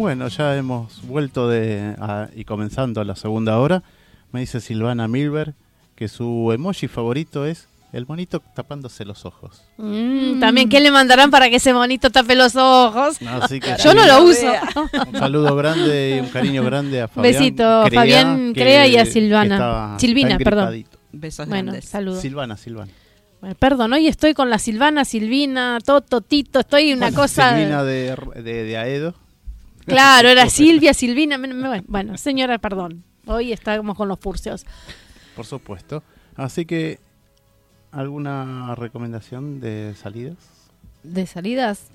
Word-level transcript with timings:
Bueno, 0.00 0.28
ya 0.28 0.56
hemos 0.56 1.06
vuelto 1.06 1.46
de 1.46 1.94
y 2.34 2.44
comenzando 2.46 3.04
la 3.04 3.16
segunda 3.16 3.58
hora. 3.58 3.82
Me 4.32 4.40
dice 4.40 4.62
Silvana 4.62 5.08
Milberg 5.08 5.52
que 5.94 6.08
su 6.08 6.50
emoji 6.54 6.88
favorito 6.88 7.44
es 7.44 7.68
el 7.92 8.06
monito 8.06 8.40
tapándose 8.54 9.04
los 9.04 9.26
ojos. 9.26 9.62
Mm, 9.76 10.40
también, 10.40 10.70
¿qué 10.70 10.80
le 10.80 10.90
mandarán 10.90 11.30
para 11.30 11.50
que 11.50 11.56
ese 11.56 11.74
monito 11.74 12.08
tape 12.08 12.34
los 12.34 12.56
ojos? 12.56 13.18
Yo 13.84 13.92
no 13.92 14.06
lo 14.06 14.22
uso. 14.24 14.50
Un 15.06 15.18
saludo 15.18 15.54
grande 15.54 16.16
y 16.16 16.20
un 16.20 16.28
cariño 16.28 16.64
grande 16.64 17.02
a 17.02 17.08
Fabián. 17.08 17.32
Besito, 17.34 17.82
Crea, 17.84 18.00
Fabián 18.00 18.54
Crea 18.54 18.86
y 18.86 18.96
a 18.96 19.04
Silvana. 19.04 19.98
Silvina, 19.98 20.38
perdón. 20.38 20.82
Besos 21.12 21.46
bueno, 21.46 21.72
grandes. 21.72 21.90
saludos. 21.90 22.22
Silvana, 22.22 22.56
Silvana. 22.56 22.90
Bueno, 23.42 23.54
perdón, 23.58 23.92
hoy 23.92 24.06
estoy 24.06 24.32
con 24.32 24.48
la 24.48 24.58
Silvana, 24.58 25.04
Silvina, 25.04 25.78
Toto, 25.84 26.22
Tito, 26.22 26.60
estoy 26.60 26.94
una 26.94 27.12
cosa... 27.12 27.54
Silvina 27.54 27.84
de, 27.84 28.16
de, 28.36 28.64
de 28.64 28.78
Aedo. 28.78 29.14
Claro, 29.90 30.28
era 30.28 30.48
Silvia, 30.48 30.94
Silvina. 30.94 31.38
Bueno, 31.86 32.16
señora, 32.16 32.58
perdón. 32.58 33.04
Hoy 33.26 33.52
estamos 33.52 33.96
con 33.96 34.08
los 34.08 34.18
furcios. 34.18 34.64
Por 35.36 35.44
supuesto. 35.46 36.02
Así 36.36 36.64
que, 36.64 36.98
¿alguna 37.92 38.74
recomendación 38.74 39.60
de 39.60 39.94
salidas? 40.00 40.36
¿De 41.02 41.26
salidas? 41.26 41.88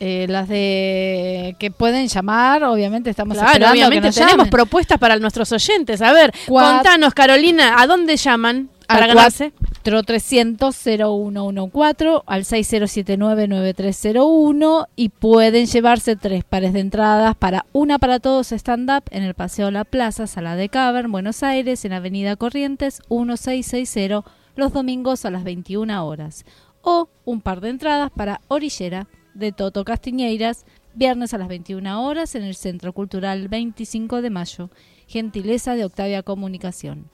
Eh, 0.00 0.26
las 0.28 0.48
de 0.48 1.54
que 1.60 1.70
pueden 1.70 2.08
llamar, 2.08 2.64
obviamente 2.64 3.08
estamos 3.08 3.34
claro, 3.36 3.50
esperando 3.52 3.72
obviamente 3.72 4.00
que 4.00 4.06
nos 4.08 4.14
tenemos 4.16 4.36
llamen. 4.38 4.50
propuestas 4.50 4.98
para 4.98 5.16
nuestros 5.18 5.52
oyentes. 5.52 6.02
A 6.02 6.12
ver, 6.12 6.32
Cuat- 6.48 6.74
contanos, 6.78 7.14
Carolina, 7.14 7.80
¿a 7.80 7.86
dónde 7.86 8.16
llaman 8.16 8.68
para 8.90 9.04
al 9.04 9.14
ganarse? 9.14 9.52
4-300-0114 9.84 12.22
al 12.26 12.44
6079-9301 12.44 14.88
y 14.96 15.10
pueden 15.10 15.66
llevarse 15.66 16.16
tres 16.16 16.42
pares 16.44 16.72
de 16.72 16.80
entradas 16.80 17.36
para 17.36 17.66
una 17.72 17.98
para 17.98 18.20
todos 18.20 18.52
stand-up 18.52 19.04
en 19.10 19.22
el 19.22 19.34
Paseo 19.34 19.70
La 19.70 19.84
Plaza, 19.84 20.26
Sala 20.26 20.56
de 20.56 20.68
Cavern, 20.68 21.12
Buenos 21.12 21.42
Aires, 21.42 21.84
en 21.84 21.92
Avenida 21.92 22.36
Corrientes 22.36 23.00
1660, 23.08 24.24
los 24.56 24.72
domingos 24.72 25.24
a 25.24 25.30
las 25.30 25.44
21 25.44 26.06
horas. 26.06 26.44
O 26.82 27.08
un 27.24 27.40
par 27.40 27.60
de 27.60 27.70
entradas 27.70 28.10
para 28.10 28.40
Orillera 28.48 29.06
de 29.34 29.52
Toto 29.52 29.84
Castiñeiras, 29.84 30.64
viernes 30.94 31.34
a 31.34 31.38
las 31.38 31.48
21 31.48 32.04
horas 32.04 32.34
en 32.34 32.42
el 32.42 32.54
Centro 32.54 32.92
Cultural 32.92 33.48
25 33.48 34.22
de 34.22 34.30
Mayo, 34.30 34.70
gentileza 35.06 35.74
de 35.74 35.84
Octavia 35.84 36.22
Comunicación. 36.22 37.10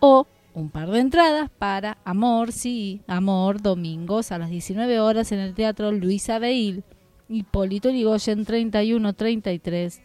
O 0.00 0.26
un 0.54 0.70
par 0.70 0.90
de 0.90 1.00
entradas 1.00 1.50
para 1.58 1.98
Amor, 2.04 2.52
sí, 2.52 3.00
Amor, 3.06 3.62
domingos 3.62 4.32
a 4.32 4.38
las 4.38 4.50
19 4.50 5.00
horas 5.00 5.32
en 5.32 5.38
el 5.38 5.54
Teatro 5.54 5.92
Luisa 5.92 6.38
Beil, 6.38 6.84
Hipólito 7.28 7.90
Yrigoyen 7.90 8.44
3133. 8.44 10.00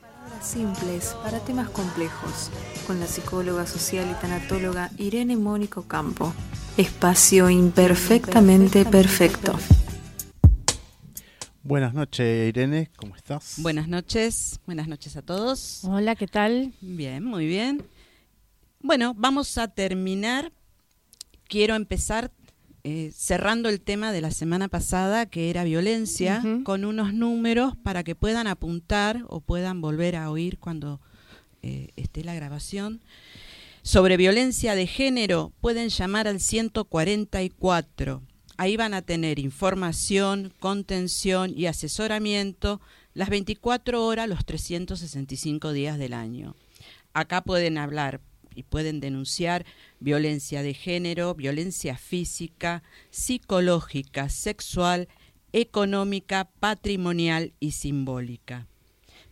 Palabras 0.02 0.48
simples 0.48 1.16
para 1.24 1.40
temas 1.40 1.70
complejos, 1.70 2.52
con 2.86 3.00
la 3.00 3.08
psicóloga 3.08 3.66
social 3.66 4.06
y 4.12 4.16
tanatóloga 4.22 4.92
Irene 4.98 5.38
Mónico 5.38 5.84
Campo. 5.84 6.34
Espacio 6.78 7.50
imperfectamente 7.50 8.86
perfecto. 8.86 9.56
Buenas 11.70 11.94
noches, 11.94 12.50
Irene, 12.50 12.90
¿cómo 12.96 13.16
estás? 13.16 13.58
Buenas 13.58 13.88
noches, 13.88 14.60
buenas 14.66 14.88
noches 14.88 15.16
a 15.18 15.22
todos. 15.22 15.84
Hola, 15.84 16.16
¿qué 16.16 16.26
tal? 16.26 16.74
Bien, 16.82 17.24
muy 17.24 17.46
bien. 17.46 17.86
Bueno, 18.82 19.14
vamos 19.16 19.56
a 19.60 19.68
terminar. 19.68 20.52
Quiero 21.48 21.76
empezar 21.76 22.32
eh, 22.84 23.12
cerrando 23.14 23.70
el 23.70 23.82
tema 23.82 24.12
de 24.12 24.22
la 24.22 24.32
semana 24.32 24.68
pasada, 24.68 25.28
que 25.28 25.52
era 25.52 25.64
violencia, 25.64 26.42
con 26.64 26.86
unos 26.86 27.14
números 27.14 27.78
para 27.84 28.04
que 28.04 28.16
puedan 28.16 28.48
apuntar 28.48 29.24
o 29.28 29.40
puedan 29.40 29.80
volver 29.80 30.16
a 30.16 30.32
oír 30.32 30.58
cuando 30.58 31.00
eh, 31.62 31.90
esté 31.98 32.24
la 32.24 32.34
grabación. 32.34 33.00
Sobre 33.84 34.18
violencia 34.18 34.74
de 34.74 34.88
género, 34.88 35.54
pueden 35.62 35.90
llamar 35.90 36.28
al 36.28 36.40
144. 36.40 38.24
Ahí 38.60 38.76
van 38.76 38.94
a 38.94 39.02
tener 39.02 39.40
información, 39.40 40.54
contención 40.60 41.54
y 41.56 41.68
asesoramiento 41.68 42.82
las 43.14 43.30
24 43.30 44.06
horas, 44.06 44.28
los 44.28 44.44
365 44.44 45.72
días 45.72 45.98
del 45.98 46.14
año. 46.14 46.58
Acá 47.14 47.42
pueden 47.42 47.78
hablar 47.78 48.20
y 48.54 48.64
pueden 48.64 49.00
denunciar 49.00 49.66
violencia 50.02 50.62
de 50.62 50.74
género, 50.74 51.36
violencia 51.36 51.98
física, 51.98 52.84
psicológica, 53.12 54.28
sexual, 54.28 55.08
económica, 55.54 56.50
patrimonial 56.60 57.54
y 57.62 57.72
simbólica. 57.72 58.68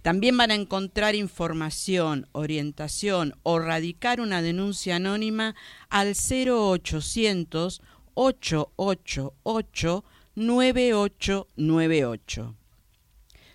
También 0.01 0.37
van 0.37 0.51
a 0.51 0.55
encontrar 0.55 1.15
información, 1.15 2.29
orientación 2.31 3.35
o 3.43 3.59
radicar 3.59 4.21
una 4.21 4.41
denuncia 4.41 4.95
anónima 4.95 5.53
al 5.89 6.15
0800 6.15 7.81
888 8.19 10.03
9898. 10.33 12.55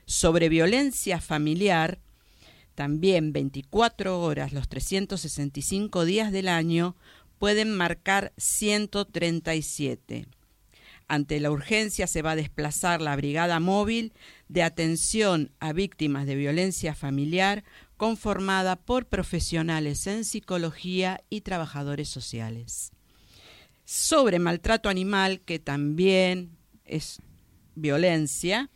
Sobre 0.05 0.49
violencia 0.49 1.21
familiar, 1.21 1.99
también 2.77 3.33
24 3.33 4.21
horas 4.21 4.53
los 4.53 4.69
365 4.69 6.05
días 6.05 6.31
del 6.31 6.47
año 6.47 6.95
pueden 7.39 7.77
marcar 7.77 8.33
137. 8.37 10.29
Ante 11.09 11.41
la 11.41 11.51
urgencia 11.51 12.07
se 12.07 12.23
va 12.23 12.31
a 12.31 12.37
desplazar 12.37 13.03
la 13.03 13.17
Brigada 13.17 13.59
Móvil 13.59 14.13
de 14.47 14.63
Atención 14.63 15.51
a 15.59 15.73
Víctimas 15.73 16.25
de 16.25 16.37
Violencia 16.37 16.95
Familiar 16.95 17.65
conformada 17.97 18.77
por 18.77 19.07
profesionales 19.07 20.07
en 20.07 20.25
psicología 20.25 21.21
y 21.31 21.41
trabajadores 21.41 22.09
sociales. 22.09 22.93
Sobre 23.85 24.39
maltrato 24.39 24.89
animal, 24.89 25.41
que 25.41 25.59
también 25.59 26.57
es 26.85 27.21
violencia, 27.75 28.71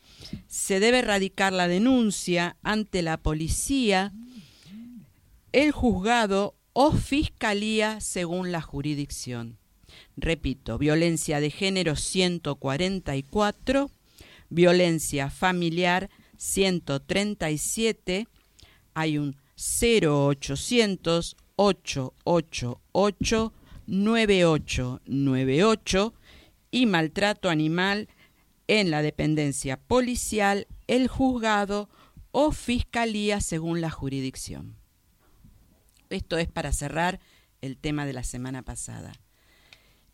se 0.46 0.80
debe 0.80 0.98
erradicar 1.00 1.52
la 1.52 1.68
denuncia 1.68 2.56
ante 2.62 3.02
la 3.02 3.16
policía, 3.16 4.12
el 5.52 5.72
juzgado 5.72 6.54
o 6.72 6.92
fiscalía 6.92 8.00
según 8.00 8.52
la 8.52 8.62
jurisdicción. 8.62 9.58
Repito, 10.16 10.78
violencia 10.78 11.40
de 11.40 11.50
género 11.50 11.96
144, 11.96 13.90
violencia 14.50 15.30
familiar 15.30 16.10
137, 16.36 18.28
hay 18.94 19.18
un 19.18 19.36
0800 19.56 21.36
888 21.56 23.52
9898 23.86 26.14
y 26.70 26.86
maltrato 26.86 27.48
animal 27.48 28.08
en 28.68 28.90
la 28.90 29.02
dependencia 29.02 29.76
policial, 29.76 30.66
el 30.86 31.08
juzgado 31.08 31.88
o 32.32 32.52
fiscalía 32.52 33.40
según 33.40 33.80
la 33.80 33.90
jurisdicción. 33.90 34.76
Esto 36.10 36.38
es 36.38 36.48
para 36.48 36.72
cerrar 36.72 37.20
el 37.60 37.78
tema 37.78 38.06
de 38.06 38.12
la 38.12 38.24
semana 38.24 38.62
pasada. 38.62 39.12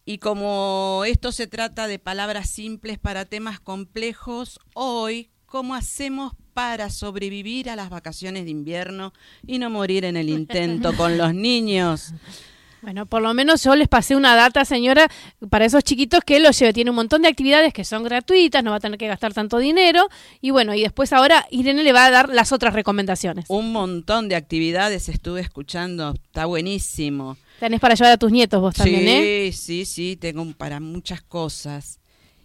Y 0.04 0.18
como 0.18 1.04
esto 1.06 1.32
se 1.32 1.46
trata 1.46 1.86
de 1.86 1.98
palabras 1.98 2.50
simples 2.50 2.98
para 2.98 3.24
temas 3.24 3.60
complejos, 3.60 4.58
hoy, 4.74 5.30
¿cómo 5.46 5.74
hacemos 5.74 6.32
para 6.54 6.90
sobrevivir 6.90 7.70
a 7.70 7.76
las 7.76 7.88
vacaciones 7.88 8.44
de 8.44 8.50
invierno 8.50 9.12
y 9.46 9.58
no 9.58 9.70
morir 9.70 10.04
en 10.04 10.16
el 10.16 10.28
intento 10.28 10.94
con 10.96 11.18
los 11.18 11.34
niños? 11.34 12.12
Bueno, 12.82 13.06
por 13.06 13.22
lo 13.22 13.32
menos 13.32 13.62
yo 13.62 13.76
les 13.76 13.86
pasé 13.86 14.16
una 14.16 14.34
data, 14.34 14.64
señora, 14.64 15.08
para 15.50 15.64
esos 15.64 15.84
chiquitos 15.84 16.20
que 16.26 16.40
los 16.40 16.58
lleve. 16.58 16.72
Tiene 16.72 16.90
un 16.90 16.96
montón 16.96 17.22
de 17.22 17.28
actividades 17.28 17.72
que 17.72 17.84
son 17.84 18.02
gratuitas, 18.02 18.64
no 18.64 18.72
va 18.72 18.78
a 18.78 18.80
tener 18.80 18.98
que 18.98 19.06
gastar 19.06 19.32
tanto 19.32 19.58
dinero. 19.58 20.08
Y 20.40 20.50
bueno, 20.50 20.74
y 20.74 20.82
después 20.82 21.12
ahora 21.12 21.46
Irene 21.50 21.84
le 21.84 21.92
va 21.92 22.06
a 22.06 22.10
dar 22.10 22.28
las 22.30 22.50
otras 22.50 22.74
recomendaciones. 22.74 23.44
Un 23.48 23.70
montón 23.70 24.28
de 24.28 24.34
actividades 24.34 25.08
estuve 25.08 25.40
escuchando, 25.40 26.14
está 26.14 26.46
buenísimo. 26.46 27.36
Tenés 27.60 27.78
para 27.78 27.94
llevar 27.94 28.14
a 28.14 28.16
tus 28.16 28.32
nietos 28.32 28.60
vos 28.60 28.74
también, 28.74 29.06
¿eh? 29.06 29.52
Sí, 29.52 29.84
sí, 29.84 29.84
sí, 29.84 30.16
tengo 30.16 30.44
para 30.52 30.80
muchas 30.80 31.22
cosas. 31.22 32.00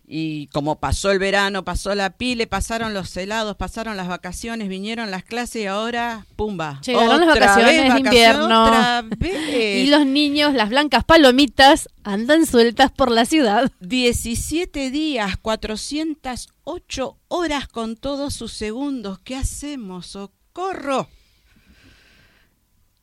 Y 0.09 0.48
como 0.48 0.80
pasó 0.80 1.12
el 1.12 1.19
verano, 1.19 1.65
pasó 1.65 1.94
la 1.94 2.12
pile, 2.12 2.48
pasaron 2.48 2.94
los 2.94 3.15
helados, 3.18 3.57
pasaron 3.57 3.98
las 3.98 4.07
vacaciones, 4.07 4.69
vinieron 4.69 5.12
las 5.12 5.25
clases 5.25 5.63
y 5.63 5.65
ahora, 5.65 6.25
pumba. 6.38 6.80
Llegaron 6.86 7.19
las 7.19 7.38
vacaciones 7.38 7.94
de 7.94 8.00
invierno. 8.00 9.04
y 9.51 9.88
los 9.88 10.06
niños, 10.06 10.54
las 10.54 10.69
blancas 10.69 11.04
palomitas, 11.04 11.89
andan 12.06 12.45
sueltas 12.45 12.89
por 12.89 13.12
la 13.12 13.25
ciudad. 13.25 13.69
17 13.81 14.92
días, 14.92 15.36
408 15.42 17.18
horas 17.27 17.68
con 17.68 17.98
todos 17.98 18.33
sus 18.33 18.53
segundos. 18.53 19.19
¿Qué 19.19 19.36
hacemos? 19.36 20.07
¡Socorro! 20.07 21.10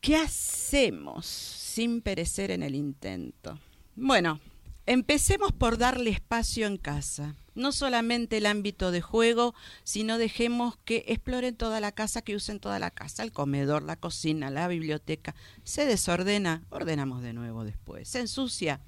¿Qué 0.01 0.17
hacemos 0.17 1.27
sin 1.27 2.01
perecer 2.01 2.51
en 2.51 2.63
el 2.63 2.75
intento? 2.75 3.59
Bueno, 3.95 4.41
Empecemos 4.87 5.53
por 5.53 5.79
darle 5.79 6.11
espacio 6.11 6.67
en 6.67 6.77
casa, 6.77 7.35
no 7.55 7.73
solamente 7.73 8.37
el 8.37 8.45
ámbito 8.45 8.91
de 8.91 9.01
juego, 9.01 9.55
sino 9.83 10.19
dejemos 10.19 10.77
que 10.85 11.05
exploren 11.09 11.57
toda 11.57 11.81
la 11.81 11.93
casa, 11.93 12.21
que 12.21 12.37
usen 12.37 12.61
toda 12.61 12.79
la 12.79 12.91
casa, 12.91 13.23
el 13.23 13.33
comedor, 13.33 13.83
la 13.83 13.97
cocina, 13.97 14.51
la 14.51 14.69
biblioteca. 14.69 15.35
Se 15.63 15.87
desordena, 15.87 16.65
ordenamos 16.69 17.23
de 17.23 17.33
nuevo 17.33 17.65
después. 17.65 18.09
Se 18.09 18.21
ensucia, 18.21 18.81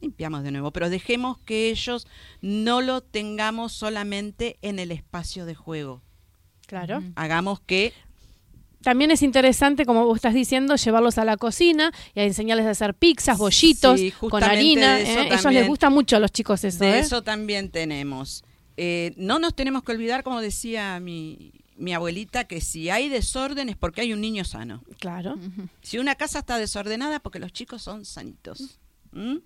limpiamos 0.00 0.42
de 0.42 0.52
nuevo, 0.52 0.72
pero 0.72 0.88
dejemos 0.88 1.38
que 1.40 1.68
ellos 1.68 2.06
no 2.40 2.80
lo 2.80 3.02
tengamos 3.02 3.74
solamente 3.74 4.58
en 4.62 4.78
el 4.78 4.90
espacio 4.90 5.44
de 5.44 5.54
juego. 5.54 6.02
Claro. 6.66 7.02
Hagamos 7.14 7.60
que 7.60 7.92
también 8.86 9.10
es 9.10 9.22
interesante, 9.22 9.84
como 9.84 10.04
vos 10.04 10.14
estás 10.14 10.32
diciendo, 10.32 10.76
llevarlos 10.76 11.18
a 11.18 11.24
la 11.24 11.36
cocina 11.36 11.90
y 12.14 12.20
a 12.20 12.22
enseñarles 12.22 12.66
a 12.66 12.70
hacer 12.70 12.94
pizzas, 12.94 13.36
bollitos 13.36 14.00
con 14.30 14.44
harina. 14.44 15.00
¿eh? 15.00 15.26
Ellos 15.26 15.52
les 15.52 15.66
gusta 15.66 15.90
mucho 15.90 16.14
a 16.14 16.20
los 16.20 16.30
chicos 16.30 16.62
eso. 16.62 16.84
De 16.84 16.90
¿eh? 16.90 16.98
eso 17.00 17.20
también 17.22 17.70
tenemos. 17.70 18.44
Eh, 18.76 19.12
no 19.16 19.40
nos 19.40 19.56
tenemos 19.56 19.82
que 19.82 19.90
olvidar, 19.90 20.22
como 20.22 20.40
decía 20.40 21.00
mi, 21.00 21.50
mi 21.76 21.94
abuelita, 21.94 22.44
que 22.44 22.60
si 22.60 22.88
hay 22.88 23.08
desorden 23.08 23.70
es 23.70 23.76
porque 23.76 24.02
hay 24.02 24.12
un 24.12 24.20
niño 24.20 24.44
sano. 24.44 24.84
Claro. 25.00 25.34
Si 25.82 25.98
una 25.98 26.14
casa 26.14 26.38
está 26.38 26.56
desordenada, 26.56 27.18
porque 27.18 27.40
los 27.40 27.52
chicos 27.52 27.82
son 27.82 28.04
sanitos. 28.04 28.78
¿Mm? 29.10 29.38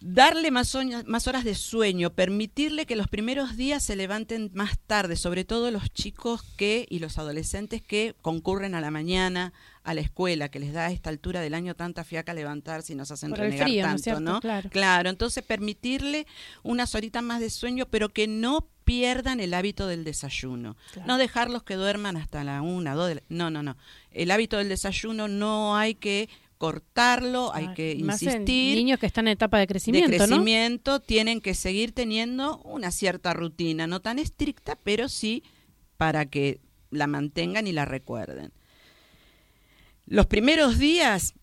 Darle 0.00 0.50
más, 0.50 0.76
más, 1.06 1.26
horas 1.26 1.44
de 1.44 1.54
sueño, 1.54 2.10
permitirle 2.10 2.86
que 2.86 2.96
los 2.96 3.08
primeros 3.08 3.56
días 3.56 3.82
se 3.82 3.96
levanten 3.96 4.50
más 4.54 4.78
tarde, 4.78 5.16
sobre 5.16 5.44
todo 5.44 5.70
los 5.70 5.92
chicos 5.92 6.42
que 6.56 6.86
y 6.88 7.00
los 7.00 7.18
adolescentes 7.18 7.82
que 7.82 8.14
concurren 8.22 8.74
a 8.74 8.80
la 8.80 8.90
mañana 8.90 9.52
a 9.82 9.94
la 9.94 10.02
escuela, 10.02 10.50
que 10.50 10.58
les 10.58 10.74
da 10.74 10.86
a 10.86 10.90
esta 10.90 11.08
altura 11.08 11.40
del 11.40 11.54
año 11.54 11.74
tanta 11.74 12.04
fiaca 12.04 12.34
levantarse 12.34 12.92
y 12.92 12.96
nos 12.96 13.10
hacen 13.10 13.34
renegar 13.34 13.96
tanto, 13.96 14.20
¿no? 14.20 14.40
Claro. 14.40 14.68
claro, 14.68 15.08
entonces 15.08 15.42
permitirle 15.42 16.26
unas 16.62 16.94
horitas 16.94 17.22
más 17.22 17.40
de 17.40 17.48
sueño, 17.48 17.86
pero 17.86 18.10
que 18.10 18.28
no 18.28 18.68
pierdan 18.84 19.40
el 19.40 19.52
hábito 19.52 19.86
del 19.86 20.04
desayuno. 20.04 20.76
No 21.06 21.18
dejarlos 21.18 21.62
que 21.62 21.74
duerman 21.74 22.16
hasta 22.16 22.44
la 22.44 22.62
una, 22.62 22.94
dos, 22.94 23.08
de 23.08 23.22
no, 23.28 23.50
no, 23.50 23.62
no. 23.62 23.76
El 24.12 24.30
hábito 24.30 24.56
del 24.56 24.68
desayuno 24.68 25.28
no 25.28 25.76
hay 25.76 25.94
que 25.94 26.28
cortarlo, 26.58 27.54
hay 27.54 27.72
que 27.74 27.92
insistir. 27.92 28.76
niños 28.76 28.98
que 28.98 29.06
están 29.06 29.28
en 29.28 29.32
etapa 29.32 29.58
de 29.58 29.66
crecimiento, 29.66 30.10
de 30.10 30.16
crecimiento 30.18 31.00
tienen 31.00 31.40
que 31.40 31.54
seguir 31.54 31.92
teniendo 31.92 32.58
una 32.58 32.90
cierta 32.90 33.32
rutina, 33.32 33.86
no 33.86 34.00
tan 34.00 34.18
estricta, 34.18 34.76
pero 34.82 35.08
sí 35.08 35.44
para 35.96 36.26
que 36.26 36.60
la 36.90 37.06
mantengan 37.06 37.66
y 37.66 37.72
la 37.72 37.84
recuerden. 37.84 38.52
Los 40.06 40.26
primeros 40.26 40.78
días 40.78 41.34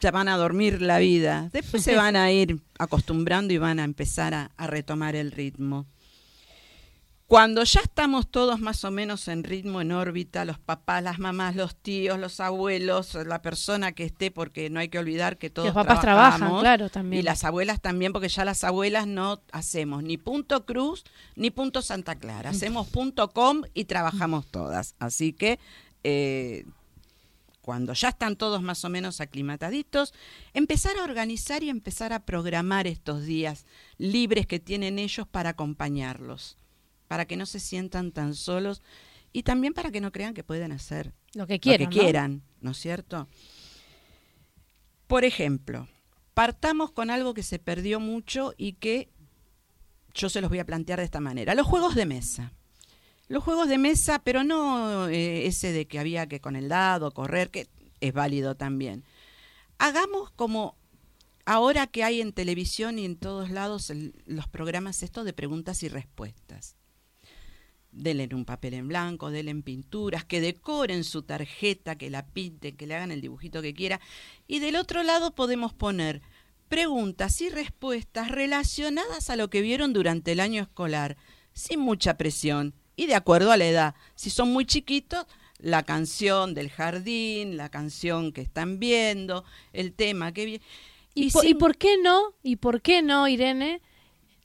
ya 0.00 0.10
van 0.10 0.28
a 0.28 0.36
dormir 0.36 0.80
la 0.80 0.98
vida, 0.98 1.50
después 1.52 1.82
se 1.82 1.94
van 1.96 2.16
a 2.16 2.32
ir 2.32 2.60
acostumbrando 2.78 3.52
y 3.52 3.58
van 3.58 3.78
a 3.78 3.84
empezar 3.84 4.34
a 4.34 4.66
retomar 4.66 5.14
el 5.16 5.32
ritmo. 5.32 5.86
Cuando 7.30 7.62
ya 7.62 7.78
estamos 7.78 8.28
todos 8.28 8.58
más 8.58 8.84
o 8.84 8.90
menos 8.90 9.28
en 9.28 9.44
ritmo, 9.44 9.80
en 9.80 9.92
órbita, 9.92 10.44
los 10.44 10.58
papás, 10.58 11.00
las 11.00 11.20
mamás, 11.20 11.54
los 11.54 11.76
tíos, 11.76 12.18
los 12.18 12.40
abuelos, 12.40 13.14
la 13.14 13.40
persona 13.40 13.92
que 13.92 14.02
esté, 14.02 14.32
porque 14.32 14.68
no 14.68 14.80
hay 14.80 14.88
que 14.88 14.98
olvidar 14.98 15.38
que 15.38 15.48
todos 15.48 15.66
los 15.66 15.74
papás 15.76 16.00
trabajan, 16.00 16.58
claro, 16.58 16.90
también. 16.90 17.20
Y 17.20 17.22
las 17.22 17.44
abuelas 17.44 17.80
también, 17.80 18.12
porque 18.12 18.28
ya 18.28 18.44
las 18.44 18.64
abuelas 18.64 19.06
no 19.06 19.40
hacemos 19.52 20.02
ni 20.02 20.16
punto 20.16 20.66
cruz 20.66 21.04
ni 21.36 21.52
punto 21.52 21.82
Santa 21.82 22.16
Clara. 22.16 22.50
Hacemos 22.50 22.88
punto 22.88 23.30
com 23.30 23.62
y 23.74 23.84
trabajamos 23.84 24.48
todas. 24.48 24.96
Así 24.98 25.32
que 25.32 25.60
eh, 26.02 26.64
cuando 27.60 27.92
ya 27.92 28.08
están 28.08 28.34
todos 28.34 28.60
más 28.60 28.84
o 28.84 28.88
menos 28.88 29.20
aclimataditos, 29.20 30.14
empezar 30.52 30.96
a 30.96 31.04
organizar 31.04 31.62
y 31.62 31.68
empezar 31.68 32.12
a 32.12 32.24
programar 32.24 32.88
estos 32.88 33.22
días 33.22 33.66
libres 33.98 34.48
que 34.48 34.58
tienen 34.58 34.98
ellos 34.98 35.28
para 35.28 35.50
acompañarlos 35.50 36.56
para 37.10 37.24
que 37.24 37.36
no 37.36 37.44
se 37.44 37.58
sientan 37.58 38.12
tan 38.12 38.36
solos 38.36 38.82
y 39.32 39.42
también 39.42 39.74
para 39.74 39.90
que 39.90 40.00
no 40.00 40.12
crean 40.12 40.32
que 40.32 40.44
pueden 40.44 40.70
hacer 40.70 41.12
lo 41.34 41.48
que 41.48 41.58
quieran, 41.58 41.86
¿no? 41.86 41.90
quieran, 41.90 42.42
¿no 42.60 42.70
es 42.70 42.76
cierto? 42.76 43.26
Por 45.08 45.24
ejemplo, 45.24 45.88
partamos 46.34 46.92
con 46.92 47.10
algo 47.10 47.34
que 47.34 47.42
se 47.42 47.58
perdió 47.58 47.98
mucho 47.98 48.54
y 48.56 48.74
que 48.74 49.10
yo 50.14 50.28
se 50.28 50.40
los 50.40 50.50
voy 50.50 50.60
a 50.60 50.64
plantear 50.64 51.00
de 51.00 51.04
esta 51.04 51.18
manera. 51.18 51.56
Los 51.56 51.66
juegos 51.66 51.96
de 51.96 52.06
mesa. 52.06 52.52
Los 53.26 53.42
juegos 53.42 53.68
de 53.68 53.78
mesa, 53.78 54.20
pero 54.22 54.44
no 54.44 55.08
eh, 55.08 55.48
ese 55.48 55.72
de 55.72 55.88
que 55.88 55.98
había 55.98 56.28
que 56.28 56.40
con 56.40 56.54
el 56.54 56.68
dado 56.68 57.10
correr, 57.10 57.50
que 57.50 57.66
es 57.98 58.12
válido 58.12 58.54
también. 58.54 59.02
Hagamos 59.78 60.30
como 60.30 60.76
ahora 61.44 61.88
que 61.88 62.04
hay 62.04 62.20
en 62.20 62.32
televisión 62.32 63.00
y 63.00 63.04
en 63.04 63.16
todos 63.16 63.50
lados 63.50 63.92
los 64.26 64.46
programas 64.46 65.02
estos 65.02 65.24
de 65.24 65.32
preguntas 65.32 65.82
y 65.82 65.88
respuestas 65.88 66.76
denle 67.92 68.24
en 68.24 68.34
un 68.34 68.44
papel 68.44 68.74
en 68.74 68.88
blanco, 68.88 69.30
denle 69.30 69.50
en 69.50 69.62
pinturas, 69.62 70.24
que 70.24 70.40
decoren 70.40 71.04
su 71.04 71.22
tarjeta, 71.22 71.96
que 71.96 72.10
la 72.10 72.26
pinten, 72.26 72.76
que 72.76 72.86
le 72.86 72.94
hagan 72.94 73.10
el 73.10 73.20
dibujito 73.20 73.62
que 73.62 73.74
quiera. 73.74 74.00
Y 74.46 74.60
del 74.60 74.76
otro 74.76 75.02
lado 75.02 75.34
podemos 75.34 75.72
poner 75.72 76.22
preguntas 76.68 77.40
y 77.40 77.48
respuestas 77.48 78.30
relacionadas 78.30 79.28
a 79.28 79.36
lo 79.36 79.50
que 79.50 79.60
vieron 79.60 79.92
durante 79.92 80.32
el 80.32 80.40
año 80.40 80.62
escolar, 80.62 81.16
sin 81.52 81.80
mucha 81.80 82.16
presión 82.16 82.74
y 82.94 83.06
de 83.06 83.16
acuerdo 83.16 83.50
a 83.50 83.56
la 83.56 83.66
edad. 83.66 83.94
Si 84.14 84.30
son 84.30 84.52
muy 84.52 84.64
chiquitos, 84.66 85.26
la 85.58 85.82
canción 85.82 86.54
del 86.54 86.70
jardín, 86.70 87.56
la 87.56 87.70
canción 87.70 88.32
que 88.32 88.40
están 88.40 88.78
viendo, 88.78 89.44
el 89.72 89.92
tema 89.92 90.32
que 90.32 90.44
vi- 90.46 90.60
¿Y, 91.12 91.30
y 91.44 91.54
por 91.54 91.76
qué 91.76 91.96
no? 91.98 92.34
¿Y 92.42 92.56
por 92.56 92.80
qué 92.82 93.02
no, 93.02 93.26
Irene? 93.26 93.82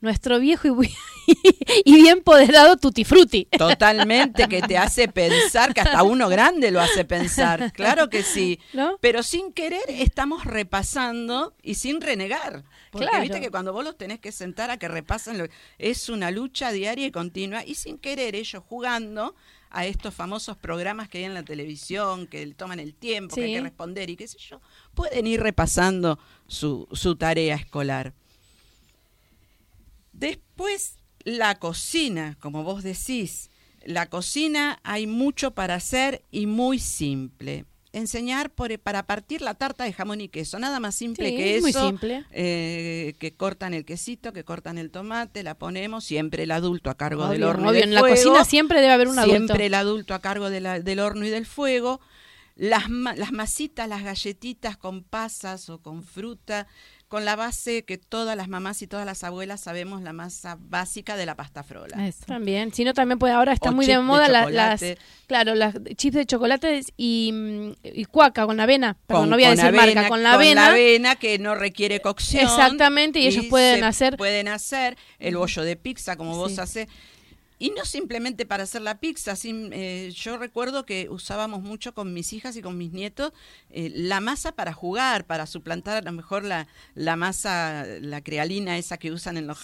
Nuestro 0.06 0.38
viejo 0.38 0.68
y, 1.84 1.94
bien 1.96 2.22
poderado 2.22 2.76
Tutti 2.76 3.04
Frutti. 3.04 3.46
Totalmente, 3.58 4.46
que 4.46 4.62
te 4.62 4.78
hace 4.78 5.08
pensar, 5.08 5.74
que 5.74 5.80
hasta 5.80 6.04
uno 6.04 6.28
grande 6.28 6.70
lo 6.70 6.80
hace 6.80 7.04
pensar, 7.04 7.72
claro 7.72 8.08
que 8.08 8.22
sí. 8.22 8.60
¿No? 8.72 8.98
Pero 9.00 9.24
sin 9.24 9.52
querer 9.52 9.82
estamos 9.88 10.44
repasando 10.44 11.54
y 11.60 11.74
sin 11.74 12.00
renegar. 12.00 12.62
Porque 12.92 13.08
Claro. 13.08 13.22
viste 13.22 13.40
que 13.40 13.50
cuando 13.50 13.72
vos 13.72 13.82
los 13.82 13.98
tenés 13.98 14.20
que 14.20 14.30
sentar 14.30 14.70
a 14.70 14.76
que 14.78 14.86
repasen, 14.86 15.38
lo- 15.38 15.48
es 15.78 16.08
una 16.08 16.30
lucha 16.30 16.70
diaria 16.70 17.06
y 17.06 17.10
continua. 17.10 17.64
Y 17.64 17.74
sin 17.74 17.98
querer 17.98 18.36
ellos 18.36 18.62
jugando 18.64 19.34
a 19.70 19.86
estos 19.86 20.14
famosos 20.14 20.56
programas 20.56 21.08
que 21.08 21.18
hay 21.18 21.24
en 21.24 21.34
la 21.34 21.42
televisión, 21.42 22.28
que 22.28 22.46
toman 22.54 22.78
el 22.78 22.94
tiempo, 22.94 23.34
que 23.34 23.42
hay 23.42 23.54
que 23.54 23.60
responder 23.60 24.08
y 24.10 24.16
qué 24.16 24.28
sé 24.28 24.38
yo, 24.38 24.60
pueden 24.94 25.26
ir 25.26 25.40
repasando 25.42 26.20
su, 26.46 26.86
su 26.92 27.16
tarea 27.16 27.56
escolar. 27.56 28.14
Después, 30.60 30.96
la 31.24 31.56
cocina, 31.56 32.38
como 32.40 32.64
vos 32.64 32.82
decís, 32.82 33.50
la 33.84 34.06
cocina 34.06 34.80
hay 34.84 35.06
mucho 35.06 35.50
para 35.50 35.74
hacer 35.74 36.22
y 36.30 36.46
muy 36.46 36.78
simple. 36.78 37.66
Enseñar 37.92 38.48
por- 38.48 38.78
para 38.78 39.02
partir 39.06 39.42
la 39.42 39.52
tarta 39.52 39.84
de 39.84 39.92
jamón 39.92 40.22
y 40.22 40.28
queso, 40.28 40.58
nada 40.58 40.80
más 40.80 40.94
simple 40.94 41.28
Sí, 41.28 41.36
que 41.36 41.60
muy 41.60 41.70
eso. 41.70 41.86
simple. 41.88 42.24
eh, 42.30 43.14
que 43.18 43.34
cortan 43.34 43.74
el 43.74 43.84
quesito, 43.84 44.32
que 44.32 44.44
cortan 44.44 44.78
el 44.78 44.90
tomate, 44.90 45.42
la 45.42 45.56
ponemos, 45.56 46.04
siempre 46.04 46.44
el 46.44 46.50
adulto 46.50 46.88
a 46.88 46.94
cargo 46.96 47.28
del 47.28 47.42
Obvio, 47.42 47.50
horno 47.50 47.72
y 47.72 47.74
del 47.74 47.82
en 47.84 47.94
la 47.94 48.00
fuego. 48.00 48.14
cocina 48.16 48.44
siempre 48.46 48.80
debe 48.80 48.94
haber 48.94 49.08
un 49.08 49.18
adulto. 49.18 49.36
Siempre 49.36 49.66
el 49.66 49.74
adulto 49.74 50.14
a 50.14 50.20
cargo 50.22 50.48
de 50.48 50.60
la- 50.62 50.80
del 50.80 51.00
horno 51.00 51.26
y 51.26 51.28
del 51.30 51.44
fuego. 51.44 52.00
Las, 52.58 52.88
las 52.88 53.32
masitas, 53.32 53.86
las 53.86 54.02
galletitas 54.02 54.78
con 54.78 55.02
pasas 55.02 55.68
o 55.68 55.82
con 55.82 56.02
fruta, 56.02 56.66
con 57.08 57.24
la 57.24 57.36
base 57.36 57.84
que 57.84 57.98
todas 57.98 58.36
las 58.36 58.48
mamás 58.48 58.82
y 58.82 58.88
todas 58.88 59.06
las 59.06 59.22
abuelas 59.22 59.60
sabemos, 59.60 60.02
la 60.02 60.12
masa 60.12 60.56
básica 60.58 61.16
de 61.16 61.24
la 61.24 61.36
pasta 61.36 61.62
frola. 61.62 62.04
Eso. 62.06 62.24
También, 62.26 62.72
si 62.72 62.82
no 62.82 62.94
también 62.94 63.18
puede, 63.20 63.32
ahora 63.34 63.52
está 63.52 63.70
O 63.70 63.72
muy 63.72 63.86
de 63.86 63.92
de 63.92 63.98
moda 64.00 64.26
la- 64.28 64.50
las, 64.50 64.80
chocolate. 64.80 64.98
claro, 65.28 65.54
las 65.54 65.74
chips 65.96 66.16
de 66.16 66.26
chocolate 66.26 66.80
y, 66.96 67.30
mm, 67.32 67.72
y 67.84 68.04
cuaca 68.06 68.44
con 68.44 68.56
la 68.56 68.64
avena, 68.64 68.96
perdón, 69.06 69.22
Con- 69.22 69.30
no 69.30 69.36
voy 69.36 69.44
a 69.44 69.48
con 69.48 69.56
decir 69.56 69.68
avena, 69.68 69.94
marca, 69.94 70.08
con 70.08 70.22
la 70.24 70.32
avena, 70.34 70.66
avena 70.66 71.14
que 71.16 71.38
no 71.38 71.54
requiere 71.54 72.00
cocción. 72.00 72.42
Exactamente, 72.42 73.20
y 73.20 73.28
ellos 73.28 73.44
pueden 73.46 73.84
hacer- 73.84 74.16
Pueden 74.16 74.48
hacer 74.48 74.96
el 75.20 75.36
bollo 75.36 75.62
de 75.62 75.76
pizza 75.76 76.16
como 76.16 76.36
vos 76.36 76.58
haces. 76.58 76.88
Y 77.58 77.70
no 77.70 77.84
simplemente 77.86 78.44
para 78.44 78.64
hacer 78.64 78.82
la 78.82 78.98
pizza, 79.00 79.34
sin- 79.34 79.72
eh, 79.72 80.10
yo 80.14 80.36
recuerdo 80.36 80.84
que 80.84 81.08
usábamos 81.08 81.62
mucho 81.62 81.94
con 81.94 82.12
mis 82.12 82.32
hijas 82.34 82.54
y 82.56 82.62
con 82.62 82.76
mis 82.76 82.92
nietos 82.92 83.32
eh, 83.70 83.90
la 83.94 84.20
masa 84.20 84.52
para 84.52 84.72
jugar, 84.74 85.24
para 85.26 85.46
suplantar 85.46 85.96
a 85.96 86.02
lo 86.02 86.12
mejor 86.12 86.44
la, 86.44 86.66
la 86.94 87.16
masa, 87.16 87.84
la 88.00 88.20
crealina 88.20 88.76
esa 88.76 88.98
que 88.98 89.10
usan 89.10 89.38
en 89.38 89.46
los 89.46 89.58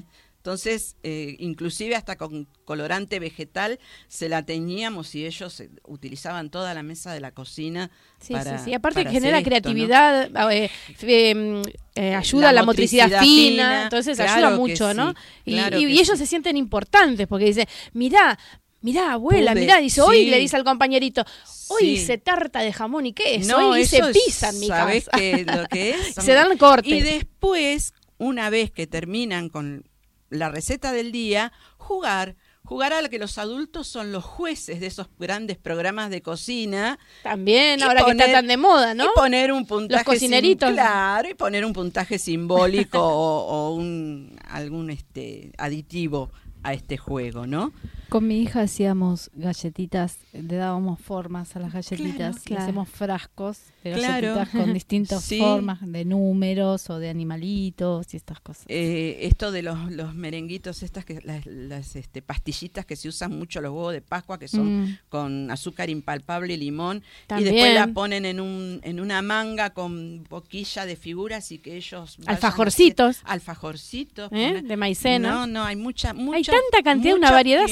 Sí. 0.00 0.04
Entonces, 0.42 0.96
eh, 1.04 1.36
inclusive 1.38 1.94
hasta 1.94 2.16
con 2.16 2.48
colorante 2.64 3.20
vegetal 3.20 3.78
se 4.08 4.28
la 4.28 4.42
teñíamos 4.44 5.14
y 5.14 5.24
ellos 5.24 5.60
eh, 5.60 5.70
utilizaban 5.84 6.50
toda 6.50 6.74
la 6.74 6.82
mesa 6.82 7.12
de 7.14 7.20
la 7.20 7.30
cocina 7.30 7.92
Sí, 8.20 8.32
para 8.32 8.58
sí, 8.58 8.64
sí. 8.64 8.74
Aparte 8.74 9.04
que 9.04 9.10
genera 9.12 9.40
creatividad, 9.44 10.28
eh, 10.52 10.68
eh, 11.02 11.34
mm, 11.36 11.62
eh, 11.94 12.14
ayuda 12.16 12.42
La 12.42 12.48
a 12.48 12.52
la 12.54 12.62
motricidad, 12.64 13.04
motricidad 13.04 13.22
fina, 13.22 13.62
fina, 13.68 13.82
entonces 13.84 14.16
claro 14.16 14.32
ayuda 14.32 14.56
mucho, 14.56 14.90
sí, 14.90 14.96
¿no? 14.96 15.14
Y, 15.44 15.52
claro 15.54 15.78
y- 15.78 15.84
y 15.86 15.92
ellos 16.00 16.08
sí. 16.08 16.16
se 16.16 16.26
sienten 16.26 16.56
importantes 16.56 17.28
porque 17.28 17.44
dicen, 17.44 17.66
mirá, 17.92 18.36
mirá, 18.80 19.12
abuela, 19.12 19.52
Pude, 19.52 19.60
mirá, 19.60 19.78
dice, 19.78 20.00
hoy 20.00 20.26
le 20.26 20.40
dice 20.40 20.56
al 20.56 20.64
compañerito, 20.64 21.24
hoy 21.68 21.82
Sí. 21.82 21.90
hice 21.92 22.18
tarta 22.18 22.62
de 22.62 22.72
jamón 22.72 23.06
y 23.06 23.12
queso, 23.12 23.60
No, 23.60 23.68
hoy 23.70 23.82
hice 23.82 23.98
es- 23.98 24.06
pizza 24.26 24.48
en 24.48 24.58
mi 24.58 24.66
¿sabés 24.66 25.04
casa. 25.04 25.18
qué- 25.18 25.44
lo 25.44 25.68
que 25.68 25.90
es? 25.90 26.14
Se 26.18 26.32
dan 26.34 26.58
cortes. 26.58 26.92
Y 26.92 27.00
después, 27.00 27.94
una 28.18 28.50
vez 28.50 28.72
que 28.72 28.88
terminan 28.88 29.48
con 29.48 29.84
la 30.32 30.48
receta 30.48 30.92
del 30.92 31.12
día, 31.12 31.52
jugar. 31.76 32.36
Jugar 32.64 32.92
a 32.92 33.02
lo 33.02 33.10
que 33.10 33.18
los 33.18 33.38
adultos 33.38 33.88
son 33.88 34.12
los 34.12 34.24
jueces 34.24 34.78
de 34.78 34.86
esos 34.86 35.08
grandes 35.18 35.58
programas 35.58 36.10
de 36.10 36.22
cocina. 36.22 36.96
También, 37.24 37.82
ahora 37.82 38.04
que 38.04 38.12
está 38.12 38.30
tan 38.30 38.46
de 38.46 38.56
moda, 38.56 38.94
¿no? 38.94 39.04
Y 39.04 39.08
poner 39.16 39.50
un 39.50 39.66
puntaje. 39.66 40.04
cocineritos. 40.04 40.70
claro, 40.70 41.28
y 41.28 41.34
poner 41.34 41.64
un 41.64 41.72
puntaje 41.72 42.18
simbólico 42.18 42.98
o, 43.02 43.46
o 43.46 43.74
un, 43.74 44.38
algún 44.48 44.90
este, 44.90 45.50
aditivo 45.58 46.30
a 46.62 46.72
este 46.72 46.96
juego, 46.96 47.48
¿no? 47.48 47.72
Con 48.12 48.26
mi 48.26 48.42
hija 48.42 48.60
hacíamos 48.60 49.30
galletitas, 49.32 50.18
le 50.34 50.56
dábamos 50.56 51.00
formas 51.00 51.56
a 51.56 51.60
las 51.60 51.72
galletitas, 51.72 52.40
Claro, 52.40 52.62
hacemos 52.62 52.88
frascos 52.90 53.60
de 53.82 53.92
Claro. 53.92 54.34
galletitas 54.34 54.48
con 54.50 54.74
distintas 54.74 55.24
Sí. 55.24 55.38
formas 55.38 55.78
de 55.80 56.04
números 56.04 56.90
o 56.90 56.98
de 56.98 57.08
animalitos 57.08 58.12
y 58.12 58.18
estas 58.18 58.38
cosas. 58.40 58.66
Eh, 58.68 59.20
esto 59.22 59.50
de 59.50 59.62
los, 59.62 59.90
los 59.92 60.14
merenguitos, 60.14 60.82
estas 60.82 61.06
que 61.06 61.20
las, 61.24 61.46
las, 61.46 61.96
este, 61.96 62.20
pastillitas 62.20 62.84
que 62.84 62.96
se 62.96 63.08
usan 63.08 63.38
mucho 63.38 63.62
los 63.62 63.70
huevos 63.72 63.94
de 63.94 64.02
Pascua, 64.02 64.38
que 64.38 64.46
son 64.46 64.82
Mm. 64.82 64.98
con 65.08 65.50
azúcar 65.50 65.88
impalpable 65.88 66.52
y 66.52 66.58
limón, 66.58 67.02
También. 67.26 67.48
y 67.48 67.56
después 67.56 67.74
la 67.74 67.86
ponen 67.94 68.26
en 68.26 68.40
un 68.40 68.80
en 68.82 69.00
una 69.00 69.22
manga 69.22 69.70
con 69.70 70.22
boquilla 70.28 70.84
de 70.84 70.96
figuras 70.96 71.50
y 71.50 71.60
que 71.60 71.76
ellos 71.78 72.18
Alfajorcitos. 72.26 73.20
alfajorcitos 73.24 74.30
¿Eh? 74.32 74.60
De 74.62 74.76
maicena. 74.76 75.30
No, 75.30 75.46
no, 75.46 75.64
hay 75.64 75.76
mucha, 75.76 76.12
mucha 76.12 76.36
Hay 76.36 76.44
tanta 76.44 76.82
cantidad, 76.84 77.16
una 77.16 77.30
variedad, 77.30 77.64
eh, 77.64 77.68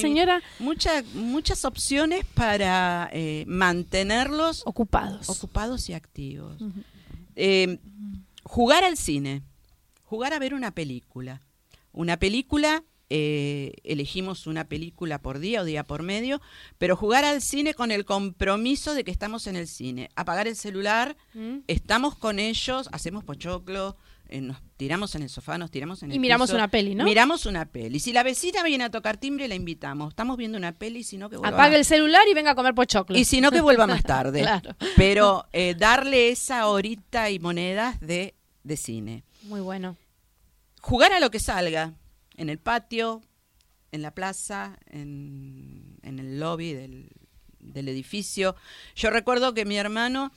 mucha- 0.58 1.02
muchas 1.14 1.64
opciones 1.64 2.24
para 2.34 3.08
eh, 3.12 3.44
mantenerlos 3.46 4.62
Ocupados. 4.66 5.28
ocupados 5.28 5.88
y 5.88 5.94
activos. 5.94 6.56
Eh, 7.36 7.78
jugar 8.44 8.84
al 8.84 8.96
cine, 8.96 9.42
jugar 10.04 10.32
a 10.32 10.38
ver 10.38 10.54
una 10.54 10.70
película. 10.72 11.40
Una 11.92 12.16
película, 12.18 12.84
eh, 13.08 13.72
elegimos 13.82 14.46
una 14.46 14.64
película 14.64 15.18
por 15.20 15.38
día 15.40 15.62
o 15.62 15.64
día 15.64 15.82
por 15.84 16.02
medio, 16.02 16.40
pero 16.78 16.94
jugar 16.96 17.24
al 17.24 17.40
cine 17.42 17.74
con 17.74 17.90
el 17.90 18.04
compromiso 18.04 18.94
de 18.94 19.02
que 19.04 19.10
estamos 19.10 19.46
en 19.48 19.56
el 19.56 19.66
cine. 19.66 20.10
Apagar 20.14 20.46
el 20.46 20.54
celular, 20.56 21.16
¿Mm? 21.34 21.58
estamos 21.66 22.14
con 22.16 22.38
ellos, 22.38 22.88
hacemos 22.92 23.24
pochoclo, 23.24 23.96
eh, 24.30 24.40
nos 24.40 24.58
tiramos 24.76 25.14
en 25.14 25.22
el 25.22 25.28
sofá, 25.28 25.58
nos 25.58 25.70
tiramos 25.70 26.02
en 26.02 26.10
el 26.10 26.16
Y 26.16 26.20
miramos 26.20 26.48
piso, 26.48 26.56
una 26.56 26.68
peli, 26.68 26.94
¿no? 26.94 27.04
Miramos 27.04 27.46
una 27.46 27.66
peli. 27.66 27.98
Si 27.98 28.12
la 28.12 28.22
vecina 28.22 28.62
viene 28.62 28.84
a 28.84 28.90
tocar 28.90 29.16
timbre, 29.16 29.48
la 29.48 29.56
invitamos. 29.56 30.10
Estamos 30.10 30.36
viendo 30.36 30.56
una 30.56 30.72
peli, 30.72 31.02
si 31.02 31.16
no 31.18 31.28
que 31.28 31.36
vuelva 31.36 31.56
Apague 31.56 31.76
el 31.76 31.84
celular 31.84 32.22
y 32.30 32.34
venga 32.34 32.52
a 32.52 32.54
comer 32.54 32.74
pochoclo. 32.74 33.18
y 33.18 33.24
si 33.24 33.40
no, 33.40 33.50
que 33.50 33.60
vuelva 33.60 33.86
más 33.86 34.02
tarde. 34.04 34.42
Claro. 34.42 34.76
Pero 34.96 35.46
eh, 35.52 35.74
darle 35.76 36.30
esa 36.30 36.68
horita 36.68 37.30
y 37.30 37.38
monedas 37.40 38.00
de, 38.00 38.34
de 38.62 38.76
cine. 38.76 39.24
Muy 39.42 39.60
bueno. 39.60 39.96
Jugar 40.80 41.12
a 41.12 41.20
lo 41.20 41.30
que 41.30 41.40
salga, 41.40 41.94
en 42.36 42.48
el 42.48 42.58
patio, 42.58 43.22
en 43.92 44.02
la 44.02 44.12
plaza, 44.14 44.78
en, 44.86 45.98
en 46.02 46.18
el 46.20 46.38
lobby 46.40 46.72
del, 46.72 47.10
del 47.58 47.88
edificio. 47.88 48.54
Yo 48.94 49.10
recuerdo 49.10 49.54
que 49.54 49.64
mi 49.64 49.76
hermano 49.76 50.32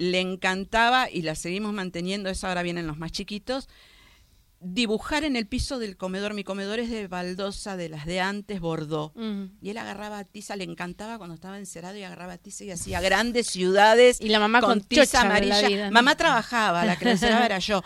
le 0.00 0.18
encantaba, 0.20 1.10
y 1.10 1.20
la 1.20 1.34
seguimos 1.34 1.74
manteniendo, 1.74 2.30
eso 2.30 2.48
ahora 2.48 2.62
vienen 2.62 2.86
los 2.86 2.96
más 2.96 3.12
chiquitos, 3.12 3.68
dibujar 4.60 5.24
en 5.24 5.36
el 5.36 5.46
piso 5.46 5.78
del 5.78 5.98
comedor. 5.98 6.32
Mi 6.32 6.42
comedor 6.42 6.78
es 6.78 6.88
de 6.88 7.06
baldosa, 7.06 7.76
de 7.76 7.90
las 7.90 8.06
de 8.06 8.20
antes, 8.20 8.60
bordó. 8.60 9.12
Mm. 9.14 9.44
Y 9.60 9.68
él 9.68 9.76
agarraba 9.76 10.24
tiza, 10.24 10.56
le 10.56 10.64
encantaba 10.64 11.18
cuando 11.18 11.34
estaba 11.34 11.58
encerrado 11.58 11.98
y 11.98 12.02
agarraba 12.02 12.38
tiza 12.38 12.64
y 12.64 12.70
hacía 12.70 13.02
grandes 13.02 13.48
ciudades 13.48 14.22
Y 14.22 14.30
la 14.30 14.40
mamá 14.40 14.62
con, 14.62 14.80
tiza 14.80 15.20
amarilla. 15.20 15.68
vida, 15.68 15.86
¿no? 15.86 15.92
Mamá 15.92 16.16
trabajaba, 16.16 16.86
la 16.86 16.96
que 16.96 17.10
encerraba 17.10 17.44
era 17.44 17.58
yo. 17.58 17.82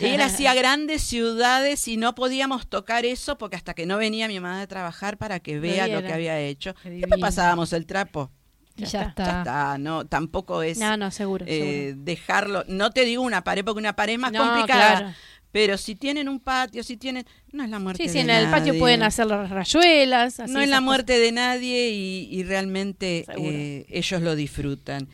Y 0.00 0.06
él 0.06 0.20
hacía 0.20 0.54
grandes 0.56 1.02
ciudades 1.02 1.86
y 1.86 1.96
no 1.96 2.16
podíamos 2.16 2.66
tocar 2.66 3.04
eso 3.04 3.38
porque 3.38 3.54
hasta 3.54 3.74
que 3.74 3.86
no 3.86 3.98
venía 3.98 4.26
mi 4.26 4.40
mamá 4.40 4.58
de 4.58 4.66
trabajar 4.66 5.16
para 5.16 5.38
que 5.38 5.60
vea 5.60 5.86
lo 5.86 6.02
que 6.02 6.12
había 6.12 6.40
hecho. 6.40 6.74
Después 6.82 7.20
pasábamos 7.20 7.72
el 7.72 7.86
trapo. 7.86 8.32
Y 8.76 8.82
Ya 8.84 8.88
ya, 8.88 9.02
está. 9.02 9.08
está. 9.08 9.24
Ya 9.32 9.38
está, 9.40 9.78
no, 9.78 10.06
tampoco 10.06 10.62
es 10.62 10.78
No, 10.78 10.96
no, 10.96 11.10
seguro. 11.10 11.44
eh, 11.48 11.88
seguro. 11.90 12.04
dejarlo. 12.04 12.64
No 12.68 12.90
te 12.90 13.04
digo 13.04 13.22
una 13.22 13.44
pared 13.44 13.64
porque 13.64 13.78
una 13.80 13.94
pared 13.94 14.14
es 14.14 14.18
más 14.18 14.32
No, 14.32 14.38
complicada. 14.44 14.98
claro. 14.98 15.14
Pero 15.52 15.76
si 15.76 15.94
tienen 15.96 16.30
un 16.30 16.40
patio, 16.40 16.82
si 16.82 16.96
tienen. 16.96 17.26
No 17.52 17.62
es 17.62 17.68
la 17.68 17.78
muerte 17.78 18.02
Sí, 18.02 18.06
de 18.06 18.12
sí, 18.14 18.18
en 18.20 18.30
el 18.30 18.46
patio 18.50 18.68
nadie. 18.68 18.78
pueden 18.80 19.02
hacer 19.02 19.26
las 19.26 19.50
rayuelas. 19.50 20.40
así 20.40 20.50
no 20.50 20.60
es 20.62 20.68
la 20.70 20.76
cosas. 20.76 20.84
muerte 20.84 21.18
de 21.18 21.32
nadie 21.32 21.90
y, 21.90 22.28
y 22.30 22.42
realmente 22.44 23.26
eh, 23.36 23.84
ellos 23.90 24.22
lo 24.22 24.34
disfrutan. 24.34 25.08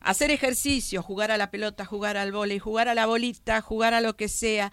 Hacer 0.00 0.30
ejercicio, 0.30 1.02
jugar 1.02 1.30
a 1.30 1.36
la 1.36 1.50
pelota, 1.50 1.84
jugar 1.84 2.16
al 2.16 2.32
vóley, 2.32 2.58
jugar 2.58 2.88
a 2.88 2.94
la 2.94 3.04
bolita, 3.06 3.60
jugar 3.60 3.92
a 3.92 4.00
lo 4.00 4.16
que 4.16 4.28
sea. 4.28 4.72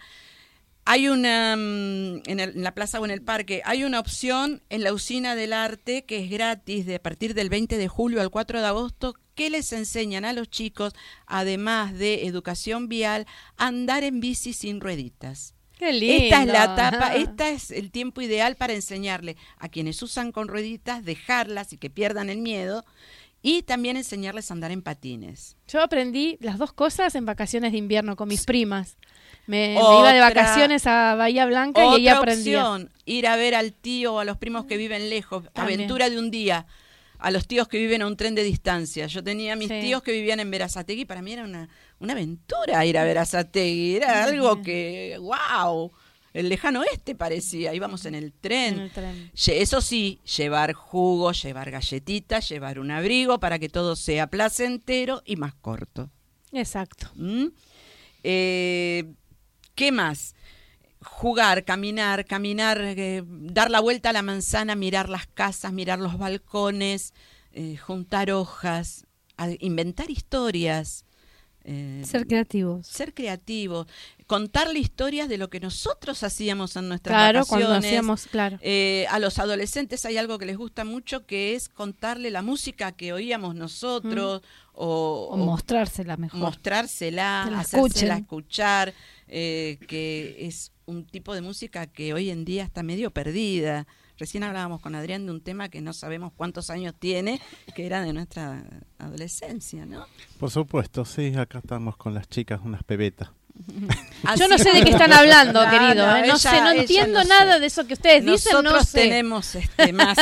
Hay 0.84 1.08
una, 1.08 1.56
mm, 1.56 2.22
en, 2.26 2.40
el- 2.40 2.56
en 2.56 2.62
la 2.64 2.74
plaza 2.74 2.98
o 3.00 3.04
en 3.04 3.10
el 3.10 3.22
parque, 3.22 3.62
hay 3.64 3.84
una 3.84 4.00
opción 4.00 4.62
en 4.70 4.82
la 4.82 4.92
usina 4.92 5.34
del 5.34 5.52
arte 5.52 6.04
que 6.04 6.24
es 6.24 6.30
gratis 6.30 6.86
de 6.86 6.96
a 6.96 7.02
partir 7.02 7.34
del 7.34 7.48
20 7.48 7.76
de 7.76 7.88
julio 7.88 8.20
al 8.20 8.30
4 8.30 8.60
de 8.60 8.66
agosto 8.66 9.14
que 9.34 9.50
les 9.50 9.72
enseñan 9.72 10.24
a 10.24 10.32
los 10.32 10.50
chicos, 10.50 10.92
además 11.26 11.94
de 11.96 12.26
educación 12.26 12.88
vial, 12.88 13.26
a 13.56 13.68
andar 13.68 14.04
en 14.04 14.20
bici 14.20 14.52
sin 14.52 14.80
rueditas. 14.80 15.54
Qué 15.78 15.92
lindo. 15.94 16.24
Esta 16.24 16.40
es 16.42 16.46
la 16.48 16.64
etapa, 16.64 17.16
esta 17.16 17.48
es 17.48 17.70
el 17.70 17.90
tiempo 17.90 18.20
ideal 18.20 18.56
para 18.56 18.74
enseñarle 18.74 19.36
a 19.56 19.68
quienes 19.70 20.02
usan 20.02 20.30
con 20.32 20.48
rueditas, 20.48 21.04
dejarlas 21.04 21.72
y 21.72 21.78
que 21.78 21.88
pierdan 21.88 22.28
el 22.28 22.38
miedo, 22.38 22.84
y 23.42 23.62
también 23.62 23.96
enseñarles 23.96 24.50
a 24.50 24.54
andar 24.54 24.70
en 24.72 24.82
patines. 24.82 25.56
Yo 25.66 25.80
aprendí 25.80 26.36
las 26.42 26.58
dos 26.58 26.74
cosas 26.74 27.14
en 27.14 27.24
vacaciones 27.24 27.72
de 27.72 27.78
invierno 27.78 28.14
con 28.16 28.28
mis 28.28 28.44
primas. 28.44 28.98
Me, 29.50 29.72
iba 29.74 30.12
de 30.12 30.20
vacaciones 30.20 30.86
a 30.86 31.14
Bahía 31.16 31.44
Blanca 31.46 31.84
y 31.84 31.88
ahí 31.88 32.08
Otra 32.08 32.18
aprendía. 32.18 32.60
opción, 32.70 32.90
ir 33.04 33.26
a 33.26 33.36
ver 33.36 33.54
al 33.54 33.72
tío 33.72 34.14
o 34.14 34.18
a 34.20 34.24
los 34.24 34.36
primos 34.36 34.64
que 34.66 34.76
viven 34.76 35.10
lejos, 35.10 35.44
También. 35.52 35.80
aventura 35.80 36.08
de 36.08 36.18
un 36.18 36.30
día, 36.30 36.66
a 37.18 37.30
los 37.30 37.46
tíos 37.46 37.66
que 37.68 37.78
viven 37.78 38.00
a 38.02 38.06
un 38.06 38.16
tren 38.16 38.34
de 38.34 38.42
distancia. 38.44 39.06
Yo 39.06 39.22
tenía 39.24 39.56
mis 39.56 39.68
Sí. 39.68 39.80
tíos 39.80 40.02
que 40.02 40.12
vivían 40.12 40.40
en 40.40 40.50
Verazategui, 40.50 41.04
para 41.04 41.20
mí 41.20 41.32
era 41.32 41.44
una, 41.44 41.68
una 41.98 42.12
aventura 42.12 42.84
ir 42.86 42.96
a 42.96 43.04
Verazategui, 43.04 43.96
era 43.96 44.24
algo 44.24 44.62
que, 44.62 45.16
wow, 45.20 45.90
el 46.32 46.48
lejano 46.48 46.80
oeste 46.80 47.16
parecía, 47.16 47.74
íbamos 47.74 48.06
en 48.06 48.14
el 48.14 48.32
tren. 48.32 48.74
En 48.74 48.80
el 48.82 48.90
tren. 48.92 49.30
Lle- 49.34 49.60
Eso 49.60 49.80
sí, 49.80 50.20
llevar 50.36 50.72
jugo, 50.74 51.32
llevar 51.32 51.72
galletitas, 51.72 52.48
llevar 52.48 52.78
un 52.78 52.92
abrigo 52.92 53.40
para 53.40 53.58
que 53.58 53.68
todo 53.68 53.96
sea 53.96 54.28
placentero 54.28 55.22
y 55.26 55.34
más 55.34 55.54
corto. 55.54 56.08
Exacto. 56.52 57.08
¿Mm? 57.16 57.46
Eh, 58.22 59.04
¿Qué 59.80 59.92
más? 59.92 60.34
Jugar, 61.02 61.64
caminar, 61.64 62.26
caminar, 62.26 62.78
eh, 62.82 63.22
dar 63.26 63.70
la 63.70 63.80
vuelta 63.80 64.10
a 64.10 64.12
la 64.12 64.20
manzana, 64.20 64.74
mirar 64.76 65.08
las 65.08 65.26
casas, 65.26 65.72
mirar 65.72 65.98
los 65.98 66.18
balcones, 66.18 67.14
eh, 67.54 67.78
juntar 67.78 68.30
hojas, 68.30 69.06
inventar 69.60 70.10
historias. 70.10 71.06
eh, 71.64 72.02
Ser 72.06 72.26
creativos. 72.26 72.86
ser 72.86 73.12
creativos, 73.14 73.86
contarle 74.26 74.78
historias 74.80 75.28
de 75.30 75.36
lo 75.38 75.48
que 75.50 75.60
nosotros 75.60 76.22
hacíamos 76.22 76.76
en 76.76 76.88
nuestras 76.88 77.14
Claro, 77.16 77.38
vacaciones. 77.40 77.66
cuando 77.68 77.86
hacíamos, 77.86 78.26
claro. 78.28 78.58
Eh, 78.62 79.06
a 79.10 79.18
los 79.18 79.38
adolescentes 79.38 80.04
hay 80.06 80.16
algo 80.18 80.38
que 80.38 80.46
les 80.46 80.56
gusta 80.56 80.84
mucho 80.84 81.26
que 81.26 81.54
es 81.54 81.68
contarle 81.68 82.30
la 82.30 82.40
música 82.42 82.92
que 82.92 83.12
oíamos 83.12 83.54
nosotros 83.54 84.42
o, 84.72 85.28
O 85.30 85.34
o 85.34 85.36
mostrársela 85.36 86.16
mejor. 86.16 86.40
mostrársela, 86.40 87.46
la 87.50 87.60
hacérsela 87.60 88.16
escuchar, 88.18 88.94
eh, 89.30 89.78
que 89.86 90.46
es 90.46 90.72
un 90.86 91.06
tipo 91.06 91.34
de 91.34 91.40
música 91.40 91.86
que 91.86 92.12
hoy 92.12 92.30
en 92.30 92.44
día 92.44 92.64
está 92.64 92.82
medio 92.82 93.12
perdida. 93.12 93.86
Recién 94.18 94.42
hablábamos 94.42 94.80
con 94.82 94.94
Adrián 94.94 95.24
de 95.24 95.32
un 95.32 95.40
tema 95.40 95.68
que 95.68 95.80
no 95.80 95.92
sabemos 95.92 96.32
cuántos 96.36 96.68
años 96.68 96.94
tiene, 96.98 97.40
que 97.74 97.86
era 97.86 98.02
de 98.02 98.12
nuestra 98.12 98.64
adolescencia, 98.98 99.86
¿no? 99.86 100.04
Por 100.38 100.50
supuesto, 100.50 101.04
sí, 101.04 101.32
acá 101.36 101.58
estamos 101.58 101.96
con 101.96 102.12
las 102.12 102.28
chicas, 102.28 102.60
unas 102.62 102.82
pebetas. 102.82 103.30
Yo 104.38 104.48
no 104.48 104.58
sé 104.58 104.72
de 104.72 104.84
qué 104.84 104.90
están 104.90 105.12
hablando, 105.12 105.64
No, 105.64 105.70
querido. 105.70 106.06
no, 106.06 106.16
¿eh? 106.16 106.20
No 106.20 106.24
ella- 106.26 106.36
sé, 106.38 106.60
no 106.60 106.70
ella 106.70 106.80
entiendo 106.82 107.18
no 107.18 107.22
sé. 107.24 107.28
nada 107.28 107.58
de 107.58 107.66
eso 107.66 107.86
que 107.86 107.94
ustedes 107.94 108.24
dicen. 108.24 108.52
Nosotros 108.52 108.72
No 108.72 108.84
sé. 108.84 109.00
tenemos 109.02 109.54
este 109.54 109.92
más. 109.92 110.18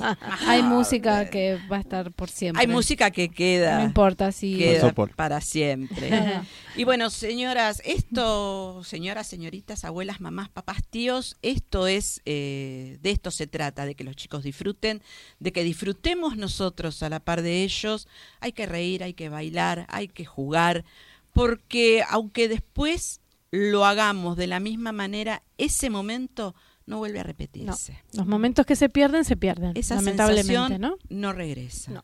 Hay 0.46 0.62
música 0.62 1.28
que 1.30 1.58
va 1.70 1.76
a 1.76 1.80
estar 1.80 2.12
por 2.12 2.28
siempre. 2.30 2.60
Hay 2.60 2.66
música 2.68 3.10
que 3.10 3.28
queda. 3.30 3.78
No 3.78 3.84
importa 3.84 4.32
si. 4.32 4.56
queda 4.58 4.92
para 5.16 5.40
siempre. 5.40 6.10
y 6.76 6.84
bueno, 6.84 7.10
señoras, 7.10 7.80
esto, 7.84 8.82
señoras, 8.84 9.26
señoritas, 9.26 9.84
abuelas, 9.84 10.20
mamás, 10.20 10.48
papás, 10.48 10.78
tíos, 10.88 11.36
esto 11.42 11.86
es, 11.86 12.20
eh, 12.24 12.98
de 13.00 13.10
esto 13.10 13.30
se 13.30 13.46
trata, 13.46 13.84
de 13.86 13.94
que 13.94 14.04
los 14.04 14.16
chicos 14.16 14.42
disfruten, 14.42 15.02
de 15.40 15.52
que 15.52 15.64
disfrutemos 15.64 16.36
nosotros 16.36 17.02
a 17.02 17.08
la 17.08 17.20
par 17.20 17.42
de 17.42 17.62
ellos. 17.62 18.08
Hay 18.40 18.52
que 18.52 18.66
reír, 18.66 19.02
hay 19.02 19.14
que 19.14 19.28
bailar, 19.28 19.86
hay 19.88 20.08
que 20.08 20.24
jugar, 20.24 20.84
porque 21.32 22.02
aunque 22.08 22.48
después 22.48 23.20
lo 23.50 23.84
hagamos 23.84 24.36
de 24.36 24.46
la 24.46 24.60
misma 24.60 24.92
manera, 24.92 25.42
ese 25.58 25.90
momento 25.90 26.54
no 26.84 26.98
vuelve 26.98 27.20
a 27.20 27.22
No, 27.22 27.26
repetirse. 27.28 27.98
los 28.12 28.26
momentos 28.26 28.66
que 28.66 28.76
se 28.76 28.88
pierden, 28.88 29.24
se 29.24 29.36
pierden. 29.36 29.72
Esa 29.76 29.94
lamentablemente, 29.96 30.78
¿no? 30.78 30.96
no 31.08 31.32
regresa. 31.32 31.92
No. 31.92 32.02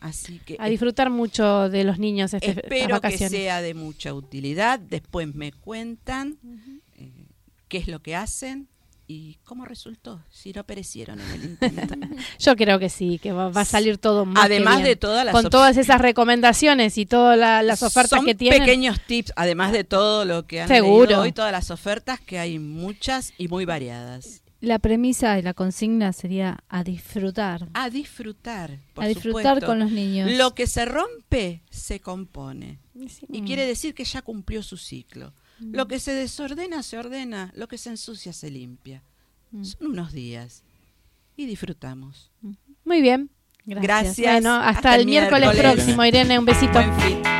Así 0.00 0.38
que 0.38 0.56
A 0.58 0.68
disfrutar 0.68 1.10
mucho 1.10 1.68
de 1.68 1.84
los 1.84 1.98
niños 1.98 2.32
este, 2.34 2.50
Espero 2.52 3.00
que 3.00 3.16
sea 3.18 3.60
de 3.60 3.74
mucha 3.74 4.14
utilidad. 4.14 4.78
Después 4.78 5.34
me 5.34 5.52
cuentan 5.52 6.38
eh, 6.96 7.26
qué 7.68 7.78
es 7.78 7.88
lo 7.88 8.00
que 8.02 8.14
hacen 8.14 8.68
y 9.12 9.38
cómo 9.42 9.64
resultó, 9.64 10.22
si 10.30 10.52
no 10.52 10.62
perecieron 10.62 11.20
en 11.20 11.30
el 11.32 11.44
intento. 11.44 11.94
Yo 12.38 12.54
creo 12.54 12.78
que 12.78 12.88
sí, 12.88 13.18
que 13.18 13.32
va, 13.32 13.48
va 13.48 13.62
a 13.62 13.64
salir 13.64 13.98
todo 13.98 14.24
más 14.24 14.46
que 14.46 14.54
Además 14.54 14.76
bien. 14.76 14.86
de 14.88 14.96
todas 14.96 15.24
las 15.24 15.32
Con 15.34 15.50
todas 15.50 15.76
esas 15.76 16.00
recomendaciones 16.00 16.96
y 16.96 17.06
todas 17.06 17.36
la- 17.36 17.62
las 17.64 17.82
ofertas 17.82 18.18
Son 18.18 18.24
que 18.26 18.36
tienen. 18.36 18.60
pequeños 18.60 19.00
tips, 19.06 19.32
además 19.34 19.72
de 19.72 19.82
todo 19.82 20.24
lo 20.24 20.46
que 20.46 20.60
han 20.60 20.68
Seguro. 20.68 21.06
leído 21.06 21.20
hoy, 21.22 21.32
todas 21.32 21.50
las 21.50 21.72
ofertas, 21.72 22.20
que 22.20 22.38
hay 22.38 22.60
muchas 22.60 23.32
y 23.36 23.48
muy 23.48 23.64
variadas. 23.64 24.42
La 24.60 24.78
premisa 24.78 25.38
y 25.38 25.42
la 25.42 25.54
consigna 25.54 26.12
sería 26.12 26.58
a 26.68 26.84
disfrutar. 26.84 27.66
A 27.74 27.88
disfrutar, 27.90 28.78
por 28.94 29.04
a 29.04 29.08
disfrutar 29.08 29.54
supuesto. 29.56 29.66
con 29.66 29.78
los 29.80 29.90
niños. 29.90 30.30
Lo 30.32 30.54
que 30.54 30.66
se 30.66 30.84
rompe, 30.84 31.62
se 31.70 31.98
compone. 32.00 32.78
Sí. 33.08 33.26
Y 33.32 33.42
quiere 33.42 33.64
decir 33.66 33.94
que 33.94 34.04
ya 34.04 34.20
cumplió 34.22 34.62
su 34.62 34.76
ciclo. 34.76 35.32
Lo 35.60 35.88
que 35.88 35.98
se 35.98 36.12
desordena, 36.12 36.82
se 36.82 36.98
ordena. 36.98 37.52
Lo 37.54 37.68
que 37.68 37.78
se 37.78 37.90
ensucia, 37.90 38.32
se 38.32 38.50
limpia. 38.50 39.02
Mm. 39.50 39.64
Son 39.64 39.86
unos 39.88 40.12
días. 40.12 40.64
Y 41.36 41.46
disfrutamos. 41.46 42.30
Muy 42.84 43.00
bien. 43.00 43.30
Gracias. 43.64 44.18
Bueno, 44.18 44.54
hasta, 44.54 44.96
el 44.96 45.06
miércoles, 45.06 45.56
próximo, 45.56 46.04
Irene. 46.04 46.38
Un 46.38 46.44
besito. 46.44 46.72
Buen 46.72 46.98
fin. 47.00 47.39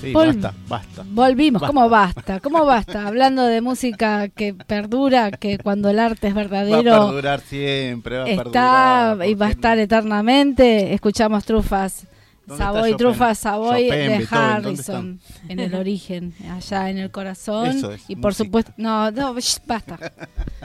Sí, 0.02 0.14
Vol- 0.14 0.28
basta, 0.28 0.54
basta. 0.70 1.04
Volvimos, 1.10 1.62
Basta. 1.62 1.74
¿cómo 1.74 1.90
basta? 1.90 2.40
¿Cómo 2.40 2.66
basta? 2.66 3.06
Hablando 3.06 3.44
de 3.46 3.60
música 3.60 4.30
que 4.30 4.54
perdura, 4.54 5.32
que 5.32 5.58
cuando 5.58 5.90
el 5.90 6.00
arte 6.00 6.30
es 6.30 6.36
Va 6.36 6.40
a 6.40 6.44
verdadero 6.44 7.08
perdurar 7.08 7.42
siempre, 7.42 8.18
va 8.18 8.24
a 8.24 8.28
está 8.30 9.08
perdurar. 9.18 9.28
y 9.30 9.34
va 9.36 9.48
a 9.48 9.50
estar 9.50 9.78
eternamente. 9.78 10.94
Escuchamos 10.94 11.44
trufas. 11.44 12.08
¿Dónde 12.50 12.64
está 12.64 12.74
Savoy, 12.74 12.98
trufas 12.98 13.38
Savoy 13.40 13.84
de 13.84 13.90
Beethoven, 13.90 14.28
¿dónde 14.30 14.36
Harrison 14.36 15.20
en 15.48 15.60
el 15.60 15.76
origen, 15.76 16.34
allá 16.52 16.90
en 16.90 16.98
el 16.98 17.12
corazón. 17.12 17.68
Eso 17.68 17.92
es 17.94 18.04
y 18.10 18.16
por 18.16 18.32
música. 18.32 18.44
supuesto, 18.46 18.74
no, 18.78 19.12
no, 19.12 19.34
basta, 19.34 20.12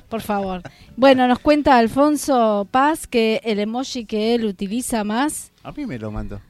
por 0.09 0.23
favor. 0.23 0.63
Bueno, 0.97 1.29
nos 1.29 1.39
cuenta 1.39 1.77
Alfonso 1.79 2.67
Paz 2.71 3.07
que 3.07 3.41
el 3.45 3.59
emoji 3.61 4.07
que 4.07 4.35
él 4.35 4.47
utiliza 4.47 5.05
más, 5.05 5.53
A 5.63 5.73
mí 5.73 5.87
me 5.87 5.99
lo 5.99 6.11
mandó. 6.11 6.41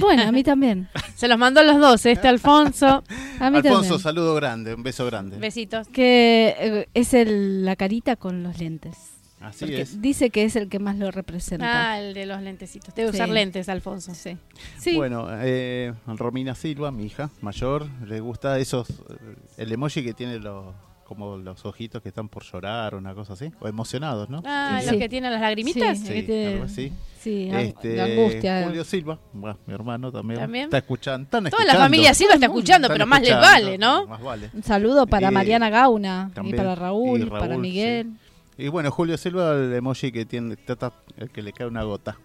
bueno, 0.00 0.22
a 0.22 0.30
mí 0.32 0.44
también, 0.44 0.88
Se 1.16 1.26
los 1.26 1.38
mandó 1.38 1.62
los 1.64 1.78
dos, 1.80 2.06
este 2.06 2.28
Alfonso. 2.28 3.02
a 3.40 3.50
mí 3.50 3.56
Alfonso, 3.58 3.80
también. 3.80 3.98
saludo 4.00 4.34
grande, 4.36 4.74
un 4.74 4.82
beso 4.84 5.04
grande. 5.06 5.38
Besitos. 5.38 5.88
Que 5.88 6.54
eh, 6.58 6.88
es 6.94 7.14
el, 7.14 7.64
la 7.64 7.74
carita 7.74 8.14
con 8.16 8.42
los 8.44 8.58
lentes. 8.58 9.15
Así 9.40 9.66
Porque 9.66 9.82
es. 9.82 10.00
dice 10.00 10.30
que 10.30 10.44
es 10.44 10.56
el 10.56 10.68
que 10.68 10.78
más 10.78 10.96
lo 10.96 11.10
representa. 11.10 11.90
Ah, 11.92 12.00
el 12.00 12.14
de 12.14 12.24
los 12.26 12.40
lentecitos. 12.40 12.94
Debe 12.94 13.10
Sí. 13.10 13.16
usar 13.16 13.28
lentes, 13.28 13.68
Alfonso. 13.68 14.14
Sí. 14.14 14.38
Sí. 14.78 14.96
Bueno, 14.96 15.26
eh, 15.30 15.92
Romina 16.06 16.54
Silva, 16.54 16.90
mi 16.90 17.04
hija 17.04 17.28
mayor, 17.42 17.86
le 18.06 18.20
gusta 18.20 18.58
esos, 18.58 18.88
eh, 18.90 18.94
el 19.58 19.72
emoji 19.72 20.02
que 20.02 20.14
tiene 20.14 20.38
los, 20.38 20.74
como 21.04 21.36
los 21.36 21.64
ojitos 21.66 22.00
que 22.02 22.08
están 22.08 22.28
por 22.30 22.44
llorar 22.44 22.94
o 22.94 22.98
una 22.98 23.14
cosa 23.14 23.34
así, 23.34 23.52
o 23.60 23.68
emocionados, 23.68 24.30
¿no? 24.30 24.42
Ah, 24.46 24.78
Sí. 24.82 24.90
los 24.90 24.96
que 24.98 25.08
tienen 25.08 25.30
las 25.30 25.40
lagrimitas. 25.42 25.98
Sí. 25.98 26.06
Sí, 26.06 26.22
tiene- 26.22 26.46
algo 26.54 26.64
así. 26.64 26.92
Sí, 27.20 27.50
Este, 27.52 27.88
de 27.88 28.02
angustia. 28.02 28.64
Julio 28.64 28.84
Silva, 28.84 29.18
bueno, 29.32 29.58
mi 29.66 29.74
hermano 29.74 30.10
también, 30.12 30.40
¿También? 30.40 30.64
está 30.64 30.78
escuchando. 30.78 31.24
están 31.24 31.44
Toda 31.44 31.64
la 31.64 31.72
escuchando. 31.72 31.82
familia 31.84 32.14
Silva 32.14 32.34
está 32.34 32.46
escuchando, 32.46 32.88
pero 32.88 33.04
más 33.06 33.20
les 33.20 33.30
escuchando, 33.30 33.64
vale, 33.66 33.78
¿no? 33.78 34.06
Más 34.06 34.22
vale. 34.22 34.50
Un 34.54 34.62
saludo 34.62 35.06
para 35.06 35.28
Eh, 35.28 35.32
Mariana 35.32 35.68
Gauna 35.68 36.28
y 36.30 36.34
también. 36.34 36.56
para 36.56 36.74
Raúl, 36.74 37.20
Y 37.20 37.24
Raúl, 37.24 37.38
para 37.40 37.54
sí. 37.56 37.60
Miguel. 37.60 38.12
Y 38.58 38.68
bueno, 38.68 38.90
Julio 38.90 39.16
Silva, 39.18 39.52
el 39.54 39.72
emoji 39.74 40.12
que 40.12 40.24
tiene, 40.24 40.56
trata- 40.56 40.92
el 41.18 41.30
que 41.30 41.42
le 41.42 41.52
cae 41.52 41.66
una 41.66 41.82
gota. 41.82 42.18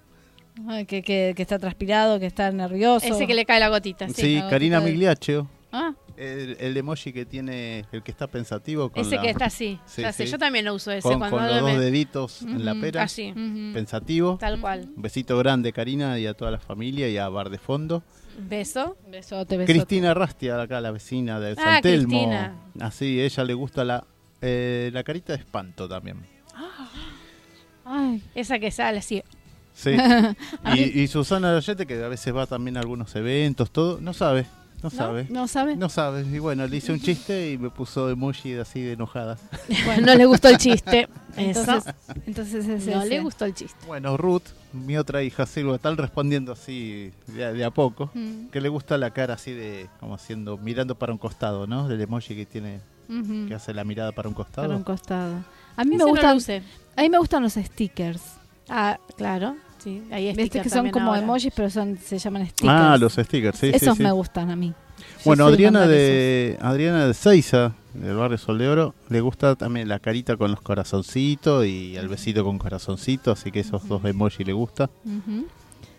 Ay, 0.67 0.85
que, 0.85 1.01
que, 1.01 1.33
que 1.35 1.41
está 1.41 1.59
transpirado, 1.59 2.19
que 2.19 2.25
está 2.25 2.51
nervioso. 2.51 3.05
Ese 3.05 3.27
que 3.27 3.33
le 3.33 3.45
cae 3.45 3.59
la 3.59 3.69
gotita. 3.69 4.07
Sí, 4.09 4.13
Sí. 4.15 4.35
la 4.35 4.49
Karina 4.49 4.77
gotita 4.77 4.85
de- 4.87 4.91
Migliaccio, 4.91 5.49
Ah, 5.73 5.93
el, 6.17 6.57
el 6.59 6.75
emoji 6.75 7.13
que 7.13 7.25
tiene, 7.25 7.85
el 7.93 8.03
que 8.03 8.11
está 8.11 8.27
pensativo 8.27 8.89
con 8.89 9.01
Ese 9.01 9.15
la- 9.15 9.21
que 9.21 9.29
está 9.29 9.45
así. 9.45 9.79
Sí. 9.85 10.03
Yo 10.25 10.37
también 10.37 10.65
lo 10.65 10.73
uso 10.73 10.91
ese 10.91 11.07
con, 11.07 11.19
cuando 11.19 11.37
con 11.37 11.47
los 11.47 11.61
dos 11.61 11.71
me- 11.71 11.79
deditos 11.79 12.41
en 12.41 12.65
la 12.65 12.75
pera, 12.75 13.03
Así, 13.03 13.31
pensativo. 13.73 14.37
tal 14.37 14.59
cual. 14.59 14.89
Un 14.95 15.01
besito 15.01 15.37
grande, 15.37 15.71
Karina, 15.71 16.19
y 16.19 16.27
a 16.27 16.33
toda 16.33 16.51
la 16.51 16.59
familia 16.59 17.07
y 17.07 17.17
a 17.17 17.29
Bar 17.29 17.49
de 17.49 17.57
Fondo. 17.57 18.03
Beso. 18.37 18.97
besote, 19.09 19.57
besote. 19.57 19.73
Cristina 19.73 20.13
Rastia, 20.13 20.61
acá 20.61 20.81
la 20.81 20.91
vecina 20.91 21.39
de 21.39 21.51
Ah, 21.51 21.55
San 21.55 21.81
Telmo. 21.81 22.07
Cristina. 22.09 22.55
Así, 22.81 23.21
ella 23.21 23.43
le 23.45 23.53
gusta 23.53 23.85
la, 23.85 24.05
eh, 24.41 24.89
la 24.93 25.03
carita 25.03 25.33
de 25.33 25.39
espanto 25.39 25.87
también. 25.87 26.17
Ay, 27.85 28.21
Esa 28.35 28.59
que 28.59 28.71
sale 28.71 28.99
así. 28.99 29.23
Sí. 29.73 29.91
y, 30.75 31.01
y 31.01 31.07
Susana 31.07 31.53
Loyete, 31.53 31.85
que 31.85 32.03
a 32.03 32.07
veces 32.07 32.35
va 32.35 32.45
también 32.45 32.77
a 32.77 32.81
algunos 32.81 33.15
eventos, 33.15 33.71
todo, 33.71 33.99
no 34.01 34.13
sabe, 34.13 34.45
no, 34.83 34.89
sabe. 34.89 35.27
¿no 35.29 35.47
sabe? 35.47 35.75
No 35.75 35.89
sabe. 35.89 36.21
Y 36.23 36.39
bueno, 36.39 36.67
le 36.67 36.77
hice 36.77 36.91
un 36.91 36.99
chiste 36.99 37.51
y 37.51 37.57
me 37.57 37.69
puso 37.69 38.09
emoji 38.09 38.53
así 38.55 38.81
de 38.81 38.93
enojada. 38.93 39.37
no 40.01 40.15
le 40.15 40.25
gustó 40.25 40.49
el 40.49 40.57
chiste. 40.57 41.07
Entonces, 41.37 41.85
Eso. 41.87 41.93
entonces 42.25 42.67
es 42.67 42.85
No 42.87 43.01
ese. 43.01 43.09
le 43.09 43.19
gustó 43.21 43.45
el 43.45 43.53
chiste. 43.53 43.77
Bueno, 43.87 44.17
Ruth, 44.17 44.43
mi 44.73 44.97
otra 44.97 45.23
hija 45.23 45.45
Silva, 45.45 45.75
están 45.75 45.97
respondiendo 45.97 46.51
así 46.51 47.11
de, 47.27 47.45
a- 47.45 47.53
de 47.53 47.63
a 47.63 47.71
poco. 47.71 48.11
Mm, 48.13 48.47
Que 48.47 48.59
le 48.61 48.69
gusta 48.69 48.97
la 48.97 49.11
cara 49.11 49.35
así 49.35 49.51
de, 49.53 49.87
como 49.99 50.15
haciendo, 50.15 50.57
mirando 50.57 50.95
para 50.95 51.11
un 51.13 51.17
costado, 51.17 51.65
¿no? 51.67 51.87
Del 51.87 52.01
emoji 52.01 52.35
que 52.35 52.45
tiene, 52.45 52.81
que 53.47 53.53
hace 53.53 53.73
la 53.73 53.83
mirada 53.83 54.11
para 54.11 54.27
un 54.29 54.33
costado. 54.35 54.67
Para 54.67 54.77
un 54.77 54.83
costado. 54.83 55.35
A 55.75 55.83
mí 55.83 55.95
Ese 55.95 55.97
me 55.97 55.97
no 55.97 56.07
gustan, 56.09 56.37
a 56.95 57.01
mí 57.01 57.09
me 57.09 57.17
gustan 57.17 57.43
los 57.43 57.53
stickers. 57.53 58.21
Ah, 58.69 58.97
claro. 59.17 59.55
Sí, 59.83 60.03
ahí 60.11 60.27
Viste 60.27 60.43
stickers 60.45 60.63
que 60.63 60.69
son 60.69 60.77
también 60.77 60.93
como 60.93 61.07
ahora. 61.07 61.21
emojis, 61.21 61.51
pero 61.55 61.69
son 61.69 61.97
se 61.97 62.19
llaman 62.19 62.45
stickers. 62.47 62.69
Ah, 62.71 62.97
los 62.99 63.13
stickers, 63.13 63.57
sí, 63.57 63.69
sí, 63.71 63.75
Esos 63.75 63.97
sí. 63.97 64.03
me 64.03 64.11
gustan 64.11 64.51
a 64.51 64.55
mí. 64.55 64.73
Bueno, 65.25 65.45
Adriana 65.47 65.87
de 65.87 66.57
Adriana 66.61 67.07
de 67.07 67.13
Seiza, 67.15 67.73
del 67.95 68.15
barrio 68.15 68.37
Sol 68.37 68.59
de 68.59 68.67
Oro, 68.69 68.93
le 69.09 69.19
gusta 69.21 69.55
también 69.55 69.87
la 69.89 69.97
carita 69.99 70.37
con 70.37 70.51
los 70.51 70.61
corazoncitos 70.61 71.65
y 71.65 71.95
el 71.97 72.07
besito 72.07 72.43
con 72.43 72.59
corazoncito, 72.59 73.31
así 73.31 73.51
que 73.51 73.61
esos 73.61 73.87
dos 73.87 74.05
emojis 74.05 74.45
le 74.45 74.53
gusta. 74.53 74.89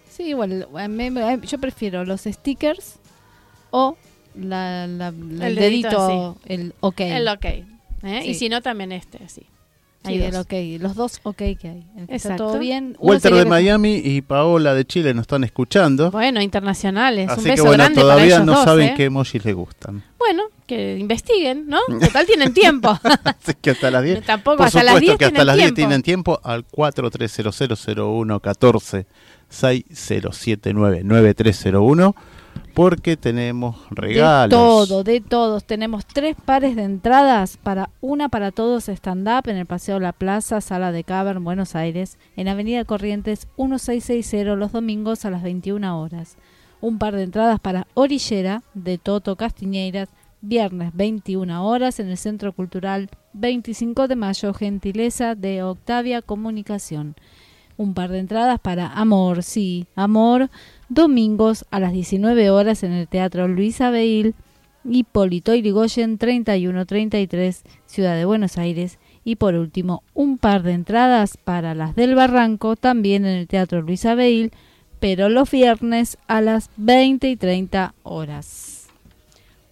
Sí, 0.09 0.25
igual, 0.25 0.69
a 0.77 0.89
mí 0.89 1.11
me- 1.11 1.41
yo 1.41 1.59
prefiero 1.59 2.05
los 2.05 2.21
stickers 2.23 2.97
o 3.71 3.97
la- 4.35 4.87
la- 4.87 5.11
la- 5.11 5.47
El 5.47 5.53
el, 5.53 5.55
dedito, 5.57 5.89
dedito 5.89 6.37
el 6.47 6.75
ok. 6.81 7.01
El 7.01 7.29
ok. 7.29 7.45
¿eh? 7.45 7.65
Y 8.25 8.35
Sí. 8.35 8.35
si 8.35 8.49
no, 8.49 8.63
también 8.63 8.93
este, 8.93 9.19
sí. 9.29 9.43
Ahí 10.05 10.17
Sí, 10.19 10.23
el 10.25 10.33
dos. 10.33 10.47
ok, 10.47 10.53
los 10.81 10.97
dos 10.97 11.21
ok 11.23 11.37
que 11.37 11.47
hay. 11.69 11.81
Que 11.95 12.01
está 12.03 12.15
Exacto. 12.15 12.47
todo 12.49 12.59
bien. 12.59 12.97
uno 12.99 13.13
Walter 13.13 13.33
de 13.35 13.45
que- 13.45 13.49
Miami 13.49 13.95
y 14.05 14.21
Paola 14.21 14.75
de 14.75 14.85
Chile 14.85 15.15
nos 15.15 15.23
están 15.23 15.45
escuchando. 15.45 16.11
Bueno, 16.11 16.41
internacionales. 16.43 17.27
un 17.27 17.31
Así 17.35 17.45
beso 17.45 17.55
que 17.63 17.69
bueno, 17.69 17.85
grande 17.85 18.01
para 18.01 18.15
todavía 18.15 18.35
ellos 18.35 18.45
no 18.47 18.55
dos, 18.55 18.65
saben 18.65 18.89
¿eh? 18.89 18.95
qué 18.97 19.05
emojis 19.05 19.45
les 19.45 19.55
gustan. 19.55 20.03
Bueno, 20.19 20.43
que 20.67 20.99
investiguen, 20.99 21.69
¿no? 21.69 21.79
Total 22.01 22.27
tienen 22.27 22.53
tiempo. 22.55 22.99
Así 23.25 23.53
que 23.61 23.71
hasta 23.71 23.93
las 23.93 24.03
10. 24.03 24.25
Tampoco, 24.25 24.57
Por 24.57 24.67
hasta 24.67 24.81
supuesto 24.81 24.95
las 24.95 25.01
10 25.03 25.19
que 25.19 25.25
hasta 25.27 25.45
las 25.45 25.55
10 25.57 25.67
tiempo. 25.69 25.77
tienen 25.77 26.03
tiempo 26.03 26.41
al 26.43 26.65
43000114 26.67 29.07
60799301 29.53 32.15
porque 32.75 33.17
tenemos 33.17 33.77
regalos. 33.91 34.51
De 34.51 34.57
todo, 34.57 35.05
de 35.05 35.21
todos. 35.21 35.65
Tenemos 35.65 36.07
tres 36.07 36.37
pares 36.43 36.77
de 36.77 36.85
entradas 36.85 37.57
para 37.57 37.91
una 38.01 38.29
para 38.29 38.51
todos 38.51 38.89
stand-up 38.89 39.49
en 39.49 39.57
el 39.57 39.67
Paseo 39.67 40.01
La 40.01 40.13
Plaza, 40.13 40.61
Sala 40.61 40.93
de 40.93 41.05
Cavern, 41.05 41.45
Buenos 41.45 41.75
Aires, 41.77 42.19
en 42.37 42.49
Avenida 42.49 42.85
Corrientes 42.85 43.49
1660 43.59 44.55
los 44.57 44.73
domingos 44.73 45.25
a 45.25 45.31
las 45.31 45.43
21 45.43 46.01
horas. 46.01 46.37
Un 46.81 46.99
par 46.99 47.15
de 47.15 47.23
entradas 47.23 47.61
para 47.61 47.87
Orillera 47.95 48.63
de 48.75 48.99
Toto 48.99 49.37
Castiñeiras, 49.37 50.09
viernes 50.41 50.91
21 50.95 51.65
horas 51.65 52.01
en 52.01 52.09
el 52.09 52.17
Centro 52.17 52.53
Cultural 52.53 53.09
25 53.35 54.09
de 54.09 54.17
Mayo, 54.17 54.53
gentileza 54.53 55.35
de 55.35 55.63
Octavia 55.63 56.23
Comunicación. 56.23 57.15
Un 57.77 57.95
par 57.95 58.11
de 58.11 58.19
entradas 58.19 58.61
para 58.61 58.89
Amor, 58.89 59.43
sí, 59.43 59.87
Amor, 59.95 60.51
domingos 60.93 61.65
a 61.71 61.81
las 61.81 61.93
19 61.93 62.51
horas 62.51 62.83
en 62.83 62.93
el 62.93 63.09
Teatro 63.09 63.49
Luis 63.49 63.81
Abeil, 63.81 64.35
Hipólito 64.85 65.55
Yrigoyen 65.55 66.19
3133, 66.19 67.63
Ciudad 67.87 68.17
de 68.17 68.25
Buenos 68.25 68.59
Aires. 68.59 68.99
Y 69.25 69.37
por 69.37 69.55
último, 69.55 70.03
un 70.15 70.39
par 70.39 70.65
de 70.65 70.73
entradas 70.73 71.37
para 71.37 71.75
las 71.75 71.95
del 71.95 72.15
Barranco, 72.15 72.77
también 72.77 73.25
en 73.25 73.37
el 73.37 73.47
Teatro 73.47 73.81
Luis 73.81 74.05
Abeil, 74.05 74.53
pero 75.01 75.29
los 75.29 75.51
viernes 75.51 76.19
a 76.27 76.41
las 76.41 76.71
20 76.77 77.31
y 77.31 77.37
30 77.37 77.95
horas. 78.03 78.89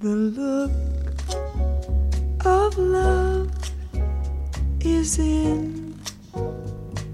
The 0.00 0.08
look 0.08 0.70
of 2.46 2.78
love 2.78 3.52
is 4.80 5.18
in 5.18 6.00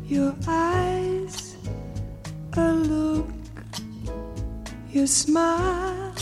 your 0.05 0.33
eyes. 0.46 1.57
A 2.53 2.72
look 2.72 3.27
your 4.92 5.09
smile 5.09 6.14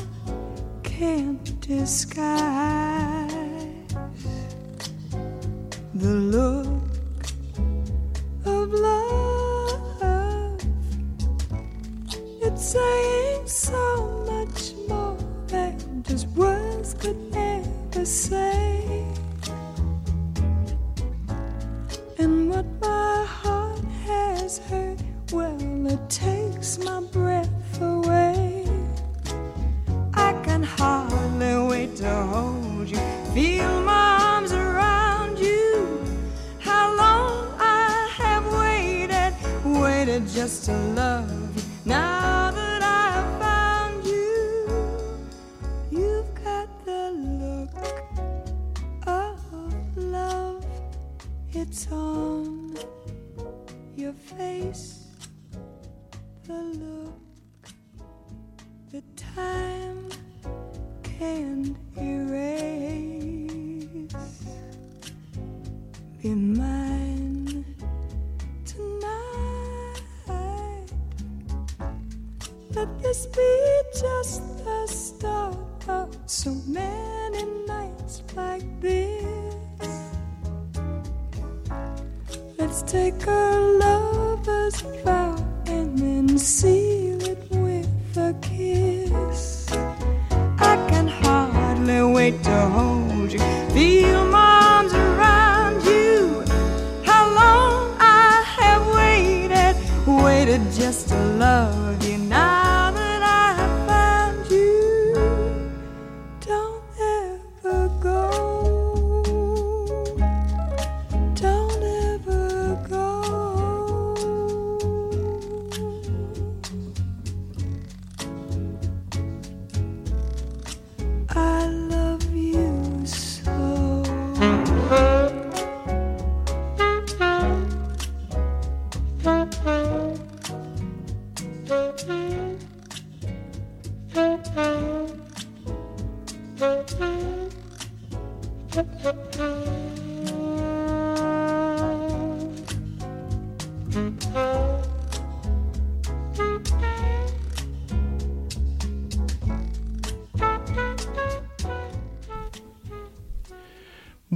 can't 0.82 1.60
disguise. 1.60 2.40
The 5.92 6.14
look 6.14 6.73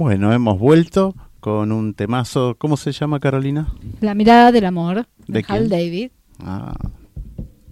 Bueno, 0.09 0.33
hemos 0.33 0.57
vuelto 0.57 1.13
con 1.39 1.71
un 1.71 1.93
temazo. 1.93 2.55
¿Cómo 2.57 2.77
se 2.77 2.91
llama, 2.91 3.19
Carolina? 3.19 3.71
La 4.01 4.15
mirada 4.15 4.51
del 4.51 4.65
amor 4.65 5.05
¿De 5.27 5.33
de, 5.33 5.45
Hal 5.47 5.67
quién? 5.67 5.69
David. 5.69 6.11
Ah, 6.39 6.73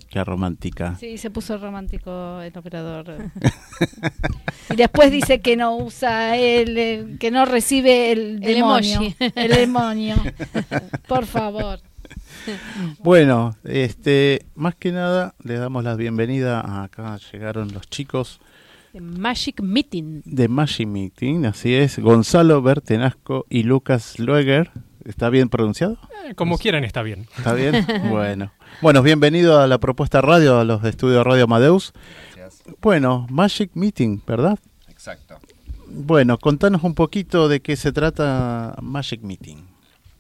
qué 0.08 0.24
romántica. 0.24 0.96
Sí, 1.00 1.18
se 1.18 1.32
puso 1.32 1.58
romántico 1.58 2.40
el 2.42 2.56
operador. 2.56 3.32
y 4.70 4.76
después 4.76 5.12
dice 5.12 5.42
que 5.42 5.58
no 5.58 5.78
usa 5.78 6.38
el, 6.38 6.78
el- 6.78 7.18
que 7.18 7.32
no 7.32 7.44
recibe 7.46 8.12
el, 8.12 8.36
El 8.44 8.54
demonio, 8.54 8.98
emoji. 9.02 9.16
el 9.34 9.52
demonio. 9.54 10.16
Por 11.08 11.26
favor. 11.26 11.80
Bueno, 13.00 13.56
este, 13.64 14.46
más 14.54 14.76
que 14.76 14.92
nada, 14.92 15.34
le 15.44 15.56
damos 15.56 15.84
la 15.84 15.96
bienvenida. 15.96 16.84
Acá 16.84 17.18
llegaron 17.34 17.74
los 17.74 17.90
chicos 17.90 18.40
Magic 19.02 19.62
Meeting. 19.62 20.22
de 20.26 20.48
Magic 20.48 20.88
Meeting, 20.88 21.46
así 21.46 21.74
es. 21.76 22.00
Gonzalo 22.00 22.62
Bertenasco 22.62 23.46
y 23.50 23.64
Lucas 23.64 24.20
Lueger. 24.20 24.72
¿Está 25.06 25.30
bien 25.30 25.48
pronunciado? 25.50 25.98
Eh, 26.28 26.36
Como 26.36 26.58
quieran 26.58 26.84
está 26.84 27.02
bien. 27.02 27.28
¿Está 27.38 27.54
bien? 27.54 27.86
bueno. 28.10 28.52
Bueno, 28.82 29.02
bienvenido 29.02 29.60
a 29.60 29.68
la 29.68 29.78
propuesta 29.78 30.22
radio, 30.22 30.60
a 30.60 30.66
los 30.66 30.82
de 30.82 30.90
estudio 30.90 31.24
Radio 31.24 31.46
Amadeus. 31.46 31.94
Bueno, 32.82 33.26
Magic 33.30 33.72
Meeting, 33.74 34.22
¿verdad? 34.28 34.60
Exacto. 34.90 35.38
Bueno, 35.88 36.38
contanos 36.38 36.84
un 36.84 36.94
poquito 36.94 37.48
de 37.48 37.62
qué 37.62 37.78
se 37.78 37.94
trata 37.94 38.76
Magic 38.82 39.22
Meeting. 39.22 39.58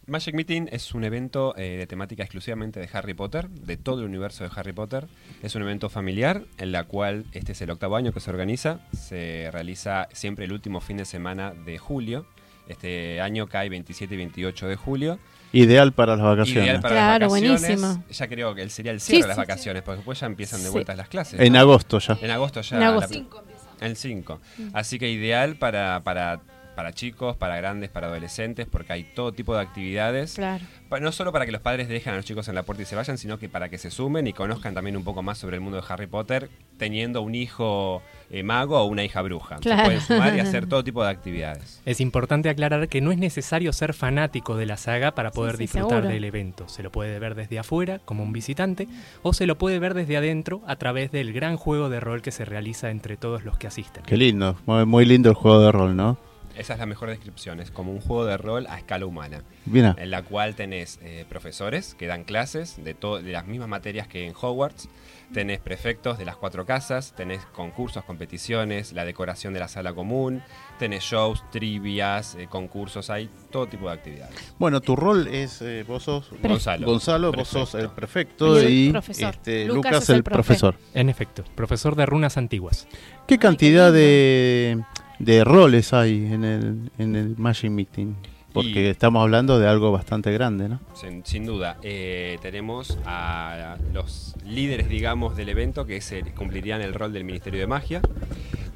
Magic 0.08 0.34
Meeting 0.36 0.70
es 0.72 0.94
un 0.94 1.04
evento 1.04 1.54
eh, 1.58 1.76
de 1.80 1.86
temática 1.86 2.24
exclusivamente 2.24 2.80
de 2.80 2.88
Harry 2.94 3.14
Potter, 3.14 3.50
de 3.50 3.76
todo 3.76 4.00
el 4.00 4.06
universo 4.06 4.46
de 4.46 4.50
Harry 4.56 4.72
Potter. 4.72 5.06
Es 5.44 5.54
un 5.56 5.64
evento 5.64 5.90
familiar 5.90 6.44
en 6.58 6.72
la 6.72 6.86
cual 6.86 7.26
este 7.34 7.52
es 7.52 7.62
el 7.62 7.72
octavo 7.72 7.98
año 7.98 8.14
que 8.14 8.22
se 8.22 8.30
organiza. 8.30 8.80
Se 8.94 9.50
realiza 9.52 10.08
siempre 10.14 10.46
el 10.46 10.54
último 10.54 10.80
fin 10.80 10.96
de 10.96 11.04
semana 11.04 11.52
de 11.54 11.78
julio. 11.78 12.26
Este 12.70 13.20
año 13.20 13.48
cae 13.48 13.68
27 13.68 14.14
y 14.14 14.18
28 14.18 14.68
de 14.70 14.76
julio. 14.78 15.20
Ideal 15.52 15.92
para 15.92 16.16
las 16.16 16.24
vacaciones. 16.26 16.64
Ideal 16.64 16.82
para 16.82 16.96
Claro, 16.96 17.26
las 17.26 17.34
vacaciones. 17.34 17.62
buenísimo. 17.82 18.04
Ya 18.10 18.28
creo 18.30 18.56
que 18.56 18.70
sería 18.70 18.92
el 18.94 19.02
Sí, 19.02 19.08
cierre 19.08 19.24
de 19.24 19.28
las 19.28 19.36
sí, 19.36 19.42
sí. 19.42 19.48
vacaciones, 19.48 19.84
porque 19.84 19.98
después 19.98 20.20
ya 20.22 20.28
empiezan 20.28 20.60
de 20.62 20.68
Sí. 20.68 20.72
vuelta 20.72 20.96
las 20.96 21.10
clases. 21.10 21.38
En 21.42 21.52
¿no? 21.52 21.60
agosto 21.60 22.00
ya. 22.00 22.18
En 22.22 22.32
agosto 22.32 22.62
ya. 22.62 22.78
En 22.78 22.84
agosto. 22.84 23.14
la- 23.14 23.88
el 23.88 23.96
5. 23.98 24.40
Así 24.74 24.98
que 25.00 25.10
ideal 25.12 25.56
para, 25.58 26.02
para, 26.04 26.40
para 26.78 26.94
chicos, 26.94 27.36
para 27.36 27.58
grandes, 27.58 27.90
para 27.90 28.06
adolescentes, 28.06 28.68
porque 28.70 28.94
hay 28.94 29.04
todo 29.04 29.32
tipo 29.32 29.56
de 29.56 29.62
actividades. 29.62 30.36
Claro. 30.36 30.64
No 31.02 31.12
solo 31.12 31.32
para 31.32 31.48
que 31.48 31.52
los 31.52 31.60
padres 31.60 31.88
dejen 31.90 32.14
a 32.14 32.18
los 32.18 32.26
chicos 32.26 32.48
en 32.50 32.54
la 32.54 32.62
puerta 32.62 32.84
y 32.84 32.86
se 32.86 32.96
vayan, 32.96 33.18
sino 33.18 33.40
que 33.40 33.50
para 33.50 33.68
que 33.70 33.80
se 33.80 33.90
sumen 33.90 34.28
y 34.28 34.34
conozcan 34.34 34.76
también 34.76 34.96
un 34.96 35.04
poco 35.04 35.24
más 35.24 35.40
sobre 35.40 35.56
el 35.56 35.62
mundo 35.62 35.82
de 35.82 35.88
Harry 35.90 36.06
Potter, 36.06 36.52
teniendo 36.78 37.24
un 37.24 37.34
hijo 37.34 38.04
eh, 38.30 38.44
mago 38.44 38.80
o 38.80 38.86
una 38.86 39.04
hija 39.04 39.24
bruja. 39.24 39.56
Claro. 39.58 39.80
Se 39.80 39.86
pueden 39.86 40.02
sumar 40.02 40.36
y 40.36 40.40
hacer 40.40 40.66
todo 40.70 40.84
tipo 40.84 41.04
de 41.04 41.10
actividades. 41.10 41.82
Es 41.84 42.00
importante 42.00 42.48
aclarar 42.48 42.88
que 42.90 43.02
no 43.02 43.12
es 43.12 43.18
necesario 43.18 43.74
ser 43.74 43.96
fanático 43.96 44.56
de 44.56 44.68
la 44.68 44.78
saga 44.78 45.16
para 45.16 45.32
poder 45.32 45.54
sí, 45.54 45.64
disfrutar 45.64 45.90
seguro. 45.90 46.10
del 46.10 46.26
evento. 46.26 46.70
Se 46.70 46.84
lo 46.84 46.92
puede 46.92 47.18
ver 47.18 47.34
desde 47.34 47.58
afuera, 47.58 48.02
como 48.06 48.22
un 48.22 48.34
visitante, 48.34 48.88
o 49.24 49.34
se 49.34 49.48
lo 49.48 49.58
puede 49.58 49.80
ver 49.80 49.96
desde 49.96 50.16
adentro 50.16 50.62
a 50.68 50.76
través 50.76 51.12
del 51.12 51.34
gran 51.34 51.58
juego 51.58 51.90
de 51.90 52.00
rol 52.00 52.22
que 52.22 52.32
se 52.32 52.46
realiza 52.46 52.92
entre 52.92 53.18
todos 53.18 53.44
los 53.44 53.58
que 53.58 53.66
asisten. 53.66 54.04
Qué 54.04 54.16
lindo, 54.16 54.58
muy, 54.68 54.86
muy 54.86 55.06
lindo 55.06 55.30
el 55.30 55.36
juego 55.36 55.60
de 55.60 55.72
rol, 55.72 55.96
¿no? 55.96 56.20
Esa 56.58 56.74
es 56.74 56.80
la 56.80 56.86
mejor 56.86 57.10
descripción, 57.10 57.60
es 57.60 57.72
como 57.72 57.92
un 57.92 58.02
juego 58.02 58.26
de 58.26 58.38
rol 58.38 58.66
a 58.70 58.78
escala 58.78 59.06
humana, 59.06 59.44
Mira, 59.66 59.96
en 59.98 60.10
la 60.12 60.24
cual 60.24 60.56
tenés 60.56 61.00
eh, 61.02 61.26
profesores 61.30 61.96
que 61.96 62.08
dan 62.08 62.24
clases 62.24 62.76
de, 62.84 62.94
de 62.94 63.32
las 63.32 63.46
mismas 63.48 63.70
materias 63.70 64.08
que 64.08 64.26
en 64.26 64.34
Hogwarts, 64.40 64.90
tenés 65.34 65.60
prefectos 65.60 66.18
de 66.18 66.24
las 66.26 66.38
cuatro 66.38 66.66
casas, 66.66 67.14
tenés 67.16 67.46
concursos, 67.48 68.04
competiciones, 68.06 68.94
la 68.94 69.04
decoración 69.04 69.54
de 69.54 69.60
la 69.60 69.68
sala 69.68 69.94
común, 69.94 70.42
tenés 70.80 71.04
shows, 71.04 71.44
trivias, 71.52 72.36
eh, 72.36 72.48
concursos, 72.50 73.10
hay 73.10 73.30
todo 73.52 73.68
tipo 73.68 73.88
de 73.88 73.94
actividades. 73.94 74.36
bueno, 74.58 74.80
tu 74.82 74.96
rol 74.96 75.28
es, 75.28 75.62
eh, 75.62 75.84
vos 75.88 76.04
sos 76.04 76.32
Gonzalo. 76.42 76.88
Gonzalo, 76.88 77.32
vos 77.34 77.48
sos 77.50 77.76
el 77.76 77.90
prefecto 77.90 78.58
Y 78.62 78.66
el 78.66 78.72
y 78.72 78.92
profesor. 78.92 79.34
este, 79.36 79.66
Lucas 79.66 79.76
Lucas, 79.92 80.04
es 80.04 80.10
el 80.10 80.16
el 80.18 80.24
profe. 80.24 80.36
profesor. 80.38 80.76
En 80.94 81.10
efecto, 81.10 81.44
profesor 81.56 81.96
de 81.96 82.06
runas 82.06 82.38
antiguas. 82.38 82.88
¿Qué 83.28 83.38
cantidad 83.38 83.92
de, 83.92 84.82
de 85.20 85.44
roles 85.44 85.94
hay 85.94 86.26
en 86.32 86.44
el, 86.44 86.92
en 86.98 87.16
el 87.16 87.36
Magic 87.38 87.72
Meeting? 87.72 88.14
Porque 88.54 88.86
Y- 88.86 88.88
estamos 88.88 89.22
hablando 89.22 89.60
de 89.60 89.68
algo 89.68 89.92
bastante 89.92 90.32
grande, 90.32 90.68
¿no? 90.70 90.80
Sin, 90.96 91.24
sin 91.26 91.46
duda, 91.46 91.78
eh, 91.84 92.38
tenemos 92.42 92.98
a 93.06 93.78
los 93.94 94.36
líderes, 94.46 94.90
digamos, 94.90 95.36
del 95.36 95.50
evento 95.50 95.86
que 95.86 96.02
se 96.02 96.22
cumplirían 96.34 96.82
el 96.82 96.94
rol 96.94 97.14
del 97.14 97.24
Ministerio 97.24 97.60
de 97.60 97.68
Magia. 97.68 98.02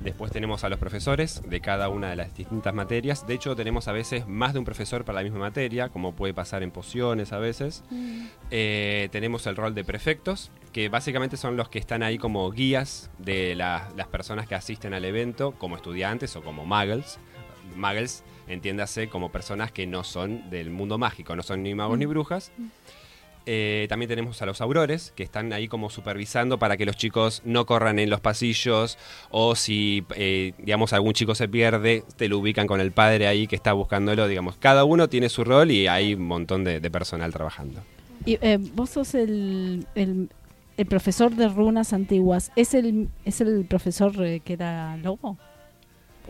Después 0.03 0.31
tenemos 0.31 0.63
a 0.63 0.69
los 0.69 0.79
profesores 0.79 1.43
de 1.47 1.61
cada 1.61 1.87
una 1.89 2.09
de 2.09 2.15
las 2.15 2.35
distintas 2.35 2.73
materias. 2.73 3.27
De 3.27 3.35
hecho, 3.35 3.55
tenemos 3.55 3.87
a 3.87 3.91
veces 3.91 4.27
más 4.27 4.53
de 4.53 4.59
un 4.59 4.65
profesor 4.65 5.05
para 5.05 5.17
la 5.19 5.23
misma 5.23 5.37
materia, 5.39 5.89
como 5.89 6.13
puede 6.15 6.33
pasar 6.33 6.63
en 6.63 6.71
pociones 6.71 7.31
a 7.33 7.37
veces. 7.37 7.83
Eh, 8.49 9.09
tenemos 9.11 9.45
el 9.45 9.55
rol 9.55 9.75
de 9.75 9.83
prefectos, 9.83 10.49
que 10.73 10.89
básicamente 10.89 11.37
son 11.37 11.55
los 11.55 11.69
que 11.69 11.77
están 11.77 12.01
ahí 12.01 12.17
como 12.17 12.49
guías 12.49 13.11
de 13.19 13.53
la- 13.53 13.89
las 13.95 14.07
personas 14.07 14.47
que 14.47 14.55
asisten 14.55 14.93
al 14.95 15.05
evento, 15.05 15.51
como 15.51 15.75
estudiantes 15.75 16.35
o 16.35 16.41
como 16.41 16.65
muggles. 16.65 17.19
Muggles, 17.75 18.23
entiéndase 18.47 19.07
como 19.07 19.31
personas 19.31 19.71
que 19.71 19.85
no 19.85 20.03
son 20.03 20.49
del 20.49 20.71
mundo 20.71 20.97
mágico, 20.97 21.35
no 21.35 21.43
son 21.43 21.61
ni 21.61 21.75
magos 21.75 21.99
ni 21.99 22.05
brujas. 22.07 22.51
Eh, 23.45 23.87
también 23.89 24.09
tenemos 24.09 24.41
a 24.41 24.45
los 24.45 24.61
aurores, 24.61 25.13
que 25.15 25.23
están 25.23 25.51
ahí 25.53 25.67
como 25.67 25.89
supervisando 25.89 26.59
para 26.59 26.77
que 26.77 26.85
los 26.85 26.95
chicos 26.95 27.41
no 27.43 27.65
corran 27.65 27.99
en 27.99 28.09
los 28.09 28.19
pasillos 28.19 28.97
o 29.29 29.55
si, 29.55 30.03
eh, 30.15 30.53
digamos, 30.59 30.93
algún 30.93 31.13
chico 31.13 31.33
se 31.35 31.47
pierde, 31.47 32.03
te 32.17 32.29
lo 32.29 32.37
ubican 32.39 32.67
con 32.67 32.79
el 32.79 32.91
padre 32.91 33.27
ahí 33.27 33.47
que 33.47 33.55
está 33.55 33.73
buscándolo, 33.73 34.27
digamos. 34.27 34.57
Cada 34.57 34.83
uno 34.83 35.09
tiene 35.09 35.29
su 35.29 35.43
rol 35.43 35.71
y 35.71 35.87
hay 35.87 36.13
un 36.13 36.27
montón 36.27 36.63
de, 36.63 36.81
personal 36.91 37.31
trabajando. 37.31 37.81
Y, 38.25 38.37
eh, 38.41 38.57
vos 38.59 38.91
sos 38.91 39.15
el, 39.15 39.87
el, 39.95 40.29
el 40.77 40.85
profesor 40.85 41.35
de 41.35 41.47
runas 41.47 41.93
antiguas. 41.93 42.51
¿Es 42.55 42.73
el, 42.73 43.09
es 43.25 43.41
el 43.41 43.65
profesor 43.65 44.13
eh, 44.23 44.39
que 44.39 44.53
era 44.53 44.97
lobo? 44.97 45.37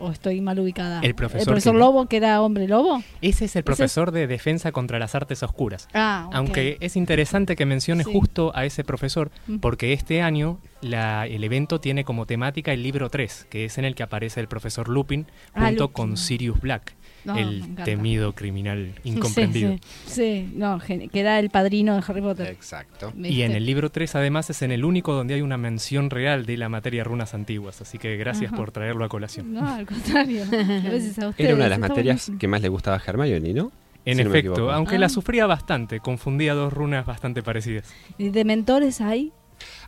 ¿O 0.04 0.10
estoy 0.10 0.40
mal 0.40 0.58
ubicada? 0.58 1.00
El 1.00 1.14
profesor 1.14 1.42
¿El 1.42 1.46
profesor 1.46 1.72
que- 1.74 1.78
lobo 1.78 2.06
que 2.06 2.16
era 2.16 2.42
hombre 2.42 2.66
lobo? 2.66 3.04
Ese 3.20 3.44
es 3.44 3.54
el 3.54 3.62
profesor 3.62 4.10
de 4.10 4.26
defensa 4.26 4.72
contra 4.72 4.98
las 4.98 5.14
artes 5.14 5.44
oscuras. 5.44 5.88
Ah, 5.94 6.24
ok. 6.26 6.34
Aunque 6.34 6.76
es 6.80 6.96
interesante 6.96 7.54
que 7.54 7.66
mencione 7.66 8.02
Sí. 8.02 8.10
justo 8.12 8.50
a 8.56 8.64
ese 8.64 8.82
profesor, 8.82 9.30
porque 9.60 9.92
este 9.92 10.20
año 10.20 10.58
la- 10.80 11.28
el 11.28 11.44
evento 11.44 11.78
tiene 11.80 12.02
como 12.04 12.26
temática 12.26 12.72
el 12.72 12.82
libro 12.82 13.10
3, 13.10 13.46
que 13.48 13.64
es 13.64 13.78
en 13.78 13.84
el 13.84 13.94
que 13.94 14.02
aparece 14.02 14.40
el 14.40 14.48
profesor 14.48 14.88
Lupin 14.88 15.26
Ah, 15.54 15.66
junto 15.66 15.84
Lupin. 15.84 15.94
con 15.94 16.16
Sirius 16.16 16.60
Black, 16.60 16.94
No, 17.24 17.36
el 17.36 17.74
temido 17.84 18.32
criminal 18.34 18.94
incomprendido. 19.04 19.76
Sí, 20.06 20.46
Sí, 20.46 20.52
no, 20.56 20.78
que 20.80 21.08
era 21.20 21.38
el 21.38 21.50
padriino 21.50 21.94
de 21.94 22.02
Harry 22.06 22.20
Potter. 22.20 22.48
Exacto. 22.48 23.12
Y 23.16 23.42
en 23.42 23.52
el 23.52 23.64
libro 23.64 23.90
3 23.90 24.14
además 24.16 24.50
es 24.50 24.62
en 24.62 24.72
el 24.72 24.84
único 24.84 25.12
donde 25.12 25.34
hay 25.34 25.42
una 25.42 25.56
mención 25.56 26.10
real 26.10 26.46
de 26.46 26.56
la 26.56 26.68
materia 26.68 27.04
runas 27.04 27.34
antiguas, 27.34 27.80
así 27.80 27.98
que 27.98 28.16
gracias 28.16 28.48
Ajá. 28.52 28.56
por 28.56 28.72
traerlo 28.72 29.04
a 29.04 29.08
colación. 29.08 29.52
No, 29.52 29.66
al 29.72 29.86
contrario. 29.86 30.44
Gracias 30.50 31.18
a 31.18 31.28
ustedes. 31.28 31.46
Era 31.48 31.54
una 31.54 31.64
de 31.64 31.70
las 31.70 31.78
materias 31.78 32.04
buenísimo. 32.16 32.38
que 32.38 32.48
más 32.48 32.60
le 32.62 32.68
gustaba 32.68 32.96
a 32.96 33.02
Hermione, 33.06 33.52
¿no? 33.54 33.70
En 34.04 34.16
Si 34.18 34.24
no 34.24 34.30
efecto, 34.30 34.72
aunque 34.72 34.96
Ah. 34.96 34.98
la 34.98 35.08
sufría 35.08 35.46
bastante, 35.46 36.00
confundía 36.00 36.54
dos 36.54 36.72
runas 36.72 37.06
bastante 37.06 37.42
parecidas. 37.42 37.88
¿Y 38.18 38.30
de 38.30 38.44
mentores 38.44 39.00
hay? 39.00 39.32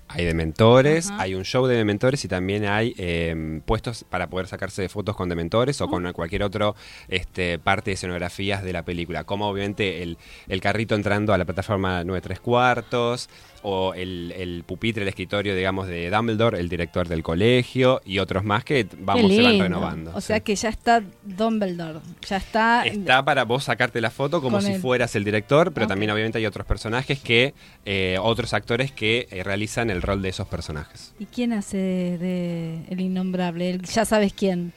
Hay 0.08 0.24
dementores, 0.24 1.10
Ajá. 1.10 1.22
hay 1.22 1.34
un 1.34 1.44
show 1.44 1.66
de 1.66 1.76
dementores 1.76 2.24
y 2.24 2.28
también 2.28 2.66
hay 2.66 2.94
eh, 2.98 3.60
puestos 3.64 4.04
para 4.04 4.28
poder 4.28 4.46
sacarse 4.46 4.88
fotos 4.88 5.16
con 5.16 5.28
dementores 5.28 5.80
o 5.80 5.88
con 5.88 6.12
cualquier 6.12 6.42
otro 6.42 6.76
este, 7.08 7.58
parte 7.58 7.90
de 7.90 7.94
escenografías 7.94 8.62
de 8.62 8.72
la 8.72 8.84
película. 8.84 9.24
Como 9.24 9.48
obviamente 9.48 10.02
el, 10.02 10.18
el 10.48 10.60
carrito 10.60 10.94
entrando 10.94 11.32
a 11.32 11.38
la 11.38 11.44
plataforma 11.44 12.04
9 12.04 12.20
3 12.20 12.40
cuartos 12.40 13.28
o 13.66 13.94
el, 13.94 14.32
el 14.36 14.62
pupitre, 14.64 15.02
el 15.02 15.08
escritorio, 15.08 15.56
digamos, 15.56 15.88
de 15.88 16.10
Dumbledore, 16.10 16.60
el 16.60 16.68
director 16.68 17.08
del 17.08 17.22
colegio 17.22 18.00
y 18.04 18.18
otros 18.18 18.44
más 18.44 18.62
que 18.62 18.86
vamos, 18.98 19.32
se 19.32 19.42
van 19.42 19.58
renovando. 19.58 20.12
O 20.14 20.20
sea 20.20 20.38
que 20.40 20.54
ya 20.54 20.68
está 20.68 21.02
Dumbledore. 21.24 22.00
Ya 22.28 22.36
está. 22.36 22.84
Está 22.86 23.24
para 23.24 23.44
vos 23.44 23.64
sacarte 23.64 24.00
la 24.00 24.10
foto 24.10 24.40
como 24.42 24.60
si 24.60 24.74
fueras 24.80 25.16
el 25.16 25.24
director, 25.24 25.72
pero 25.72 25.86
también 25.86 26.10
obviamente 26.10 26.38
hay 26.38 26.46
otros 26.46 26.66
personajes 26.66 27.18
que, 27.18 27.54
eh, 27.86 28.18
otros 28.20 28.52
actores 28.54 28.92
que 28.92 29.26
eh, 29.30 29.42
realizan 29.42 29.90
el 29.90 30.02
rol 30.02 30.20
de 30.22 30.28
esos 30.28 30.46
personajes. 30.46 31.14
¿Y 31.18 31.24
quién 31.26 31.52
hace 31.54 31.76
de, 31.78 32.18
de 32.18 32.80
el 32.90 33.00
innombrable? 33.00 33.70
El- 33.70 33.82
ya 33.82 34.04
sabes 34.04 34.32
quién. 34.34 34.72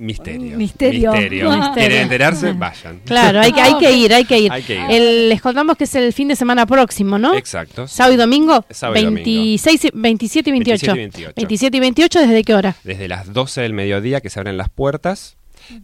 Misterio. 0.00 0.56
Misterio. 0.56 1.12
Misterio. 1.12 1.50
Misterio. 1.50 1.72
¿Quieren 1.74 2.02
enterarse? 2.02 2.52
Vayan. 2.52 3.00
Claro, 3.04 3.40
hay, 3.40 3.52
que- 3.52 3.60
hay 3.60 3.74
que 3.78 3.92
ir, 3.92 4.12
hay 4.14 4.24
que 4.24 4.38
ir. 4.38 4.52
Hay 4.52 4.62
que 4.62 4.74
ir. 4.74 4.80
El- 4.90 5.28
les 5.28 5.40
contamos 5.42 5.76
que 5.76 5.84
es 5.84 5.94
el 5.94 6.12
fin 6.12 6.28
de 6.28 6.36
semana 6.36 6.66
próximo, 6.66 7.18
¿no? 7.18 7.34
Exacto. 7.34 7.86
Sábado 7.86 8.14
y 8.14 8.16
domingo, 8.16 8.64
Sábado 8.70 8.98
y 9.00 9.04
domingo. 9.04 9.24
26, 9.24 9.84
y- 9.84 9.90
27 9.94 10.50
y 10.50 10.52
28. 10.52 10.86
27 10.94 10.96
y 10.96 11.00
28. 11.00 11.32
27 11.36 11.76
y 11.76 11.80
28, 11.80 12.20
¿desde 12.20 12.44
qué 12.44 12.54
hora? 12.54 12.76
Desde 12.84 13.08
las 13.08 13.32
12 13.32 13.60
del 13.60 13.72
mediodía 13.74 14.20
que 14.20 14.30
se 14.30 14.40
abren 14.40 14.56
las 14.56 14.68
puertas 14.70 15.36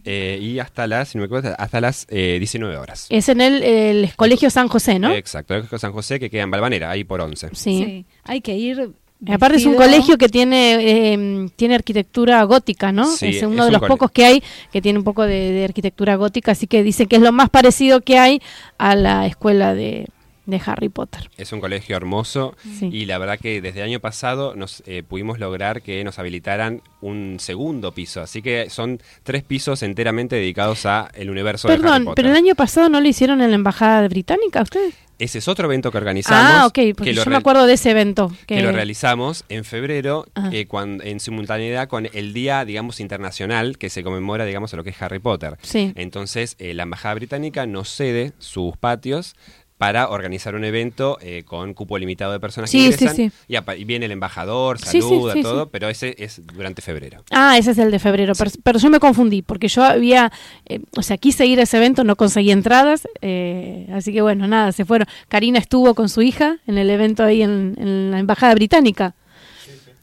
eh, 0.03 0.37
y 0.41 0.59
hasta 0.59 0.85
las, 0.87 1.09
si 1.09 1.17
no 1.17 1.21
me 1.21 1.25
equivoco, 1.27 1.55
hasta 1.57 1.79
las 1.79 2.07
eh, 2.09 2.37
19 2.39 2.75
horas. 2.77 3.05
Es 3.09 3.29
en 3.29 3.39
el, 3.39 3.63
el 3.63 4.09
Colegio 4.15 4.49
San 4.49 4.67
José, 4.67 4.99
¿no? 4.99 5.11
Exacto, 5.13 5.53
el 5.53 5.61
Colegio 5.61 5.77
San 5.79 5.91
José 5.93 6.19
que 6.19 6.29
queda 6.29 6.43
en 6.43 6.51
Balvanera, 6.51 6.89
ahí 6.89 7.03
por 7.03 7.21
11. 7.21 7.49
sí. 7.53 8.05
Hay 8.23 8.41
que 8.41 8.55
ir 8.55 8.89
Aparte 9.29 9.57
es 9.57 9.65
un 9.65 9.75
colegio 9.75 10.17
que 10.17 10.29
tiene 10.29 11.13
eh, 11.13 11.49
tiene 11.55 11.75
arquitectura 11.75 12.43
gótica, 12.43 12.91
¿no? 12.91 13.05
Sí, 13.07 13.27
es 13.27 13.43
uno 13.43 13.63
es 13.63 13.71
de 13.71 13.75
un 13.75 13.81
los 13.81 13.89
pocos 13.89 14.11
que 14.11 14.25
hay 14.25 14.43
que 14.71 14.81
tiene 14.81 14.99
un 14.99 15.05
poco 15.05 15.23
de, 15.23 15.51
de 15.51 15.65
arquitectura 15.65 16.15
gótica, 16.15 16.51
así 16.51 16.67
que 16.67 16.83
dice 16.83 17.07
que 17.07 17.15
es 17.15 17.21
lo 17.21 17.31
más 17.31 17.49
parecido 17.49 18.01
que 18.01 18.19
hay 18.19 18.41
a 18.77 18.95
la 18.95 19.25
escuela 19.25 19.73
de, 19.73 20.07
de 20.47 20.59
Harry 20.65 20.89
Potter. 20.89 21.29
Es 21.37 21.51
un 21.51 21.59
colegio 21.61 21.95
hermoso 21.95 22.55
Sí. 22.79 22.89
y 22.91 23.05
la 23.05 23.19
verdad 23.19 23.37
que 23.39 23.61
desde 23.61 23.81
el 23.81 23.85
año 23.85 23.99
pasado 23.99 24.55
nos 24.55 24.81
eh, 24.87 25.03
pudimos 25.07 25.37
lograr 25.39 25.83
que 25.83 26.03
nos 26.03 26.17
habilitaran 26.17 26.81
un 27.01 27.35
segundo 27.39 27.91
piso. 27.91 28.21
Así 28.21 28.41
que 28.41 28.69
son 28.71 28.99
tres 29.23 29.43
pisos 29.43 29.83
enteramente 29.83 30.35
dedicados 30.37 30.85
a 30.87 31.11
el 31.13 31.29
universo 31.29 31.67
de 31.67 31.75
Harry 31.75 31.83
Perdón, 31.83 32.05
Potter. 32.05 32.15
pero 32.15 32.29
el 32.29 32.35
año 32.43 32.55
pasado 32.55 32.89
no 32.89 32.99
lo 32.99 33.07
hicieron 33.07 33.41
en 33.41 33.51
la 33.51 33.55
embajada 33.55 34.07
británica, 34.07 34.63
ustedes. 34.63 34.95
Ese 35.19 35.39
es 35.39 35.47
otro 35.47 35.65
evento 35.65 35.89
que 35.91 35.97
organizamos. 35.97 36.51
Ah, 36.53 36.67
ok, 36.67 36.93
porque 36.95 37.09
que 37.09 37.13
yo 37.15 37.25
me 37.25 37.35
acuerdo 37.37 37.65
de 37.65 37.73
ese 37.73 37.89
evento. 37.89 38.31
que 38.45 38.61
lo 38.61 38.71
realizamos 38.71 39.45
en 39.49 39.65
febrero 39.65 40.27
Ajá. 40.35 40.51
eh, 40.53 40.67
cuan- 40.67 41.01
en 41.03 41.19
simultaneidad 41.19 41.87
con 41.87 42.07
el 42.13 42.33
día, 42.33 42.63
digamos, 42.65 42.99
internacional 42.99 43.79
que 43.79 43.89
se 43.89 44.03
conmemora, 44.03 44.45
digamos, 44.45 44.75
a 44.75 44.77
lo 44.77 44.83
que 44.83 44.91
es 44.91 45.01
Harry 45.01 45.17
Potter. 45.17 45.57
Sí. 45.63 45.91
Entonces, 45.95 46.55
eh, 46.59 46.75
la 46.75 46.83
Embajada 46.83 47.15
Británica 47.15 47.65
nos 47.65 47.89
cede 47.89 48.33
sus 48.37 48.77
patios 48.77 49.35
para 49.77 50.09
organizar 50.09 50.55
un 50.55 50.63
evento 50.63 51.17
eh, 51.21 51.43
con 51.45 51.73
cupo 51.75 51.97
limitado 51.99 52.31
de 52.31 52.39
personas 52.39 52.69
Sí, 52.71 52.77
que 52.89 52.97
sí, 52.97 53.05
ingresan. 53.05 53.15
sí. 53.15 53.31
Y, 53.47 53.55
apa- 53.57 53.75
y 53.75 53.83
viene 53.83 54.05
el 54.07 54.11
embajador, 54.11 54.79
Sí, 54.79 54.85
sí, 54.93 55.01
saluda, 55.01 55.33
sí, 55.33 55.41
todo, 55.43 55.63
sí. 55.65 55.69
pero 55.71 55.87
ese 55.89 56.15
es 56.17 56.41
durante 56.47 56.81
febrero. 56.81 57.23
Ah, 57.31 57.57
ese 57.57 57.71
es 57.71 57.77
el 57.77 57.91
de 57.91 57.99
febrero, 57.99 58.33
pero, 58.37 58.49
pero 58.63 58.79
yo 58.79 58.89
me 58.89 58.99
confundí 58.99 59.43
porque 59.43 59.67
yo 59.67 59.83
había, 59.83 60.31
eh, 60.65 60.79
o 60.97 61.03
sea, 61.03 61.17
quise 61.17 61.45
ir 61.45 61.59
a 61.59 61.63
ese 61.63 61.77
evento, 61.77 62.03
no 62.03 62.15
conseguí 62.15 62.49
entradas, 62.51 63.07
eh, 63.21 63.87
así 63.93 64.11
que 64.11 64.21
bueno, 64.21 64.47
nada, 64.47 64.71
se 64.71 64.83
fueron. 64.83 65.07
Karina 65.27 65.59
estuvo 65.59 65.93
con 65.93 66.09
su 66.09 66.21
hija 66.23 66.57
en 66.65 66.77
el 66.79 66.89
evento 66.89 67.23
ahí 67.23 67.43
en, 67.43 67.75
en 67.79 68.11
la 68.11 68.19
embajada 68.19 68.55
británica. 68.55 69.13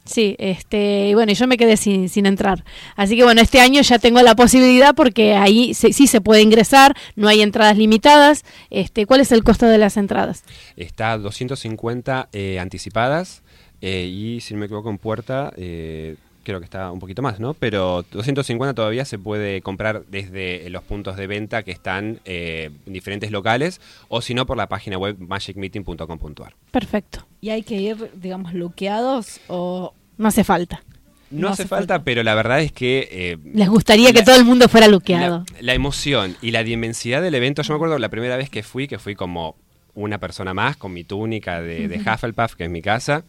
Sí, 0.05 0.35
este, 0.37 1.09
y 1.09 1.13
bueno, 1.15 1.31
y 1.31 1.35
yo 1.35 1.47
me 1.47 1.57
quedé 1.57 1.77
sin, 1.77 2.09
sin 2.09 2.25
entrar. 2.27 2.63
Así 2.95 3.17
que 3.17 3.23
bueno, 3.23 3.41
este 3.41 3.59
año 3.59 3.81
ya 3.81 3.97
tengo 3.99 4.21
la 4.21 4.35
posibilidad 4.35 4.93
porque 4.95 5.33
ahí 5.35 5.73
se- 5.73 5.93
sí 5.93 6.05
se 6.07 6.21
puede 6.21 6.41
ingresar, 6.43 6.95
no 7.15 7.27
hay 7.27 7.41
entradas 7.41 7.75
limitadas. 7.77 8.45
Este, 8.69 9.05
¿cuál 9.07 9.21
es 9.21 9.31
el 9.31 9.43
costo 9.43 9.65
de 9.65 9.77
las 9.79 9.97
entradas? 9.97 10.43
Está 10.77 11.17
250 11.17 12.29
eh, 12.33 12.59
anticipadas 12.59 13.41
eh, 13.81 14.05
y, 14.05 14.41
si 14.41 14.53
no 14.53 14.59
me 14.59 14.67
equivoco, 14.67 14.89
en 14.89 14.97
puerta 14.99 15.51
eh, 15.57 16.15
creo 16.43 16.59
que 16.59 16.65
está 16.65 16.91
un 16.91 16.99
poquito 16.99 17.23
más, 17.23 17.39
¿no? 17.39 17.55
Pero 17.55 18.05
250 18.11 18.75
todavía 18.75 19.05
se 19.05 19.17
puede 19.17 19.61
comprar 19.63 20.03
desde 20.05 20.69
los 20.69 20.83
puntos 20.83 21.17
de 21.17 21.25
venta 21.25 21.63
que 21.63 21.71
están 21.71 22.19
eh, 22.25 22.69
en 22.85 22.93
diferentes 22.93 23.31
locales 23.31 23.81
o 24.07 24.21
si 24.21 24.35
no 24.35 24.45
por 24.45 24.55
la 24.55 24.67
página 24.69 24.99
web 24.99 25.17
magicmeeting.com.ar. 25.19 26.53
Perfecto. 26.71 27.25
¿Y 27.45 27.51
hay 27.51 27.61
que 27.61 27.75
ir, 27.75 28.09
digamos, 28.15 28.55
luqueados 28.55 29.39
o 29.47 29.93
No 30.17 30.27
hace 30.29 30.43
falta. 30.43 30.81
No, 31.29 31.41
No 31.41 31.49
hace 31.49 31.61
hace 31.61 31.69
falta, 31.69 32.03
pero 32.03 32.23
la 32.23 32.33
verdad 32.33 32.59
es 32.61 32.71
que... 32.71 33.07
eh, 33.11 33.37
Les 33.53 33.69
gustaría 33.69 34.11
que 34.13 34.23
todo 34.23 34.35
el 34.35 34.45
mundo 34.45 34.67
fuera 34.67 34.87
luqueado. 34.87 35.45
La, 35.53 35.61
la 35.61 35.73
emoción 35.75 36.35
y 36.41 36.49
la 36.49 36.63
dimensidad 36.63 37.21
del 37.21 37.35
evento, 37.35 37.61
yo 37.61 37.73
me 37.73 37.75
acuerdo 37.75 37.99
la 37.99 38.09
primera 38.09 38.35
vez 38.35 38.49
que 38.49 38.63
fui, 38.63 38.87
que 38.87 38.97
fui 38.97 39.13
como 39.13 39.57
una 39.93 40.17
persona 40.17 40.55
más 40.55 40.75
con 40.75 40.91
mi 40.91 41.03
túnica 41.03 41.61
de, 41.61 41.87
de 41.87 41.97
Hufflepuff, 41.99 42.55
que 42.55 42.63
es 42.63 42.69
mi 42.71 42.81
casa, 42.81 43.23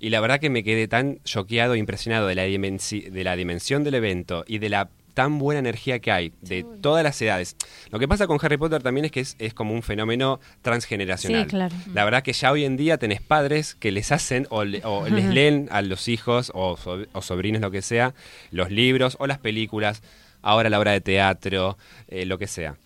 y 0.00 0.08
la 0.08 0.20
verdad 0.20 0.40
que 0.40 0.48
me 0.48 0.64
quedé 0.64 0.88
tan 0.88 1.18
choqueado 1.24 1.74
e 1.74 1.78
impresionado 1.78 2.26
de 2.26 2.36
la, 2.36 2.44
de 2.44 3.22
la 3.24 3.36
dimensión 3.36 3.84
del 3.84 3.94
evento 3.96 4.44
y 4.48 4.58
de 4.60 4.70
la 4.70 4.88
tan 5.18 5.40
buena 5.40 5.58
energía 5.58 5.98
que 5.98 6.12
hay 6.12 6.32
de 6.42 6.64
todas 6.80 7.02
las 7.02 7.20
edades. 7.20 7.56
Lo 7.90 7.98
que 7.98 8.06
pasa 8.06 8.28
con 8.28 8.38
Harry 8.40 8.56
Potter 8.56 8.84
también 8.84 9.04
es 9.06 9.10
que 9.10 9.18
es, 9.18 9.34
es 9.40 9.52
como 9.52 9.74
un 9.74 9.82
fenómeno 9.82 10.38
transgeneracional. 10.62 11.42
Sí, 11.42 11.48
claro. 11.50 11.74
La 11.92 12.04
verdad 12.04 12.22
que 12.22 12.32
ya 12.32 12.52
hoy 12.52 12.64
en 12.64 12.76
día 12.76 12.98
tenés 12.98 13.20
padres 13.20 13.74
que 13.74 13.90
les 13.90 14.12
hacen 14.12 14.46
o, 14.50 14.62
le- 14.62 14.80
o 14.84 15.08
les 15.08 15.24
leen 15.34 15.66
a 15.72 15.82
los 15.82 16.06
hijos 16.06 16.52
o, 16.54 16.76
so- 16.76 17.04
o 17.12 17.20
sobrinos, 17.20 17.60
lo 17.60 17.72
que 17.72 17.82
sea, 17.82 18.14
los 18.52 18.70
libros 18.70 19.16
o 19.18 19.26
las 19.26 19.38
películas, 19.38 20.02
ahora 20.40 20.70
la 20.70 20.78
obra 20.78 20.92
de 20.92 21.00
teatro, 21.00 21.76
eh, 22.06 22.24
lo 22.24 22.38
que 22.38 22.46
sea. 22.46 22.76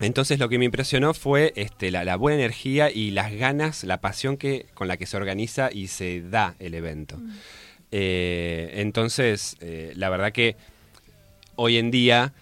Entonces 0.00 0.38
lo 0.38 0.48
que 0.48 0.58
me 0.58 0.64
impresionó 0.64 1.12
fue 1.12 1.52
este, 1.54 1.90
la, 1.90 2.02
la 2.04 2.16
buena 2.16 2.36
energía 2.38 2.90
y 2.90 3.10
las 3.10 3.30
ganas, 3.32 3.84
la 3.84 4.00
pasión 4.00 4.38
que, 4.38 4.64
con 4.72 4.88
la 4.88 4.96
que 4.96 5.04
se 5.04 5.18
organiza 5.18 5.68
y 5.70 5.88
se 5.88 6.22
da 6.22 6.54
el 6.60 6.72
evento. 6.72 7.18
Eh, 7.90 8.74
entonces, 8.76 9.56
eh, 9.60 9.92
la 9.96 10.08
verdad 10.08 10.32
que 10.32 10.56
hoy 11.58 11.76
en 11.76 11.90
día 11.90 12.32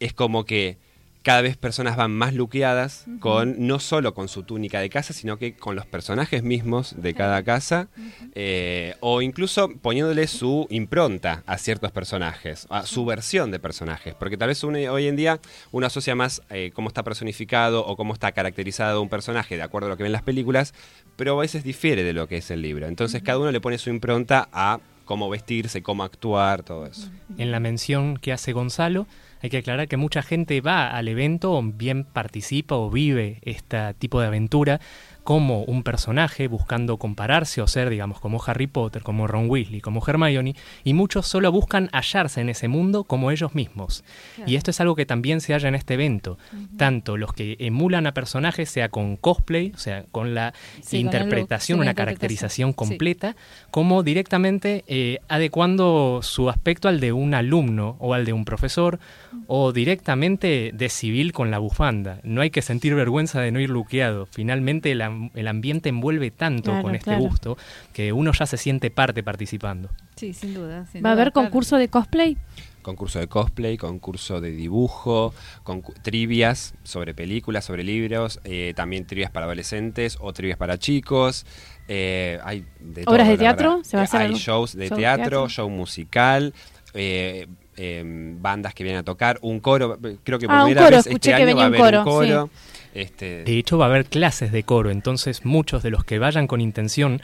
es 0.00 0.12
como 0.12 0.44
que 0.44 0.76
cada 1.22 1.40
vez 1.42 1.56
personas 1.56 1.96
van 1.96 2.12
más 2.12 2.34
luqueadas 2.34 3.04
con 3.18 3.66
no 3.66 3.80
solo 3.80 4.14
con 4.14 4.28
su 4.28 4.44
túnica 4.44 4.78
de 4.78 4.88
casa, 4.90 5.12
sino 5.12 5.38
que 5.38 5.56
con 5.56 5.74
los 5.74 5.84
personajes 5.84 6.44
mismos 6.44 6.94
de 7.02 7.14
cada 7.14 7.42
casa, 7.42 7.88
eh, 8.36 8.94
o 9.00 9.22
incluso 9.22 9.68
poniéndole 9.82 10.28
su 10.28 10.68
impronta 10.70 11.42
a 11.46 11.58
ciertos 11.58 11.90
personajes, 11.90 12.68
a 12.70 12.86
su 12.86 13.04
versión 13.04 13.50
de 13.50 13.58
personajes, 13.58 14.14
porque 14.14 14.36
tal 14.36 14.48
vez 14.48 14.62
uno- 14.62 14.78
hoy 14.92 15.08
en 15.08 15.16
día 15.16 15.40
uno 15.72 15.86
asocia 15.88 16.14
más 16.14 16.42
eh, 16.50 16.70
cómo 16.72 16.86
está 16.88 17.02
personificado 17.02 17.84
o 17.84 17.96
cómo 17.96 18.12
está 18.14 18.30
caracterizado 18.30 19.02
un 19.02 19.08
personaje 19.08 19.56
de 19.56 19.62
acuerdo 19.62 19.86
a 19.86 19.90
lo 19.90 19.96
que 19.96 20.04
ven 20.04 20.12
las 20.12 20.22
películas, 20.22 20.74
pero 21.16 21.36
a 21.36 21.40
veces 21.40 21.64
difiere 21.64 22.04
de 22.04 22.12
lo 22.12 22.28
que 22.28 22.36
es 22.36 22.52
el 22.52 22.62
libro. 22.62 22.86
Entonces 22.86 23.22
cada 23.22 23.38
uno 23.40 23.50
le 23.50 23.60
pone 23.60 23.78
su 23.78 23.90
impronta 23.90 24.48
a 24.52 24.78
cómo 25.06 25.30
vestirse, 25.30 25.82
cómo 25.82 26.04
actuar, 26.04 26.62
todo 26.62 26.84
eso. 26.84 27.08
En 27.38 27.50
la 27.50 27.60
mención 27.60 28.18
que 28.18 28.34
hace 28.34 28.52
Gonzalo, 28.52 29.06
hay 29.40 29.48
que 29.48 29.58
aclarar 29.58 29.88
que 29.88 29.96
mucha 29.96 30.22
gente 30.22 30.60
va 30.60 30.90
al 30.90 31.08
evento 31.08 31.62
bien 31.62 32.04
participa 32.04 32.74
o 32.74 32.90
vive 32.90 33.38
este 33.42 33.94
tipo 33.94 34.20
de 34.20 34.26
aventura 34.26 34.80
como 35.26 35.64
un 35.64 35.82
personaje 35.82 36.46
buscando 36.46 36.98
compararse 36.98 37.60
o 37.60 37.66
ser, 37.66 37.90
digamos, 37.90 38.20
como 38.20 38.40
Harry 38.46 38.68
Potter, 38.68 39.02
como 39.02 39.26
Ron 39.26 39.50
Weasley, 39.50 39.80
como 39.80 40.00
Hermione, 40.06 40.54
y 40.84 40.94
muchos 40.94 41.26
solo 41.26 41.50
buscan 41.50 41.90
hallarse 41.92 42.40
en 42.40 42.48
ese 42.48 42.68
mundo 42.68 43.02
como 43.02 43.32
ellos 43.32 43.52
mismos. 43.52 44.04
Y 44.46 44.54
esto 44.54 44.70
es 44.70 44.80
algo 44.80 44.94
que 44.94 45.04
también 45.04 45.40
se 45.40 45.52
halla 45.52 45.68
en 45.68 45.74
este 45.74 45.94
evento. 45.94 46.38
Tanto 46.76 47.16
los 47.16 47.32
que 47.32 47.56
emulan 47.58 48.06
a 48.06 48.14
personajes, 48.14 48.70
sea 48.70 48.88
con 48.88 49.16
cosplay, 49.16 49.72
o 49.74 49.78
sea, 49.78 50.04
con 50.12 50.32
la 50.36 50.54
Sí, 50.80 50.82
con 50.82 50.94
el 50.98 51.02
look, 51.02 51.14
interpretación, 51.14 51.78
una 51.80 51.86
la 51.86 51.94
caracterización 51.94 52.70
sí. 52.70 52.74
completa, 52.76 53.34
como 53.72 54.04
directamente 54.04 54.84
eh, 54.86 55.18
adecuando 55.28 56.20
su 56.22 56.48
aspecto 56.50 56.86
al 56.86 57.00
de 57.00 57.12
un 57.12 57.34
alumno 57.34 57.96
o 57.98 58.14
al 58.14 58.24
de 58.24 58.32
un 58.32 58.44
profesor 58.44 59.00
o 59.48 59.72
directamente 59.72 60.70
de 60.72 60.88
civil 60.88 61.32
con 61.32 61.50
la 61.50 61.58
bufanda. 61.58 62.20
No 62.22 62.42
hay 62.42 62.50
que 62.50 62.62
sentir 62.62 62.94
vergüenza 62.94 63.40
de 63.40 63.50
no 63.52 63.58
ir 63.60 63.70
luqueado. 63.70 64.26
Finalmente 64.30 64.92
el, 64.92 65.00
am- 65.02 65.15
el 65.34 65.48
ambiente 65.48 65.88
envuelve 65.88 66.30
tanto 66.30 66.70
Claro, 66.70 66.82
con 66.82 66.94
este 66.94 67.04
claro. 67.10 67.20
gusto 67.22 67.58
que 67.92 68.12
uno 68.12 68.32
ya 68.32 68.46
se 68.46 68.56
siente 68.56 68.90
parte 68.90 69.22
participando. 69.22 69.88
Sí, 70.16 70.32
sin 70.32 70.54
duda. 70.54 70.86
sin 70.86 71.04
¿Va 71.04 71.10
a 71.10 71.12
haber 71.12 71.32
claro. 71.32 71.48
concurso 71.48 71.76
de 71.76 71.88
cosplay? 71.88 72.36
concurso 72.82 73.18
de 73.18 73.26
cosplay, 73.26 73.76
concurso 73.76 74.40
de 74.40 74.52
dibujo, 74.52 75.34
concu- 75.64 75.92
trivias 76.02 76.72
sobre 76.84 77.14
películas, 77.14 77.64
sobre 77.64 77.82
libros, 77.82 78.38
eh, 78.44 78.74
también 78.76 79.04
trivias 79.06 79.32
para 79.32 79.46
adolescentes 79.46 80.16
o 80.20 80.32
trivias 80.32 80.56
para 80.56 80.78
chicos. 80.78 81.44
eh, 81.88 82.38
hay 82.44 82.64
de 82.80 83.02
todo, 83.04 83.12
¿Obras 83.14 83.26
de 83.28 83.38
teatro? 83.38 83.80
¿Se 83.82 83.96
va 83.96 84.02
a 84.02 84.04
hacer 84.04 84.20
hay 84.20 84.26
algo? 84.26 84.38
shows 84.38 84.76
de 84.76 84.88
¿Show 84.88 84.96
de 84.96 85.02
teatro, 85.02 85.24
teatro? 85.24 85.48
show 85.48 85.68
musical. 85.68 86.54
eh, 86.94 87.46
eh, 87.76 88.02
bandas 88.04 88.74
que 88.74 88.84
vienen 88.84 89.00
a 89.00 89.04
tocar, 89.04 89.38
un 89.42 89.60
coro, 89.60 89.98
creo 90.24 90.38
que 90.38 90.46
por 90.46 90.54
Ah, 90.56 90.64
un 90.64 90.70
primera 90.70 90.86
coro, 90.86 90.96
vez 90.96 91.06
escuché 91.06 91.30
este 91.30 91.44
que 91.44 91.50
año 91.50 91.56
va 91.56 91.64
a 91.64 91.68
venía 91.68 91.78
haber 91.84 91.94
un 91.94 91.98
un 92.00 92.04
coro. 92.04 92.50
Este, 92.94 93.44
De 93.44 93.58
hecho, 93.58 93.76
va 93.78 93.86
a 93.86 93.88
haber 93.88 94.06
clases 94.06 94.52
de 94.52 94.62
coro, 94.62 94.90
entonces 94.90 95.44
muchos 95.44 95.82
de 95.82 95.90
los 95.90 96.04
que 96.04 96.18
vayan 96.18 96.46
con 96.46 96.60
intención 96.60 97.20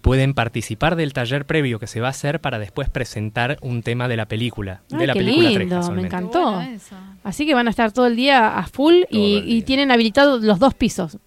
pueden 0.00 0.34
participar 0.34 0.94
del 0.94 1.12
taller 1.12 1.46
previo 1.46 1.80
que 1.80 1.88
se 1.88 2.00
va 2.00 2.06
a 2.06 2.10
hacer 2.10 2.40
para 2.40 2.60
después 2.60 2.88
presentar 2.88 3.58
un 3.60 3.82
tema 3.82 4.06
de 4.06 4.16
la 4.16 4.26
película. 4.26 4.82
Ay, 4.92 4.98
de 4.98 5.06
la 5.08 5.12
qué 5.14 5.18
película 5.18 5.48
3, 5.52 5.58
lindo, 5.68 5.90
me 5.90 6.02
encantó. 6.02 6.52
Bueno. 6.52 6.78
Así 7.24 7.44
que 7.44 7.54
van 7.54 7.66
a 7.66 7.70
estar 7.70 7.90
todo 7.90 8.06
el 8.06 8.14
día 8.14 8.56
a 8.56 8.66
full 8.68 9.02
y, 9.10 9.62
tienen 9.62 9.90
habilitados 9.90 10.42
los 10.44 10.60
dos 10.60 10.74
pisos, 10.74 11.12
so- 11.12 11.20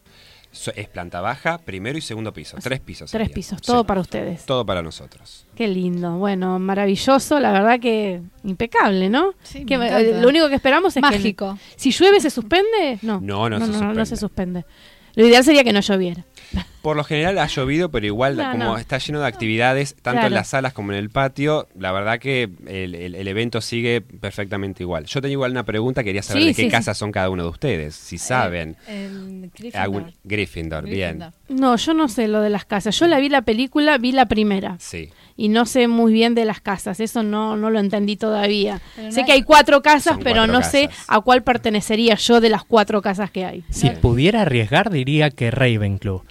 es 0.75 0.87
planta 0.87 1.21
baja, 1.21 1.59
primero 1.59 1.97
y 1.97 2.01
segundo 2.01 2.33
piso, 2.33 2.57
tres 2.61 2.79
pisos. 2.79 3.11
tres 3.11 3.29
pisos, 3.29 3.59
Sí, 3.61 3.67
todo 3.67 3.83
para 3.83 4.01
ustedes. 4.01 4.45
todo 4.45 4.65
para 4.65 4.81
nosotros. 4.81 5.45
Qué 5.55 5.67
lindo, 5.67 6.17
bueno, 6.17 6.57
maravilloso, 6.59 7.39
la 7.39 7.51
verdad 7.51 7.79
que 7.79 8.21
impecable, 8.43 9.09
¿no? 9.09 9.33
Sí, 9.43 9.65
Que 9.65 9.77
lo 9.77 10.27
único 10.27 10.49
que 10.49 10.55
esperamos 10.55 10.95
es 10.97 11.01
Mágico. 11.01 11.57
que 11.75 11.79
si 11.79 11.91
llueve 11.91 12.19
se 12.19 12.29
suspende, 12.29 12.97
no. 13.03 13.19
No, 13.21 13.49
no 13.49 13.59
se 13.59 13.67
no, 13.67 13.73
suspende. 13.73 14.05
se 14.05 14.17
suspende. 14.17 14.65
Lo 15.15 15.25
ideal 15.27 15.43
sería 15.43 15.63
que 15.63 15.73
no 15.73 15.81
lloviera. 15.81 16.23
Por 16.81 16.95
lo 16.95 17.03
general 17.03 17.37
ha 17.39 17.47
llovido, 17.47 17.89
pero 17.89 18.05
igual 18.05 18.37
No, 18.37 18.51
como 18.51 18.63
no. 18.63 18.77
está 18.77 18.97
lleno 18.99 19.19
de 19.19 19.27
actividades, 19.27 19.95
tanto 19.95 20.11
Claro. 20.19 20.27
en 20.27 20.33
las 20.33 20.47
salas 20.47 20.71
como 20.73 20.91
en 20.93 20.97
el 20.97 21.09
patio, 21.09 21.67
la 21.77 21.91
verdad 21.91 22.19
que 22.19 22.49
el, 22.67 22.95
el- 22.95 23.15
el 23.15 23.27
evento 23.27 23.59
sigue 23.59 23.99
perfectamente 24.01 24.83
igual. 24.83 25.05
Yo 25.05 25.21
tenía 25.21 25.33
igual 25.33 25.51
una 25.51 25.65
pregunta, 25.65 26.03
quería 26.03 26.23
saber 26.23 26.41
Sí, 26.43 26.47
de 26.49 26.53
qué 26.55 26.61
sí, 26.63 26.67
sí. 26.67 26.71
casas 26.71 26.97
son 26.97 27.11
cada 27.11 27.29
uno 27.29 27.43
de 27.43 27.49
ustedes, 27.49 27.95
si 27.95 28.17
saben. 28.17 28.77
El 28.87 29.49
Gryffindor. 29.53 29.81
Algún- 29.81 30.13
Gryffindor, 30.23 30.83
bien. 30.85 31.23
No, 31.49 31.75
yo 31.75 31.93
no 31.93 32.07
sé 32.07 32.27
lo 32.27 32.41
de 32.41 32.49
las 32.49 32.63
casas. 32.65 32.97
Yo 32.97 33.07
la 33.07 33.19
vi 33.19 33.27
la 33.29 33.41
película, 33.41 33.97
vi 33.97 34.11
la 34.13 34.27
primera. 34.27 34.75
Sí. 34.79 35.09
Y 35.35 35.49
no 35.49 35.65
sé 35.65 35.87
muy 35.87 36.11
bien 36.13 36.35
de 36.35 36.45
las 36.45 36.59
casas, 36.61 36.99
eso 36.99 37.23
no, 37.23 37.55
no 37.57 37.69
lo 37.69 37.79
entendí 37.79 38.15
todavía. 38.17 38.81
No 38.97 39.11
sé 39.11 39.21
hay- 39.21 39.25
que 39.25 39.31
hay 39.33 39.41
cuatro 39.43 39.81
casas, 39.81 40.15
Son 40.15 40.23
pero 40.23 40.37
cuatro 40.41 40.53
no 40.53 40.63
sé 40.63 40.89
a 41.07 41.21
cuál 41.21 41.43
pertenecería 41.43 42.15
yo 42.15 42.39
de 42.41 42.49
las 42.49 42.63
cuatro 42.63 43.01
casas 43.01 43.31
que 43.31 43.45
hay. 43.45 43.63
Si 43.69 43.89
pudiera 43.89 44.41
arriesgar, 44.43 44.89
diría 44.89 45.29
que 45.29 45.49
Ravenclaw. 45.51 46.23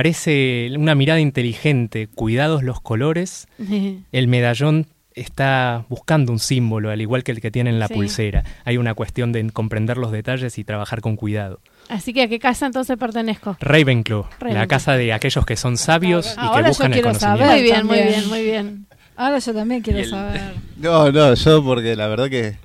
Parece 0.00 0.68
una 0.76 0.94
mirada 0.94 1.20
inteligente, 1.20 2.06
cuidados 2.14 2.62
los 2.62 2.82
colores. 2.82 3.48
El 4.12 4.28
medallón 4.28 4.88
está 5.14 5.86
buscando 5.88 6.32
un 6.32 6.38
símbolo, 6.38 6.90
al 6.90 7.00
igual 7.00 7.24
que 7.24 7.32
el 7.32 7.40
que 7.40 7.50
tiene 7.50 7.70
en 7.70 7.78
la 7.78 7.88
Sí. 7.88 7.94
pulsera. 7.94 8.44
Hay 8.66 8.76
una 8.76 8.92
cuestión 8.92 9.32
de 9.32 9.48
comprender 9.52 9.96
los 9.96 10.12
detalles 10.12 10.58
y 10.58 10.64
trabajar 10.64 11.00
con 11.00 11.16
cuidado. 11.16 11.60
Así 11.88 12.12
que 12.12 12.20
a 12.24 12.28
qué 12.28 12.38
casa 12.38 12.66
entonces 12.66 12.98
pertenezco. 12.98 13.56
Ravenclaw, 13.58 14.26
la 14.42 14.66
casa 14.66 14.98
de 14.98 15.14
aquellos 15.14 15.46
que 15.46 15.56
son 15.56 15.78
sabios 15.78 16.30
y 16.32 16.34
que 16.34 16.40
Ahora 16.42 16.60
yo 16.64 16.68
buscan 16.68 16.92
el 16.92 17.00
conocimiento. 17.00 17.38
saber. 17.46 17.54
Muy 17.54 17.62
bien, 17.62 17.86
muy 17.86 17.96
bien, 18.02 18.28
muy 18.28 18.42
bien. 18.42 18.86
Ahora 19.16 19.38
yo 19.38 19.54
también 19.54 19.80
quiero 19.80 20.00
el- 20.00 20.10
saber. 20.10 20.42
No, 20.76 21.10
no, 21.10 21.32
yo 21.32 21.64
porque 21.64 21.96
la 21.96 22.06
verdad 22.08 22.28
que 22.28 22.48
eh, 22.48 22.56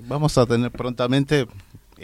vamos 0.00 0.36
a 0.36 0.44
tener 0.44 0.70
prontamente, 0.70 1.46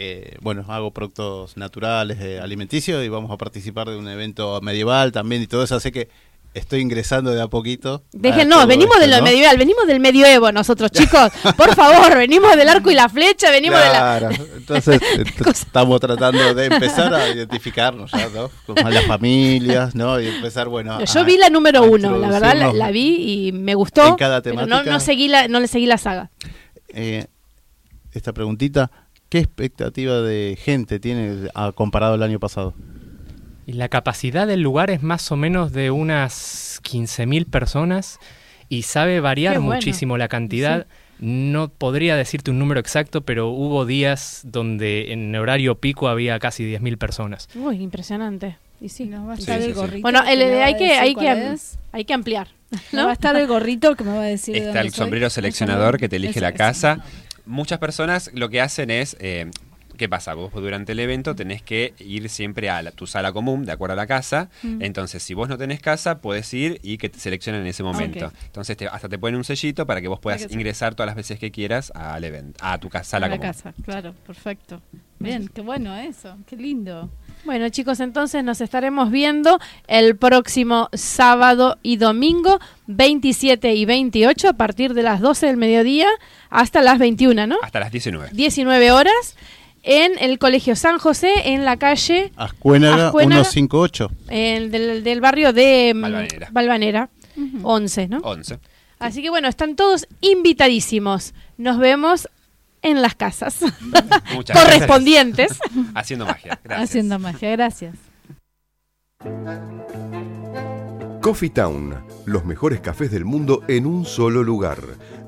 eh, 0.03 0.35
bueno, 0.41 0.65
hago 0.67 0.89
productos 0.91 1.57
naturales, 1.57 2.17
eh, 2.21 2.39
alimenticios 2.39 3.03
y 3.05 3.09
vamos 3.09 3.29
a 3.29 3.37
participar 3.37 3.87
de 3.87 3.97
un 3.97 4.07
evento 4.07 4.59
medieval 4.61 5.11
también 5.11 5.43
y 5.43 5.47
todo 5.47 5.63
eso, 5.63 5.75
así 5.75 5.91
que 5.91 6.09
estoy 6.55 6.81
ingresando 6.81 7.29
de 7.31 7.39
a 7.41 7.47
poquito. 7.47 8.03
Déjenos, 8.11 8.65
venimos 8.65 8.95
esto, 8.95 9.05
de 9.05 9.11
lo 9.11 9.17
¿no? 9.19 9.23
medieval, 9.23 9.57
venimos 9.57 9.85
del 9.85 9.99
medioevo 9.99 10.51
nosotros, 10.51 10.89
chicos. 10.91 11.31
Por 11.55 11.75
favor, 11.75 12.17
venimos 12.17 12.55
del 12.57 12.67
arco 12.67 12.89
y 12.89 12.95
la 12.95 13.09
flecha, 13.09 13.51
venimos 13.51 13.79
Claro, 13.79 14.29
de 14.29 14.37
la... 14.39 14.43
entonces 14.57 14.99
ent- 15.17 15.49
estamos 15.51 15.99
tratando 16.01 16.53
de 16.55 16.65
empezar 16.65 17.13
a 17.13 17.29
identificarnos 17.29 18.11
ya, 18.11 18.27
¿no? 18.29 18.49
Como 18.65 18.89
las 18.89 19.05
familias, 19.05 19.93
¿no? 19.93 20.19
Y 20.19 20.27
empezar, 20.27 20.67
bueno, 20.67 20.97
Yo 21.05 21.19
a- 21.19 21.23
vi 21.23 21.37
la 21.37 21.49
número 21.51 21.83
uno, 21.83 22.17
la 22.17 22.29
verdad 22.29 22.73
la, 22.73 22.89
vi 22.91 23.47
y 23.47 23.51
me 23.51 23.75
gustó, 23.75 24.07
En 24.07 24.15
cada 24.15 24.41
pero 24.41 24.55
no, 24.55 24.61
temática. 24.65 24.91
no 24.91 24.99
seguí 24.99 25.27
la, 25.27 25.47
no 25.47 25.59
le 25.59 25.67
seguí 25.67 25.85
la 25.85 25.99
saga. 25.99 26.31
Eh, 26.89 27.27
esta 28.13 28.33
preguntita, 28.33 28.91
¿qué 29.31 29.39
expectativa 29.39 30.21
de 30.21 30.55
gente 30.61 30.99
tiene 30.99 31.47
a- 31.55 31.71
comparado 31.71 32.13
al 32.13 32.21
año 32.23 32.37
pasado? 32.39 32.75
Y 33.65 33.73
la 33.73 33.89
capacidad 33.89 34.45
del 34.45 34.61
lugar 34.61 34.91
es 34.91 35.01
más 35.01 35.31
o 35.31 35.37
menos 35.37 35.71
de 35.71 35.89
unas 35.89 36.81
15.000 36.83 37.45
personas 37.49 38.19
y 38.69 38.81
sabe 38.83 39.19
variar 39.21 39.59
bueno. 39.59 39.75
muchísimo 39.75 40.17
la 40.17 40.27
cantidad. 40.27 40.85
No 41.19 41.69
podría 41.69 42.15
decirte 42.15 42.51
un 42.51 42.59
número 42.59 42.79
exacto, 42.79 43.21
pero 43.21 43.49
hubo 43.49 43.85
días 43.85 44.41
donde 44.43 45.13
en 45.13 45.33
horario 45.35 45.75
pico 45.75 46.07
había 46.09 46.37
casi 46.39 46.63
10.000 46.65 46.97
personas. 46.97 47.47
Uy, 47.55 47.77
impresionante. 47.81 48.57
Y 48.81 48.89
sí. 48.89 49.05
Nos 49.05 49.27
va 49.27 49.33
a 49.33 49.35
estar 49.37 49.59
sí, 49.59 49.65
el 49.67 49.73
sí. 49.73 49.79
gorrito. 49.79 50.01
Bueno, 50.01 50.23
el- 50.27 50.41
hay 50.61 50.75
que 50.75 50.93
hay 50.93 51.13
que 51.15 51.55
hay 51.93 52.03
que 52.05 52.13
ampliar. 52.13 52.47
No 52.91 53.01
¿no? 53.01 53.03
va 53.05 53.11
a 53.11 53.13
estar 53.13 53.35
el 53.35 53.45
gorrito 53.47 53.95
que 53.95 54.03
me 54.03 54.11
va 54.13 54.21
a 54.23 54.25
decir. 54.25 54.53
de 54.55 54.59
Está 54.61 54.69
dónde 54.71 54.87
el 54.87 54.93
soy. 54.93 54.97
sombrero 55.05 55.29
seleccionador 55.29 55.97
que 55.99 56.09
te 56.09 56.15
elige 56.15 56.41
la 56.41 56.53
casa. 56.53 57.03
Muchas 57.51 57.79
personas 57.79 58.31
lo 58.33 58.49
que 58.49 58.61
hacen 58.61 58.89
es, 58.89 59.17
eh, 59.19 59.51
¿qué 59.97 60.07
pasa? 60.07 60.33
Vos 60.33 60.51
durante 60.53 60.93
el 60.93 60.99
evento 60.99 61.35
tenés 61.35 61.61
que 61.61 61.93
ir 61.99 62.27
siempre 62.29 62.69
a 62.69 62.81
la- 62.81 62.91
tu 62.91 63.05
sala 63.07 63.33
común, 63.33 63.65
de 63.65 63.71
acuerdo 63.73 63.93
a 63.93 63.95
la 63.97 64.07
casa. 64.07 64.49
Mm. 64.63 64.81
Entonces, 64.81 65.21
si 65.21 65.33
vos 65.33 65.49
no 65.49 65.57
tenés 65.57 65.81
casa, 65.81 66.21
puedes 66.21 66.51
ir 66.53 66.79
y 66.81 66.97
que 66.97 67.09
te 67.09 67.19
seleccionen 67.19 67.61
en 67.61 67.67
ese 67.67 67.83
momento. 67.83 68.31
Entonces, 68.45 68.77
te- 68.77 68.87
hasta 68.87 69.09
te 69.09 69.19
ponen 69.19 69.35
un 69.35 69.43
sellito 69.43 69.85
para 69.85 70.01
que 70.01 70.07
vos 70.07 70.19
puedas 70.19 70.45
que- 70.47 70.53
ingresar 70.53 70.95
todas 70.95 71.07
las 71.07 71.15
veces 71.17 71.37
que 71.39 71.51
quieras 71.51 71.91
al 71.93 72.23
evento, 72.23 72.57
a 72.63 72.77
tu 72.79 72.89
ca- 72.89 73.03
sala 73.03 73.25
A 73.25 73.29
la 73.29 73.35
común. 73.37 73.51
casa, 73.51 73.73
claro, 73.83 74.15
perfecto. 74.25 74.81
Bien, 75.19 75.47
qué 75.53 75.61
bueno 75.61 75.95
eso, 75.97 76.35
qué 76.47 76.55
lindo. 76.55 77.11
Bueno, 77.43 77.69
chicos, 77.69 77.99
entonces 77.99 78.43
nos 78.43 78.61
estaremos 78.61 79.09
viendo 79.09 79.59
el 79.87 80.15
próximo 80.15 80.89
sábado 80.93 81.77
y 81.81 81.97
domingo, 81.97 82.59
27 82.87 83.73
y 83.73 83.85
28, 83.85 84.49
a 84.49 84.53
partir 84.53 84.93
de 84.93 85.01
las 85.01 85.21
12 85.21 85.47
del 85.47 85.57
mediodía 85.57 86.07
hasta 86.49 86.81
las 86.81 86.99
21, 86.99 87.47
¿no? 87.47 87.57
Hasta 87.63 87.79
las 87.79 87.91
19. 87.91 88.29
19 88.31 88.91
horas, 88.91 89.35
en 89.83 90.11
el 90.19 90.37
Colegio 90.37 90.75
San 90.75 90.99
José, 90.99 91.31
en 91.45 91.65
la 91.65 91.77
calle 91.77 92.31
Ascuénaga, 92.35 93.07
Ascuénaga. 93.07 93.43
158. 93.43 94.11
el 94.29 94.69
del, 94.69 95.03
del 95.03 95.21
barrio 95.21 95.51
de 95.51 95.93
mm, 95.95 96.01
Valvanera. 96.01 96.49
Valvanera, 96.51 97.09
11, 97.63 98.07
¿no? 98.07 98.17
11. 98.19 98.59
Así 98.99 99.23
que 99.23 99.31
bueno, 99.31 99.47
están 99.47 99.75
todos 99.75 100.07
invitadísimos. 100.21 101.33
Nos 101.57 101.79
vemos 101.79 102.29
en 102.81 103.01
las 103.01 103.15
casas 103.15 103.59
Muchas 104.33 104.57
correspondientes. 104.57 105.57
gracias. 105.59 105.91
Haciendo 105.95 106.25
magia. 106.25 106.59
Gracias. 106.63 106.89
Haciendo 106.89 107.19
magia, 107.19 107.51
gracias. 107.51 107.95
Coffee 111.21 111.51
Town, 111.51 111.95
los 112.25 112.45
mejores 112.45 112.81
cafés 112.81 113.11
del 113.11 113.25
mundo 113.25 113.61
en 113.67 113.85
un 113.85 114.05
solo 114.05 114.43
lugar. 114.43 114.79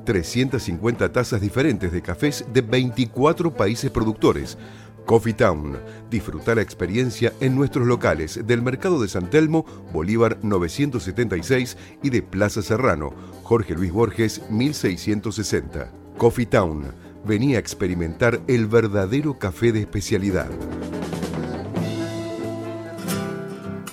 350 0.06 1.12
tazas 1.14 1.40
diferentes 1.40 1.92
de 1.92 2.02
cafés 2.02 2.46
de 2.52 2.62
24 2.62 3.54
países 3.54 3.92
productores. 3.92 4.58
Coffee 5.06 5.34
Town, 5.34 5.78
disfruta 6.10 6.56
la 6.56 6.62
experiencia 6.62 7.34
en 7.42 7.56
nuestros 7.56 7.86
locales 7.86 8.40
del 8.48 8.62
Mercado 8.62 9.02
de 9.02 9.08
San 9.10 9.30
Telmo, 9.30 9.66
Bolívar 9.92 10.40
976 10.42 11.78
y 12.02 12.10
de 12.10 12.22
Plaza 12.22 12.62
Serrano, 12.62 13.14
Jorge 13.44 13.76
Luis 13.76 13.92
Borges 13.92 14.42
1660. 14.50 15.92
Coffee 16.18 16.46
Town, 16.46 16.86
venía 17.26 17.58
a 17.58 17.60
experimentar 17.60 18.42
el 18.48 18.68
verdadero 18.68 19.40
café 19.40 19.72
de 19.72 19.82
especialidad. 19.82 20.50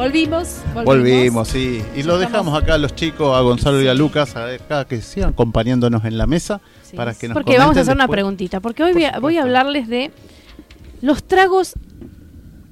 Volvimos, 0.00 0.62
volvimos. 0.72 0.84
Volvimos, 0.86 1.48
sí. 1.48 1.82
Y 1.94 2.02
lo 2.04 2.18
dejamos 2.18 2.56
acá 2.60 2.74
a 2.74 2.78
los 2.78 2.94
chicos, 2.94 3.36
a 3.36 3.40
Gonzalo 3.42 3.82
y 3.82 3.86
a 3.86 3.92
Lucas, 3.92 4.34
acá 4.34 4.86
que 4.86 5.02
sigan 5.02 5.30
acompañándonos 5.30 6.06
en 6.06 6.16
la 6.16 6.26
mesa 6.26 6.62
Sí. 6.82 6.96
para 6.96 7.12
que 7.14 7.28
nos 7.28 7.34
Porque 7.34 7.58
vamos 7.58 7.76
a 7.76 7.80
hacer 7.80 7.94
una 7.94 8.08
preguntita, 8.08 8.60
porque 8.60 8.82
hoy 8.82 8.92
Por 8.94 9.00
voy 9.02 9.04
a, 9.04 9.18
voy 9.18 9.36
a 9.36 9.42
supuesto. 9.42 9.42
hablarles 9.42 9.88
de 9.88 10.10
los 11.02 11.22
tragos 11.24 11.74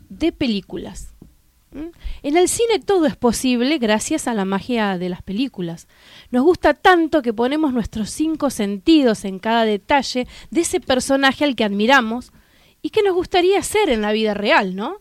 de 0.08 0.32
películas. 0.32 1.08
¿Mm? 1.72 1.88
En 2.22 2.36
el 2.38 2.48
cine 2.48 2.78
todo 2.78 3.04
es 3.04 3.16
posible 3.16 3.76
gracias 3.76 4.26
a 4.26 4.32
la 4.32 4.46
magia 4.46 4.96
de 4.96 5.10
las 5.10 5.20
películas. 5.20 5.86
Nos 6.30 6.44
gusta 6.44 6.72
tanto 6.72 7.20
que 7.20 7.34
ponemos 7.34 7.74
nuestros 7.74 8.08
cinco 8.08 8.48
sentidos 8.48 9.26
en 9.26 9.38
cada 9.38 9.66
detalle 9.66 10.26
de 10.50 10.60
ese 10.62 10.80
personaje 10.80 11.44
al 11.44 11.56
que 11.56 11.64
admiramos 11.64 12.32
y 12.80 12.88
que 12.88 13.02
nos 13.02 13.12
gustaría 13.14 13.62
ser 13.62 13.90
en 13.90 14.00
la 14.00 14.12
vida 14.12 14.32
real, 14.32 14.74
¿no? 14.74 14.96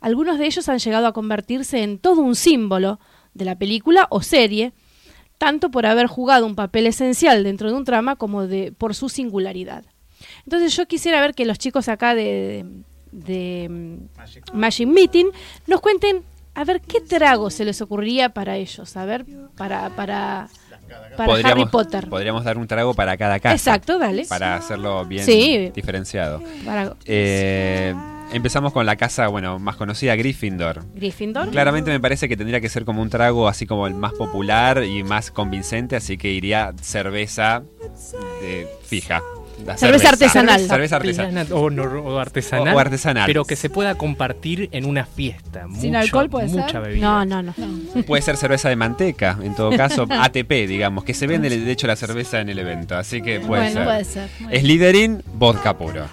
Algunos 0.00 0.38
de 0.38 0.46
ellos 0.46 0.68
han 0.68 0.78
llegado 0.78 1.06
a 1.06 1.12
convertirse 1.12 1.82
en 1.82 1.98
todo 1.98 2.22
un 2.22 2.34
símbolo 2.34 2.98
de 3.34 3.44
la 3.44 3.56
película 3.56 4.06
o 4.10 4.22
serie, 4.22 4.72
tanto 5.38 5.70
por 5.70 5.86
haber 5.86 6.06
jugado 6.06 6.46
un 6.46 6.54
papel 6.54 6.86
esencial 6.86 7.44
dentro 7.44 7.70
de 7.70 7.76
un 7.76 7.84
trama 7.84 8.16
como 8.16 8.46
de 8.46 8.72
por 8.72 8.94
su 8.94 9.08
singularidad. 9.08 9.84
Entonces 10.44 10.76
yo 10.76 10.86
quisiera 10.86 11.20
ver 11.20 11.34
que 11.34 11.44
los 11.46 11.58
chicos 11.58 11.88
acá 11.88 12.14
de, 12.14 12.64
de, 13.12 13.98
Magic 14.52 14.86
Meeting 14.86 15.26
nos 15.66 15.80
cuenten 15.80 16.22
a 16.54 16.64
ver 16.64 16.80
qué 16.80 17.00
trago 17.00 17.48
se 17.50 17.64
les 17.64 17.80
ocurriría 17.80 18.30
para 18.30 18.56
ellos, 18.56 18.96
a 18.96 19.04
ver, 19.04 19.24
para, 19.56 19.90
para, 19.96 20.48
para 21.16 21.48
Harry 21.48 21.64
Potter. 21.66 22.08
podríamos 22.08 22.44
dar 22.44 22.58
un 22.58 22.66
trago 22.66 22.92
para 22.92 23.16
cada 23.16 23.38
casa. 23.38 23.54
Exacto, 23.54 23.98
dale. 23.98 24.26
Para 24.26 24.56
hacerlo 24.56 25.04
bien 25.06 25.24
Sí. 25.24 25.70
diferenciado. 25.74 26.42
Para- 26.64 26.96
Eh, 27.06 27.94
Empezamos 28.32 28.72
con 28.72 28.86
la 28.86 28.96
casa, 28.96 29.26
bueno, 29.26 29.58
más 29.58 29.76
conocida, 29.76 30.14
Gryffindor. 30.14 30.84
Gryffindor. 30.94 31.50
Claramente 31.50 31.90
me 31.90 31.98
parece 31.98 32.28
que 32.28 32.36
tendría 32.36 32.60
que 32.60 32.68
ser 32.68 32.84
como 32.84 33.02
un 33.02 33.10
trago 33.10 33.48
así 33.48 33.66
como 33.66 33.88
el 33.88 33.94
más 33.94 34.12
popular 34.12 34.84
y 34.84 35.02
más 35.02 35.32
convincente, 35.32 35.96
así 35.96 36.16
que 36.16 36.30
iría 36.30 36.72
cerveza 36.80 37.64
de 38.40 38.68
fija. 38.84 39.20
La 39.66 39.76
Cerveza 39.76 40.08
artesanal. 40.10 40.60
Cerveza 40.66 40.96
artesanal. 40.96 41.46
O, 41.52 41.70
no- 41.70 41.82
o 41.84 42.18
artesanal. 42.18 42.74
O- 42.74 42.76
o 42.76 42.78
artesanal. 42.78 43.26
Pero 43.26 43.44
que 43.44 43.56
se 43.56 43.70
pueda 43.70 43.94
compartir 43.96 44.68
en 44.72 44.84
una 44.86 45.04
fiesta. 45.04 45.66
Sin 45.78 45.90
Mucho- 45.92 45.98
alcohol 45.98 46.30
puede 46.30 46.48
ser. 46.48 46.60
Mucha 46.60 46.80
bebida. 46.80 47.06
No, 47.06 47.24
no, 47.24 47.42
no. 47.42 48.02
Puede 48.06 48.22
ser 48.22 48.36
cerveza 48.36 48.68
de 48.68 48.76
manteca, 48.76 49.38
en 49.42 49.54
todo 49.54 49.70
caso, 49.76 50.06
ATP, 50.10 50.66
digamos, 50.66 51.04
que 51.04 51.14
se 51.14 51.26
vende 51.26 51.50
de 51.50 51.70
hecho 51.70 51.86
la 51.86 51.96
cerveza 51.96 52.40
en 52.40 52.48
el 52.48 52.58
evento, 52.58 52.96
así 52.96 53.20
que 53.22 53.40
puede 53.40 53.62
bueno, 53.62 53.72
ser. 53.74 53.84
puede 53.84 54.04
ser. 54.04 54.28
Bien. 54.48 54.60
Slytherin, 54.62 55.22
vodka 55.34 55.76
puro. 55.76 56.06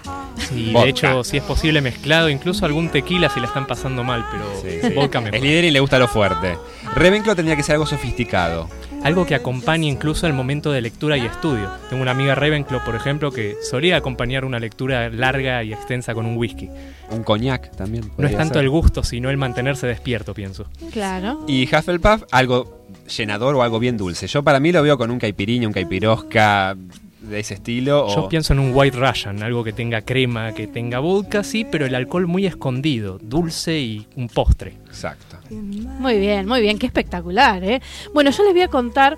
Sí, 0.48 0.70
Vodka. 0.72 0.84
de 0.84 0.90
hecho, 0.90 1.24
si 1.24 1.36
es 1.38 1.42
posible 1.42 1.80
mezclado, 1.80 2.28
incluso 2.28 2.64
algún 2.64 2.88
tequila 2.90 3.28
si 3.28 3.40
la 3.40 3.46
están 3.46 3.66
pasando 3.66 4.04
mal, 4.04 4.24
pero 4.30 4.44
Sí, 4.62 4.78
sí. 4.88 4.94
vodka 4.94 5.20
mejor. 5.20 5.38
Slytherin 5.40 5.72
le 5.72 5.80
gusta 5.80 5.98
lo 5.98 6.06
fuerte. 6.08 6.56
Ravenclaw 6.94 7.34
tendría 7.34 7.56
que 7.56 7.62
ser 7.62 7.74
algo 7.74 7.86
sofisticado. 7.86 8.68
Algo 9.04 9.26
que 9.26 9.34
acompañe 9.34 9.86
incluso 9.86 10.26
el 10.26 10.32
momento 10.32 10.72
de 10.72 10.80
lectura 10.80 11.16
y 11.16 11.24
estudio. 11.24 11.70
Tengo 11.88 12.02
una 12.02 12.10
amiga 12.10 12.34
Ravenclaw, 12.34 12.84
por 12.84 12.94
ejemplo, 12.94 13.30
que 13.30 13.56
solía 13.62 13.96
acompañar 13.96 14.44
una 14.44 14.58
lectura 14.58 15.08
larga 15.08 15.62
y 15.62 15.72
extensa 15.72 16.14
con 16.14 16.26
un 16.26 16.36
whisky. 16.36 16.68
Un 17.10 17.22
coñac 17.22 17.74
también. 17.76 18.10
No 18.18 18.26
es 18.26 18.36
tanto 18.36 18.54
ser. 18.54 18.64
el 18.64 18.70
gusto, 18.70 19.02
sino 19.04 19.30
el 19.30 19.36
mantenerse 19.36 19.86
despierto, 19.86 20.34
pienso. 20.34 20.66
Claro. 20.92 21.44
Y 21.46 21.64
Hufflepuff, 21.64 22.24
algo 22.32 22.86
llenador 23.16 23.54
o 23.54 23.62
algo 23.62 23.78
bien 23.78 23.96
dulce. 23.96 24.26
Yo 24.26 24.42
para 24.42 24.60
mí 24.60 24.72
lo 24.72 24.82
veo 24.82 24.98
con 24.98 25.10
un 25.10 25.18
caipiriña, 25.18 25.66
un 25.66 25.72
caipirosca 25.72 26.76
de 27.20 27.40
ese 27.40 27.54
estilo. 27.54 28.06
o- 28.06 28.14
Yo 28.14 28.28
pienso 28.28 28.52
en 28.52 28.58
un 28.60 28.70
White 28.74 28.96
Russian, 28.96 29.42
algo 29.42 29.64
que 29.64 29.72
tenga 29.72 30.02
crema, 30.02 30.52
que 30.52 30.66
tenga 30.66 30.98
vodka, 31.00 31.42
sí, 31.42 31.64
pero 31.64 31.86
el 31.86 31.94
alcohol 31.94 32.26
muy 32.26 32.46
escondido, 32.46 33.18
dulce 33.20 33.78
y 33.78 34.06
un 34.16 34.28
postre. 34.28 34.74
Exacto. 34.86 35.36
Muy 35.50 36.18
bien, 36.18 36.46
muy 36.46 36.60
bien, 36.60 36.78
qué 36.78 36.86
espectacular, 36.86 37.62
¿eh? 37.64 37.80
Bueno, 38.14 38.30
yo 38.30 38.44
les 38.44 38.52
voy 38.52 38.62
a 38.62 38.68
contar. 38.68 39.16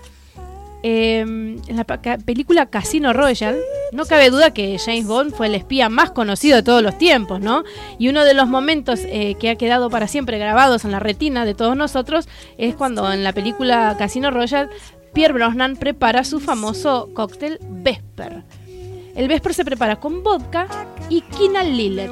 eh, 0.83 1.19
en 1.21 1.77
la 1.77 1.85
pa- 1.85 2.01
ca- 2.01 2.17
película 2.17 2.65
Casino 2.71 3.13
Royale, 3.13 3.59
no 3.93 4.07
cabe 4.07 4.31
duda 4.31 4.55
que 4.55 4.79
James 4.79 5.07
Bond 5.07 5.35
fue 5.35 5.49
el 5.49 5.55
espía 5.55 5.91
más 5.91 6.11
conocido 6.11 6.57
de 6.57 6.63
todos 6.63 6.83
los 6.83 6.97
tiempos, 6.97 7.39
¿no? 7.39 7.65
Y 7.99 8.09
uno 8.09 8.25
de 8.25 8.33
los 8.33 8.49
momentos 8.49 9.01
eh, 9.05 9.35
que 9.39 9.51
ha 9.51 9.57
quedado 9.57 9.91
para 9.91 10.09
siempre 10.09 10.39
grabados 10.39 10.87
en 10.87 10.93
la 10.93 10.99
retina 10.99 11.45
de 11.45 11.53
todos 11.55 11.77
nosotros 11.77 12.31
es 12.57 12.75
cuando 12.77 13.13
en 13.13 13.23
la 13.25 13.35
película 13.35 13.95
Casino 13.99 14.31
Royale 14.31 14.71
Pierre 15.13 15.35
Brosnan 15.35 15.77
prepara 15.77 16.25
su 16.25 16.41
famoso 16.41 17.11
cóctel 17.15 17.59
Vesper. 17.61 18.43
El 19.15 19.29
Vesper 19.29 19.55
se 19.55 19.65
prepara 19.65 19.97
con 19.97 20.23
vodka 20.23 20.67
y 21.09 21.23
quina 21.23 21.65
Lillet. 21.65 22.11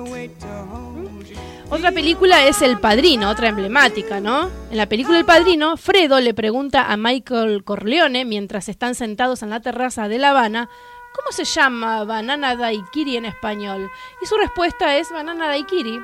Otra 1.70 1.92
película 1.92 2.46
es 2.46 2.62
El 2.62 2.80
Padrino, 2.80 3.28
otra 3.28 3.48
emblemática, 3.48 4.20
¿no? 4.20 4.50
En 4.70 4.76
la 4.78 4.86
película 4.86 5.18
El 5.18 5.26
Padrino, 5.26 5.76
Fredo 5.76 6.18
le 6.18 6.32
pregunta 6.32 6.90
a 6.90 6.96
Michael 6.96 7.62
Corleone, 7.62 8.24
mientras 8.24 8.70
están 8.70 8.94
sentados 8.94 9.42
en 9.42 9.50
la 9.50 9.60
terraza 9.60 10.08
de 10.08 10.18
La 10.18 10.30
Habana, 10.30 10.70
¿cómo 11.14 11.30
se 11.30 11.44
llama 11.44 12.04
banana 12.04 12.56
daiquiri 12.56 13.16
en 13.18 13.26
español? 13.26 13.90
Y 14.22 14.26
su 14.26 14.36
respuesta 14.36 14.96
es 14.96 15.10
banana 15.12 15.46
daiquiri. 15.46 16.00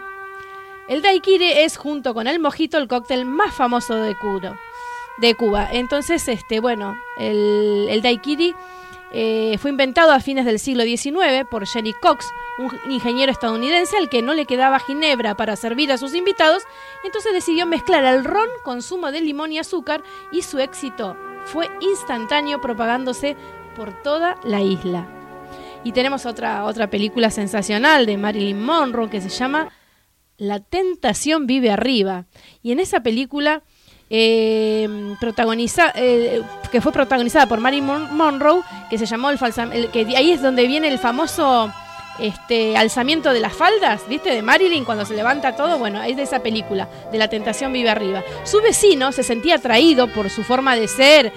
El 0.86 1.01
daiquiri 1.01 1.51
es, 1.51 1.78
junto 1.78 2.12
con 2.12 2.26
el 2.26 2.40
mojito, 2.40 2.76
el 2.76 2.86
cóctel 2.86 3.24
más 3.24 3.55
famoso 3.55 3.95
de 3.95 4.14
Cuba. 4.18 4.59
De 5.19 5.35
Cuba. 5.35 5.69
Entonces, 5.71 6.27
este, 6.29 6.61
bueno, 6.61 6.97
el, 7.19 7.87
el 7.89 8.03
daiquiri 8.03 8.55
eh, 9.17 9.59
fue 9.59 9.71
inventado 9.71 10.11
a 10.11 10.19
fines 10.19 10.45
del 10.45 10.59
siglo 10.59 10.83
XIX 10.83 11.47
por 11.49 11.69
Jenny 11.69 11.93
Cox, 11.93 12.27
un 12.59 12.91
ingeniero 12.91 13.31
estadounidense 13.31 13.97
al 13.97 14.09
que 14.09 14.23
no 14.23 14.35
le 14.35 14.45
quedaba 14.45 14.81
ginebra 14.81 15.37
para 15.37 15.55
servir 15.55 15.93
a 15.93 15.99
sus 15.99 16.17
invitados, 16.17 16.65
entonces 17.05 17.33
decidió 17.33 17.65
mezclar 17.65 18.05
el 18.05 18.25
ron 18.25 18.49
con 18.65 18.83
zumo 18.83 19.12
de 19.12 19.21
limón 19.21 19.53
y 19.53 19.59
azúcar 19.59 20.03
y 20.33 20.43
su 20.43 20.59
éxito 20.59 21.17
fue 21.45 21.71
instantáneo 21.81 22.61
propagándose 22.61 23.37
por 23.77 23.93
toda 24.03 24.37
la 24.43 24.62
isla. 24.62 25.07
Y 25.85 25.93
tenemos 25.93 26.27
otra, 26.27 26.65
otra 26.65 26.91
película 26.91 27.31
sensacional 27.31 28.07
de 28.07 28.17
Marilyn 28.17 28.65
Monroe 28.65 29.11
que 29.11 29.21
se 29.21 29.29
llama 29.29 29.69
La 30.39 30.59
tentación 30.59 31.47
vive 31.47 31.71
arriba. 31.71 32.25
Y 32.62 32.73
en 32.73 32.81
esa 32.81 33.05
película 33.05 33.62
eh, 34.17 34.89
protagoniza, 35.19 35.93
eh, 35.97 36.41
que 36.71 36.81
fue 36.81 36.93
protagonizada 36.93 37.47
por 37.47 37.59
Marilyn 37.59 37.85
Mon- 37.87 38.17
Monroe, 38.17 38.62
que 38.89 38.97
se 38.97 39.07
llamó 39.07 39.31
el 39.31 39.39
falsa, 39.39 39.65
el- 39.73 39.89
que 39.91 40.07
ahí 40.17 40.31
es 40.31 40.41
donde 40.41 40.67
viene 40.69 40.87
el 40.89 41.01
famoso 41.01 41.73
este 42.21 42.77
alzamiento 42.77 43.33
de 43.33 43.41
las 43.41 43.55
faldas, 43.55 44.03
¿viste? 44.09 44.31
De 44.31 44.41
Marilyn 44.41 44.85
cuando 44.85 45.05
se 45.05 45.15
levanta 45.15 45.57
todo, 45.57 45.79
bueno, 45.79 46.01
es 46.05 46.17
de 46.17 46.23
esa 46.23 46.39
película, 46.39 46.89
de 47.11 47.19
La 47.19 47.27
tentación 47.27 47.73
vive 47.73 47.91
arriba. 47.91 48.23
Su 48.45 48.61
vecino 48.62 49.11
se 49.11 49.25
sentía 49.25 49.57
atraído 49.57 50.07
por 50.07 50.31
su 50.31 50.45
forma 50.45 50.77
de 50.77 50.87
ser, 50.87 51.33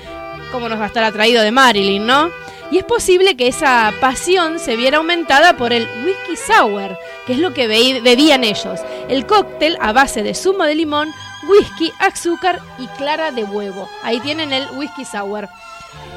¿cómo 0.52 0.70
nos 0.70 0.80
va 0.80 0.84
a 0.84 0.88
estar 0.88 1.04
atraído 1.04 1.42
de 1.42 1.52
Marilyn, 1.52 2.06
no? 2.06 2.30
Y 2.70 2.78
es 2.78 2.84
posible 2.84 3.36
que 3.36 3.48
esa 3.48 3.92
pasión 4.00 4.60
se 4.60 4.76
viera 4.76 4.98
aumentada 4.98 5.58
por 5.58 5.74
el 5.74 5.88
whisky 6.06 6.36
sour, 6.36 6.96
que 7.26 7.34
es 7.34 7.40
lo 7.40 7.54
que 7.56 7.66
be- 7.66 8.02
bebían 8.02 8.44
ellos. 8.44 8.80
El 9.10 9.26
cóctel 9.26 9.78
a 9.82 9.94
base 9.94 10.22
de 10.22 10.36
zumo 10.36 10.64
de 10.66 10.76
limón, 10.76 11.10
whisky, 11.50 11.92
azúcar 12.00 12.60
y 12.80 12.88
clara 12.98 13.32
de 13.32 13.44
huevo. 13.44 13.88
Ahí 14.04 14.20
tienen 14.20 14.52
el 14.54 14.66
whisky 14.76 15.06
sour. 15.06 15.48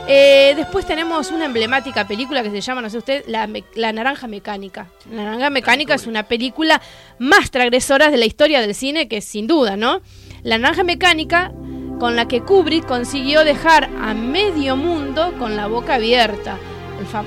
Eh, 0.08 0.54
después 0.56 0.86
tenemos 0.86 1.30
una 1.30 1.44
emblemática 1.44 2.06
película 2.06 2.42
que 2.42 2.50
se 2.50 2.60
llama, 2.60 2.80
no 2.82 2.90
sé 2.90 2.98
usted, 2.98 3.24
La, 3.26 3.46
Me- 3.46 3.64
La 3.74 3.92
Naranja 3.92 4.26
Mecánica. 4.26 4.88
La 5.10 5.24
Naranja 5.24 5.50
Mecánica 5.50 5.94
es 5.94 6.06
una 6.06 6.24
película 6.24 6.80
más 7.18 7.50
transgresora 7.50 8.10
de 8.10 8.16
la 8.16 8.26
historia 8.26 8.60
del 8.60 8.74
cine, 8.74 9.08
que 9.08 9.20
sin 9.20 9.46
duda, 9.46 9.76
¿no? 9.76 10.00
La 10.42 10.58
Naranja 10.58 10.82
Mecánica, 10.84 11.52
con 12.00 12.16
la 12.16 12.26
que 12.26 12.40
Kubrick 12.40 12.86
consiguió 12.86 13.44
dejar 13.44 13.90
a 14.02 14.14
medio 14.14 14.74
mundo 14.76 15.34
con 15.38 15.54
la 15.56 15.66
boca 15.66 15.94
abierta. 15.96 16.56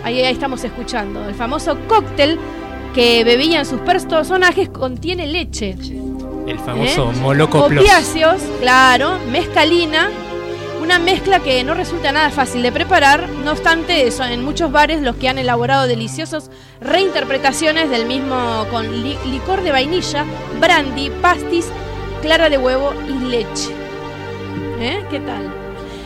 Ahí 0.04 0.20
estamos 0.22 0.64
escuchando. 0.64 1.28
El 1.28 1.36
famoso 1.36 1.78
cóctel 1.88 2.40
que 2.94 3.24
bebían 3.24 3.66
sus 3.66 3.82
personajes 3.82 4.70
contiene 4.70 5.26
leche. 5.28 5.76
El 6.48 6.60
famoso 6.60 7.12
¿Eh? 7.12 7.16
Opiáceos, 7.82 8.42
claro, 8.60 9.18
mezcalina, 9.32 10.10
una 10.82 11.00
mezcla 11.00 11.40
que 11.40 11.64
no 11.64 11.74
resulta 11.74 12.12
nada 12.12 12.30
fácil 12.32 12.62
de 12.62 12.72
preparar, 12.72 13.30
no 13.30 13.52
obstante, 13.52 14.12
son 14.12 14.30
en 14.30 14.44
muchos 14.44 14.72
bares 14.72 15.02
los 15.02 15.16
que 15.16 15.30
han 15.30 15.38
elaborado 15.38 15.88
deliciosos 15.88 16.50
reinterpretaciones 16.82 17.90
del 17.90 18.06
mismo 18.06 18.66
con 18.70 19.04
li- 19.04 19.18
licor 19.26 19.62
de 19.64 19.72
vainilla, 19.72 20.26
brandy, 20.60 21.10
pastis, 21.22 21.68
clara 22.22 22.50
de 22.50 22.58
huevo 22.58 22.94
y 23.08 23.24
leche. 23.30 23.70
¿Eh? 24.80 25.06
¿Qué 25.10 25.20
tal? 25.22 25.54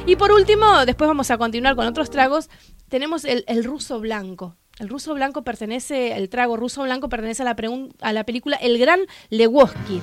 Y 0.05 0.15
por 0.15 0.31
último, 0.31 0.85
después 0.85 1.07
vamos 1.07 1.31
a 1.31 1.37
continuar 1.39 1.75
con 1.75 1.87
otros 1.87 2.11
tragos, 2.11 2.49
tenemos 2.89 3.25
el, 3.25 3.43
el 3.47 3.63
ruso 3.63 3.99
blanco. 3.99 4.55
El 4.79 4.89
ruso 4.89 5.15
blanco 5.15 5.41
pertenece, 5.41 6.15
el 6.15 6.29
trago 6.29 6.55
ruso 6.55 6.83
blanco 6.83 7.09
pertenece 7.09 7.41
a 7.41 8.13
la, 8.13 8.23
película 8.25 8.57
El 8.57 8.77
Gran 8.77 8.99
Lewoski. 9.31 10.01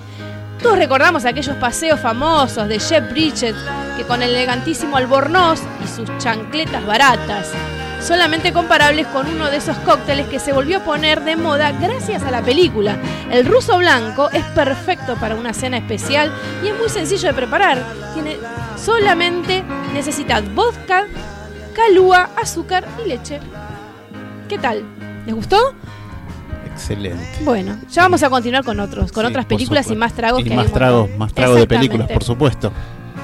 Todos 0.61 0.79
recordamos 0.79 1.25
aquellos 1.25 1.55
paseos 1.59 2.01
famosos 2.01 2.67
de 2.67 2.81
Jeff 2.81 3.09
Bridges, 3.11 3.55
que 3.97 4.03
con 4.03 4.21
el 4.21 4.31
elegantísimo 4.31 4.97
albornoz 4.97 5.61
y 5.85 5.87
sus 5.87 6.11
chancletas 6.19 6.85
baratas, 6.85 7.53
solamente 8.01 8.53
comparables 8.53 9.07
con 9.07 9.29
uno 9.29 9.49
de 9.49 9.59
esos 9.59 9.77
cócteles 9.79 10.27
que 10.27 10.41
se 10.41 10.53
volvió 10.53 10.79
a 10.79 10.85
poner 10.85 11.21
de 11.23 11.37
moda 11.37 11.71
gracias 11.71 12.25
a 12.25 12.33
la 12.33 12.43
película. 12.43 12.99
El 13.31 13.47
ruso 13.47 13.79
blanco 13.79 14.29
es 14.31 14.45
perfecto 14.57 15.15
para 15.15 15.37
una 15.37 15.55
cena 15.55 15.77
especial 15.77 16.33
y 16.65 16.69
es 16.69 16.77
muy 16.77 16.89
sencillo 16.89 17.29
de 17.29 17.35
preparar. 17.35 17.81
Solamente 18.77 19.63
necesita 19.93 20.41
vodka, 20.41 21.07
calúa, 21.75 22.31
azúcar 22.37 22.85
y 23.05 23.09
leche. 23.09 23.39
¿Qué 24.55 24.61
tal? 24.61 24.85
¿Les 25.27 25.35
gustó? 25.35 25.57
Excelente. 26.73 27.27
Bueno, 27.41 27.77
ya 27.91 28.03
vamos 28.03 28.23
a 28.23 28.31
continuar 28.31 28.63
con 28.63 28.79
otros, 28.79 29.11
con 29.11 29.25
Sí, 29.25 29.31
otras 29.31 29.47
películas 29.47 29.91
y 29.91 29.97
más 29.97 30.13
tragos 30.13 30.43
Y 30.43 30.45
que 30.45 30.51
hay 30.51 30.57
más 30.57 30.73
tragos, 30.73 31.11
más 31.19 31.33
tragos 31.35 31.57
de 31.59 31.67
películas, 31.67 32.09
por 32.09 32.23
supuesto. 32.23 32.71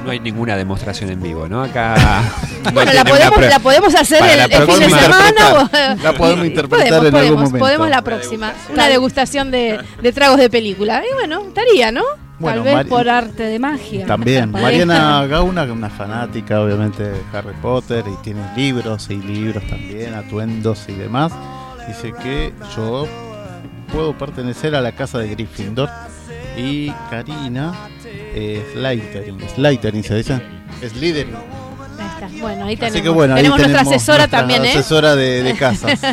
No 0.05 0.11
hay 0.11 0.19
ninguna 0.19 0.57
demostración 0.57 1.09
en 1.11 1.23
vivo, 1.23 1.47
¿no? 1.49 1.63
Acá. 1.63 1.95
no 2.65 2.73
Bueno, 2.73 2.93
la 2.93 3.05
podemos, 3.05 3.41
la 3.49 3.59
podemos 3.61 3.95
hacer 3.95 4.21
el, 4.25 4.51
fin 4.67 4.81
de 4.81 4.91
semana. 4.91 5.53
o- 5.55 6.03
La 6.03 6.13
podemos 6.15 6.47
interpretar 6.47 6.89
podemos, 6.89 7.07
en 7.09 7.15
algún 7.15 7.21
podemos, 7.21 7.37
momento. 7.45 7.59
podemos 7.65 7.91
la 7.91 8.03
próxima. 8.03 8.53
Una 8.73 8.89
degustación 8.89 9.53
de, 9.53 9.79
de 10.03 10.13
tragos 10.13 10.39
de 10.39 10.51
película. 10.51 11.01
Y 11.09 11.15
bueno, 11.15 11.43
estaría, 11.47 11.93
¿no? 11.93 12.03
Bueno, 12.41 12.65
Tal 12.65 12.75
vez 12.75 12.87
por 12.87 13.07
arte 13.07 13.43
de 13.43 13.59
magia. 13.59 14.07
También. 14.07 14.51
Mariana 14.51 15.27
Gauna, 15.27 15.65
que 15.65 15.73
es 15.73 15.77
una 15.77 15.91
fanática, 15.91 16.63
obviamente, 16.63 17.03
de 17.03 17.21
Harry 17.35 17.55
Potter 17.61 18.03
y 18.07 18.23
tiene 18.23 18.41
libros 18.57 19.11
y 19.11 19.17
libros 19.17 19.63
también, 19.69 20.15
atuendos 20.15 20.87
y 20.89 20.95
demás. 20.95 21.33
Dice 21.87 22.15
que 22.23 22.55
yo 22.75 23.07
puedo 23.93 24.17
pertenecer 24.17 24.75
a 24.75 24.81
la 24.81 24.93
casa 24.93 25.19
de 25.19 25.29
Gryffindor 25.29 25.91
y 26.57 26.91
Karina 27.11 27.75
es 28.35 28.73
Slytherin. 28.73 29.39
Slytherin 29.55 30.03
se 30.03 30.15
dice. 30.15 30.41
Slytherin. 30.81 31.35
Ahí 31.99 32.07
está. 32.07 32.41
Bueno, 32.41 32.65
ahí 32.65 32.77
tenemos. 32.77 32.95
Así 32.95 33.03
que 33.03 33.09
bueno, 33.11 33.35
ahí 33.35 33.43
tenemos 33.43 33.59
nuestra 33.59 33.81
asesora 33.83 34.19
nuestra 34.19 34.39
también, 34.39 34.65
¿eh? 34.65 34.71
asesora 34.71 35.15
de, 35.15 35.43
de 35.43 35.55
casas. 35.55 36.01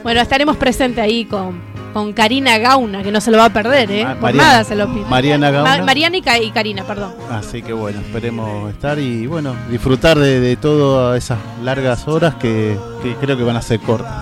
Bueno, 0.00 0.20
estaremos 0.20 0.56
presentes 0.56 1.02
ahí 1.04 1.24
con, 1.24 1.60
con 1.92 2.12
Karina 2.12 2.58
Gauna, 2.58 3.02
que 3.02 3.10
no 3.10 3.20
se 3.20 3.30
lo 3.30 3.38
va 3.38 3.46
a 3.46 3.52
perder, 3.52 3.90
¿eh? 3.90 4.04
Ma- 4.04 4.14
Por 4.14 4.22
Mariana- 4.22 4.46
nada 4.48 4.64
se 4.64 4.76
lo 4.76 4.92
pide. 4.92 5.04
Mariana 5.06 5.50
Gauna. 5.50 5.76
Ma- 5.78 5.84
Mariana 5.84 6.16
y, 6.18 6.50
Karina, 6.50 6.84
perdón. 6.84 7.12
Así 7.30 7.62
que 7.62 7.72
bueno, 7.72 8.00
esperemos 8.00 8.70
estar 8.70 8.98
y 8.98 9.26
bueno, 9.26 9.54
disfrutar 9.70 10.18
de, 10.18 10.40
de 10.40 10.56
todas 10.56 11.16
esas 11.22 11.38
largas 11.62 12.06
horas 12.06 12.34
que, 12.36 12.78
que 13.02 13.14
creo 13.16 13.36
que 13.36 13.42
van 13.44 13.56
a 13.56 13.62
ser 13.62 13.80
cortas. 13.80 14.12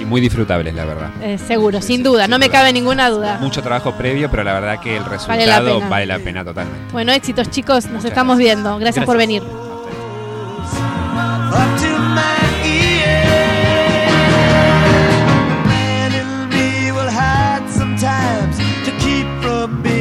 Y 0.00 0.04
muy 0.06 0.22
disfrutables, 0.22 0.74
la 0.74 0.86
verdad. 0.86 1.10
Eh, 1.20 1.36
seguro, 1.36 1.80
Sí, 1.82 1.88
sin 1.88 1.96
sí, 1.98 2.02
duda, 2.04 2.22
sin 2.22 2.30
no 2.30 2.38
me 2.38 2.48
cabe 2.48 2.72
ninguna 2.72 3.10
duda. 3.10 3.36
Mucho 3.38 3.60
trabajo 3.62 3.92
previo, 3.92 4.30
pero 4.30 4.44
la 4.44 4.54
verdad 4.54 4.80
que 4.80 4.96
el 4.96 5.02
Vale 5.02 5.18
la 5.46 5.56
resultado 5.58 5.74
pena. 5.78 5.88
vale 5.90 6.06
la 6.06 6.18
pena, 6.20 6.42
totalmente. 6.44 6.80
Bueno, 6.92 7.12
éxitos 7.12 7.50
chicos, 7.50 7.84
nos 7.84 7.92
Muchas 7.96 8.04
estamos 8.06 8.38
gracias. 8.38 8.56
viendo. 8.56 8.78
Gracias, 8.78 9.04
por 9.04 9.18
venir. 9.18 9.42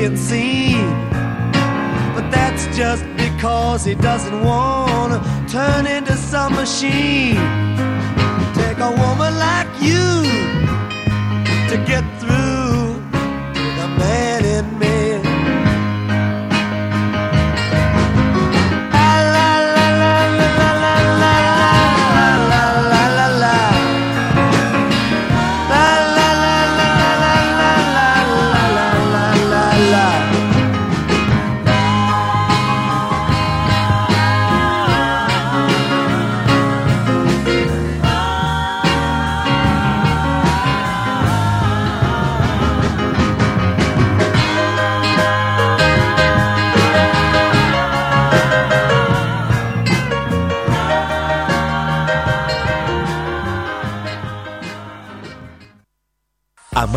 Being 0.09 0.17
seen. 0.17 1.09
But 2.15 2.29
that's 2.31 2.65
just 2.75 3.05
because 3.15 3.85
he 3.85 3.95
doesn't 3.95 4.43
want 4.43 5.13
to 5.13 5.53
turn 5.53 5.85
into 5.85 6.15
some 6.15 6.53
machine. 6.53 7.35
Take 8.55 8.79
a 8.79 8.91
woman 8.91 9.37
like 9.37 9.67
you 9.81 10.23
to 11.69 11.83
get 11.85 12.03
through 12.19 12.68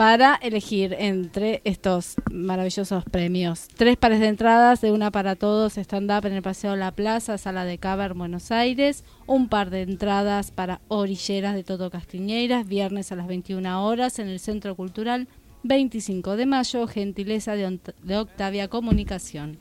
para 0.00 0.36
elegir 0.36 0.96
entre 0.98 1.60
estos 1.64 2.14
maravillosos 2.32 3.04
premios. 3.04 3.68
Tres 3.76 3.98
pares 3.98 4.18
de 4.18 4.28
entradas, 4.28 4.80
de 4.80 4.92
una 4.92 5.10
para 5.10 5.36
todos, 5.36 5.76
stand-up 5.76 6.24
en 6.24 6.32
el 6.32 6.40
Paseo 6.40 6.74
La 6.74 6.90
Plaza, 6.90 7.36
Sala 7.36 7.66
de 7.66 7.76
Caber, 7.76 8.14
Buenos 8.14 8.50
Aires. 8.50 9.04
Un 9.26 9.50
par 9.50 9.68
de 9.68 9.82
entradas 9.82 10.52
para 10.52 10.80
Orilleras 10.88 11.54
de 11.54 11.64
Toto 11.64 11.90
Castiñeiras, 11.90 12.66
viernes 12.66 13.12
a 13.12 13.16
las 13.16 13.26
21 13.26 13.84
horas 13.84 14.18
en 14.18 14.28
el 14.28 14.40
Centro 14.40 14.74
Cultural 14.74 15.28
25 15.64 16.36
de 16.36 16.46
mayo, 16.46 16.86
gentileza 16.86 17.54
de 17.54 18.16
Octavia 18.16 18.68
Comunicación. 18.68 19.58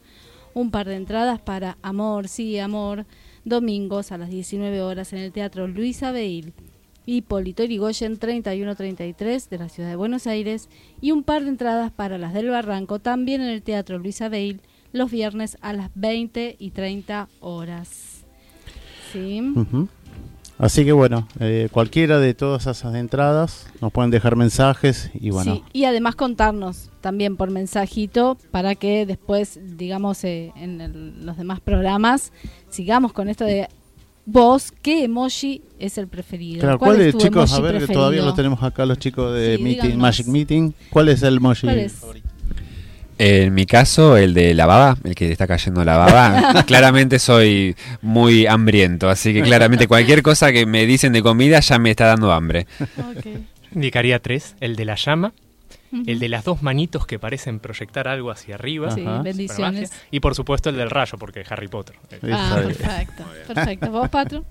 Un 0.54 0.72
par 0.72 0.88
de 0.88 0.96
entradas 0.96 1.42
para 1.42 1.78
Amor, 1.82 2.30
sí, 2.30 2.60
Amor, 2.60 3.06
domingos 3.44 4.14
a 4.14 4.18
las 4.18 4.30
19 4.30 4.82
horas 4.84 5.12
en 5.12 5.20
el 5.20 5.34
Teatro 5.34 5.68
Luis 5.68 6.02
Abeil. 6.02 6.54
Hipólito 7.18 7.64
Yrigoyen 7.64 8.18
3133 8.18 9.49
de 9.49 9.57
la 9.57 9.70
ciudad 9.70 9.89
de 9.89 9.95
Buenos 9.95 10.28
Aires 10.28 10.70
y 11.01 11.12
un 11.12 11.24
par 11.24 11.43
de 11.43 11.49
entradas 11.49 11.91
para 11.91 12.18
las 12.18 12.34
del 12.34 12.49
Barranco 12.49 12.99
también 12.99 13.41
en 13.41 13.49
el 13.49 13.62
Teatro 13.64 13.97
Luis 13.99 14.22
Abeil 14.22 14.62
los 14.93 15.12
viernes 15.12 15.57
a 15.62 15.74
las 15.74 15.89
20 15.95 16.55
y 16.60 16.72
30 16.72 17.28
horas. 17.41 18.24
¿Sí? 19.12 19.41
Así 20.57 20.84
que 20.84 20.91
bueno, 20.91 21.26
eh, 21.39 21.70
cualquiera 21.72 22.20
de 22.20 22.34
todas 22.34 22.68
esas 22.68 22.93
entradas 22.93 23.68
nos 23.82 23.91
pueden 23.93 24.12
dejar 24.12 24.36
mensajes 24.36 25.10
y 25.14 25.30
bueno, 25.30 25.55
Sí, 25.55 25.64
y 25.72 25.86
además 25.86 26.16
contarnos 26.16 26.89
también 26.99 27.38
por 27.38 27.49
mensajito 27.49 28.38
para 28.51 28.76
que 28.76 29.05
después, 29.05 29.57
digamos, 29.78 30.24
eh, 30.26 30.51
en 30.57 30.82
el- 30.82 31.26
los 31.26 31.38
demás 31.38 31.62
programas 31.62 32.34
sigamos 32.68 33.14
con 33.14 33.30
esto 33.30 33.45
de 33.45 33.70
vos, 34.32 34.72
¿qué 34.82 35.04
emoji 35.06 35.62
es 35.80 35.98
el 35.98 36.08
preferido? 36.08 36.62
Claro, 36.62 36.80
¿Cuál 36.80 36.92
¿cuál 36.92 37.02
es 37.02 37.08
es, 37.08 37.14
tu 37.14 37.20
chicos? 37.20 37.54
A 37.54 37.60
ver, 37.62 37.80
que 37.86 37.92
todavía 37.94 38.22
lo 38.22 38.34
tenemos 38.34 38.62
acá 38.64 38.86
los 38.86 39.00
chicos 39.00 39.34
de 39.34 39.58
Sí, 39.58 39.64
meeting, 39.64 39.82
díganos. 39.82 40.02
Magic 40.02 40.28
Meeting. 40.28 40.74
¿Cuál 40.90 41.10
es 41.10 41.22
el 41.24 41.38
emoji? 41.38 41.68
¿Cuál 41.68 41.80
es? 41.80 41.94
favorito? 41.94 42.30
En 43.18 43.54
mi 43.54 43.66
caso, 43.66 44.16
el 44.16 44.34
de 44.34 44.54
la 44.54 44.66
baba, 44.66 44.98
el 45.04 45.14
que 45.14 45.30
está 45.30 45.46
cayendo 45.46 45.84
la 45.84 45.98
baba, 45.98 46.64
claramente 46.68 47.20
soy 47.20 47.76
muy 48.02 48.46
hambriento, 48.48 49.10
así 49.10 49.34
que 49.34 49.42
claramente 49.42 49.88
cualquier 49.90 50.22
cosa 50.22 50.54
que 50.54 50.66
me 50.66 50.86
dicen 50.86 51.12
de 51.12 51.22
comida 51.22 51.60
ya 51.60 51.80
me 51.80 51.92
está 51.92 52.06
dando 52.06 52.32
hambre. 52.32 52.66
Indicaría 53.76 54.20
tres, 54.20 54.56
el 54.62 54.78
de 54.78 54.86
la 54.86 54.96
llama, 54.96 55.34
El 55.92 56.20
de 56.20 56.30
las 56.30 56.44
dos 56.46 56.62
manitos 56.62 57.06
que 57.08 57.18
parecen 57.20 57.60
proyectar 57.60 58.08
algo 58.08 58.32
hacia 58.32 58.56
arriba. 58.56 58.92
Sí, 58.92 59.02
Ajá. 59.02 59.22
bendiciones. 59.24 59.92
magia, 59.92 60.08
Y 60.12 60.20
por 60.20 60.36
supuesto 60.36 60.70
el 60.70 60.78
del 60.78 60.90
rayo, 60.90 61.18
porque 61.18 61.44
Harry 61.50 61.68
Potter. 61.68 61.96
Ah, 62.32 62.62
perfecto. 62.64 63.24
Perfecto. 63.48 63.92
¿Vos, 63.92 64.10
Patro? 64.10 64.46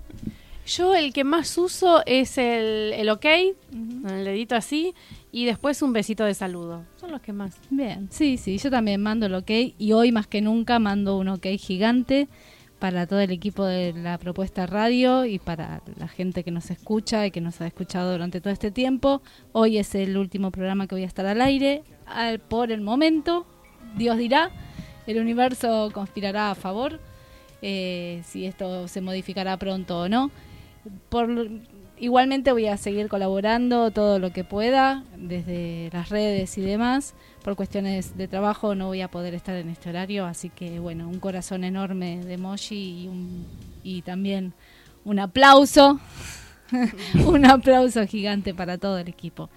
Yo 0.65 0.93
el 0.95 1.13
que 1.13 1.23
más 1.23 1.57
uso 1.57 2.03
es 2.05 2.37
el, 2.37 2.93
el 2.93 3.09
ok, 3.09 3.25
el 3.25 4.23
dedito 4.23 4.55
así, 4.55 4.93
y 5.31 5.45
después 5.45 5.81
un 5.81 5.93
besito 5.93 6.25
de 6.25 6.35
saludo. 6.35 6.83
Son 6.99 7.11
los 7.11 7.21
que 7.21 7.33
más. 7.33 7.57
Bien, 7.71 8.07
sí, 8.11 8.37
sí, 8.37 8.57
yo 8.59 8.69
también 8.69 9.01
mando 9.01 9.25
el 9.25 9.33
ok 9.33 9.49
y 9.79 9.93
hoy 9.93 10.11
más 10.11 10.27
que 10.27 10.41
nunca 10.41 10.77
mando 10.77 11.17
un 11.17 11.29
ok 11.29 11.47
gigante 11.57 12.27
para 12.79 13.05
todo 13.07 13.19
el 13.19 13.31
equipo 13.31 13.65
de 13.65 13.93
la 13.93 14.17
propuesta 14.17 14.65
radio 14.65 15.25
y 15.25 15.37
para 15.37 15.81
la 15.97 16.07
gente 16.07 16.43
que 16.43 16.51
nos 16.51 16.71
escucha 16.71 17.25
y 17.25 17.31
que 17.31 17.41
nos 17.41 17.59
ha 17.61 17.67
escuchado 17.67 18.11
durante 18.13 18.39
todo 18.41 18.53
este 18.53 18.71
tiempo. 18.71 19.21
Hoy 19.51 19.77
es 19.77 19.93
el 19.95 20.17
último 20.17 20.49
programa 20.51 20.87
que 20.87 20.95
voy 20.95 21.03
a 21.03 21.07
estar 21.07 21.25
al 21.25 21.41
aire. 21.41 21.83
Al- 22.05 22.39
por 22.39 22.71
el 22.71 22.81
momento, 22.81 23.45
Dios 23.97 24.17
dirá, 24.17 24.51
el 25.07 25.19
universo 25.19 25.89
conspirará 25.93 26.51
a 26.51 26.55
favor, 26.55 26.99
eh, 27.61 28.21
si 28.25 28.45
esto 28.45 28.87
se 28.87 29.01
modificará 29.01 29.57
pronto 29.57 29.99
o 30.01 30.09
no. 30.09 30.31
Por, 31.09 31.27
igualmente 31.99 32.51
voy 32.51 32.67
a 32.67 32.77
seguir 32.77 33.07
colaborando 33.07 33.91
todo 33.91 34.19
lo 34.19 34.31
que 34.31 34.43
pueda 34.43 35.03
desde 35.17 35.89
las 35.91 36.09
redes 36.09 36.57
y 36.57 36.61
demás. 36.61 37.13
Por 37.43 37.55
cuestiones 37.55 38.17
de 38.17 38.27
trabajo 38.27 38.75
no 38.75 38.87
voy 38.87 39.01
a 39.01 39.09
poder 39.09 39.33
estar 39.33 39.55
en 39.55 39.69
este 39.69 39.89
horario, 39.89 40.25
así 40.25 40.49
que 40.49 40.79
bueno, 40.79 41.07
un 41.07 41.19
corazón 41.19 41.63
enorme 41.63 42.23
de 42.23 42.33
emoji 42.33 43.09
y, 43.83 44.01
también 44.01 44.53
un 45.05 45.19
aplauso, 45.19 45.99
un 47.25 47.45
aplauso 47.45 48.05
gigante 48.07 48.53
para 48.53 48.77
todo 48.77 48.97
el 48.97 49.07
equipo. 49.07 49.49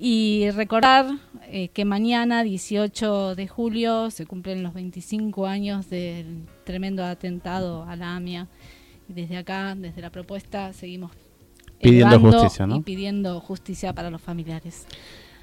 Y 0.00 0.50
recordar 0.52 1.06
eh, 1.48 1.68
que 1.68 1.84
mañana, 1.84 2.44
18 2.44 3.34
de 3.34 3.48
julio, 3.48 4.10
se 4.12 4.26
cumplen 4.26 4.62
los 4.62 4.72
25 4.72 5.46
años 5.46 5.90
del 5.90 6.44
tremendo 6.64 7.04
atentado 7.04 7.82
a 7.82 7.96
la 7.96 8.14
AMIA. 8.14 8.46
Desde 9.08 9.38
acá, 9.38 9.74
desde 9.74 10.02
la 10.02 10.10
propuesta, 10.10 10.72
seguimos 10.72 11.10
Pidiendo 11.80 12.20
justicia, 12.20 12.66
¿no? 12.66 12.76
Y 12.76 12.80
pidiendo 12.80 13.40
justicia 13.40 13.92
para 13.92 14.10
los 14.10 14.20
familiares. 14.20 14.86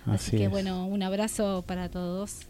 Así, 0.06 0.12
Así 0.30 0.38
que 0.38 0.46
es. 0.46 0.50
bueno, 0.52 0.86
un 0.86 1.02
abrazo 1.02 1.64
para 1.66 1.90
todos, 1.90 2.42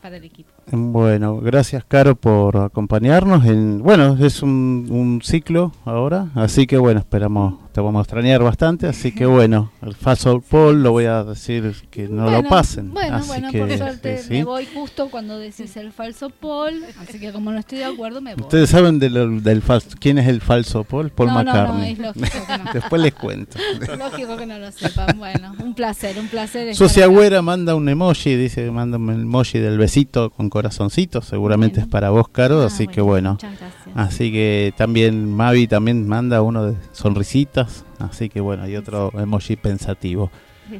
para 0.00 0.16
el 0.16 0.24
equipo. 0.24 0.52
Bueno, 0.70 1.38
gracias 1.40 1.84
Caro 1.84 2.14
por 2.14 2.56
acompañarnos. 2.58 3.44
En, 3.46 3.82
bueno, 3.82 4.16
es 4.24 4.42
un, 4.42 4.86
un 4.90 5.20
ciclo 5.22 5.72
ahora, 5.84 6.28
así 6.34 6.66
que 6.66 6.76
bueno, 6.78 7.00
esperamos, 7.00 7.54
te 7.78 7.82
vamos 7.84 8.00
a 8.00 8.02
extrañar 8.02 8.42
bastante, 8.42 8.88
así 8.88 9.12
que 9.12 9.24
bueno, 9.24 9.70
el 9.82 9.94
falso 9.94 10.40
Paul 10.40 10.82
lo 10.82 10.90
voy 10.90 11.04
a 11.04 11.22
decir 11.22 11.76
que 11.90 12.08
no 12.08 12.24
Bueno, 12.24 12.42
lo 12.42 12.48
pasen. 12.48 12.92
Bueno, 12.92 13.16
así 13.18 13.28
bueno, 13.28 13.52
que, 13.52 13.58
por 13.60 13.76
suerte 13.78 14.18
sí. 14.18 14.32
me 14.32 14.44
voy 14.44 14.66
justo 14.74 15.08
cuando 15.10 15.38
decís 15.38 15.76
el 15.76 15.92
falso 15.92 16.28
Paul, 16.30 16.82
así 17.00 17.20
que 17.20 17.30
como 17.30 17.52
no 17.52 17.58
estoy 17.60 17.78
de 17.78 17.84
acuerdo 17.84 18.20
me 18.20 18.34
voy. 18.34 18.42
Ustedes 18.42 18.70
saben 18.70 18.98
de 18.98 19.10
lo- 19.10 19.30
del 19.40 19.62
falso, 19.62 19.90
quién 20.00 20.18
es 20.18 20.26
el 20.26 20.40
falso 20.40 20.82
Paul, 20.82 21.10
Paul 21.10 21.28
No, 21.28 21.34
no, 21.34 21.44
no, 21.44 21.52
McCartney. 21.52 21.92
es 21.92 21.98
lógico 22.00 22.26
que 22.48 22.58
no. 22.58 22.64
Después 22.74 23.02
les 23.02 23.14
cuento. 23.14 23.58
Lógico 23.96 24.36
que 24.36 24.46
no 24.46 24.58
lo 24.58 24.72
sepan. 24.72 25.16
Bueno, 25.16 25.54
un 25.60 25.74
placer, 25.74 26.18
un 26.18 26.26
placer. 26.26 26.66
estar 26.66 26.88
Socia 26.88 27.04
acá. 27.04 27.12
Güera 27.14 27.42
manda 27.42 27.76
un 27.76 27.88
emoji, 27.88 28.34
dice 28.34 28.64
que 28.64 28.70
manda 28.72 28.98
un 28.98 29.08
emoji 29.10 29.60
del 29.60 29.78
besito 29.78 30.30
con 30.30 30.50
corazoncito, 30.50 31.22
seguramente 31.22 31.76
Bueno. 31.76 31.86
es 31.86 31.92
para 31.92 32.10
vos, 32.10 32.28
Caro, 32.30 32.62
Ah, 32.62 32.66
así 32.66 32.88
que 32.88 33.00
bueno. 33.00 33.32
Muchas 33.34 33.56
gracias. 33.56 33.77
Así 33.94 34.30
que 34.30 34.72
también 34.76 35.32
Mavi 35.32 35.66
también 35.66 36.06
manda 36.06 36.42
uno 36.42 36.66
de 36.66 36.76
sonrisitas, 36.92 37.84
así 37.98 38.28
que 38.28 38.40
bueno, 38.40 38.62
hay 38.62 38.76
otro 38.76 39.12
emoji 39.18 39.56
pensativo. 39.56 40.30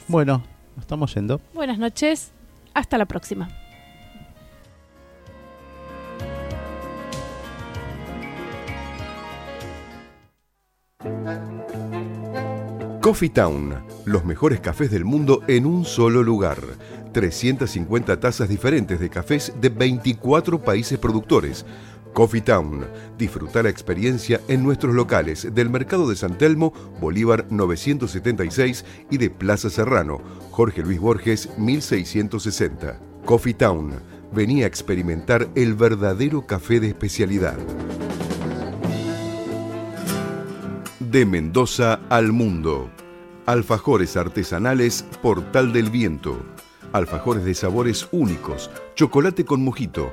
Bueno, 0.07 0.43
nos 0.77 0.85
estamos 0.85 1.15
yendo. 1.15 1.41
Buenas 1.55 1.79
noches, 1.79 2.33
hasta 2.75 2.99
la 2.99 3.07
próxima. 3.07 3.49
Coffee 13.01 13.31
Town, 13.31 13.75
los 14.05 14.25
mejores 14.27 14.61
cafés 14.61 14.91
del 14.91 15.07
mundo 15.07 15.43
en 15.49 15.65
un 15.65 15.87
solo 15.87 16.23
lugar. 16.23 16.59
350 17.13 18.21
tazas 18.21 18.49
diferentes 18.49 19.01
de 19.01 19.09
cafés 19.09 19.53
de 19.61 19.71
24 19.71 20.61
países 20.61 20.99
productores. 20.99 21.65
Coffee 22.13 22.41
Town, 22.41 22.85
disfruta 23.17 23.63
la 23.63 23.69
experiencia 23.69 24.41
en 24.49 24.63
nuestros 24.63 24.95
locales 24.95 25.55
del 25.55 25.71
Mercado 25.71 26.09
de 26.09 26.17
San 26.17 26.37
Telmo, 26.37 26.73
Bolívar 27.01 27.47
976 27.51 28.85
y 29.11 29.19
de 29.19 29.31
Plaza 29.31 29.71
Serrano, 29.71 30.21
Jorge 30.51 30.83
Luis 30.83 31.01
Borges 31.01 31.51
1660. 31.59 32.99
Coffee 33.25 33.55
Town, 33.55 33.93
venía 34.33 34.65
a 34.65 34.69
experimentar 34.69 35.49
el 35.55 35.75
verdadero 35.75 36.47
café 36.47 36.81
de 36.81 36.89
especialidad. 36.89 37.57
De 40.99 41.25
Mendoza 41.25 42.01
al 42.09 42.33
mundo. 42.33 42.91
Alfajores 43.47 44.17
artesanales 44.17 45.05
Portal 45.23 45.73
del 45.73 45.91
Viento. 45.91 46.39
Alfajores 46.93 47.45
de 47.45 47.55
sabores 47.55 48.09
únicos, 48.13 48.71
chocolate 48.95 49.45
con 49.45 49.63
mojito, 49.63 50.13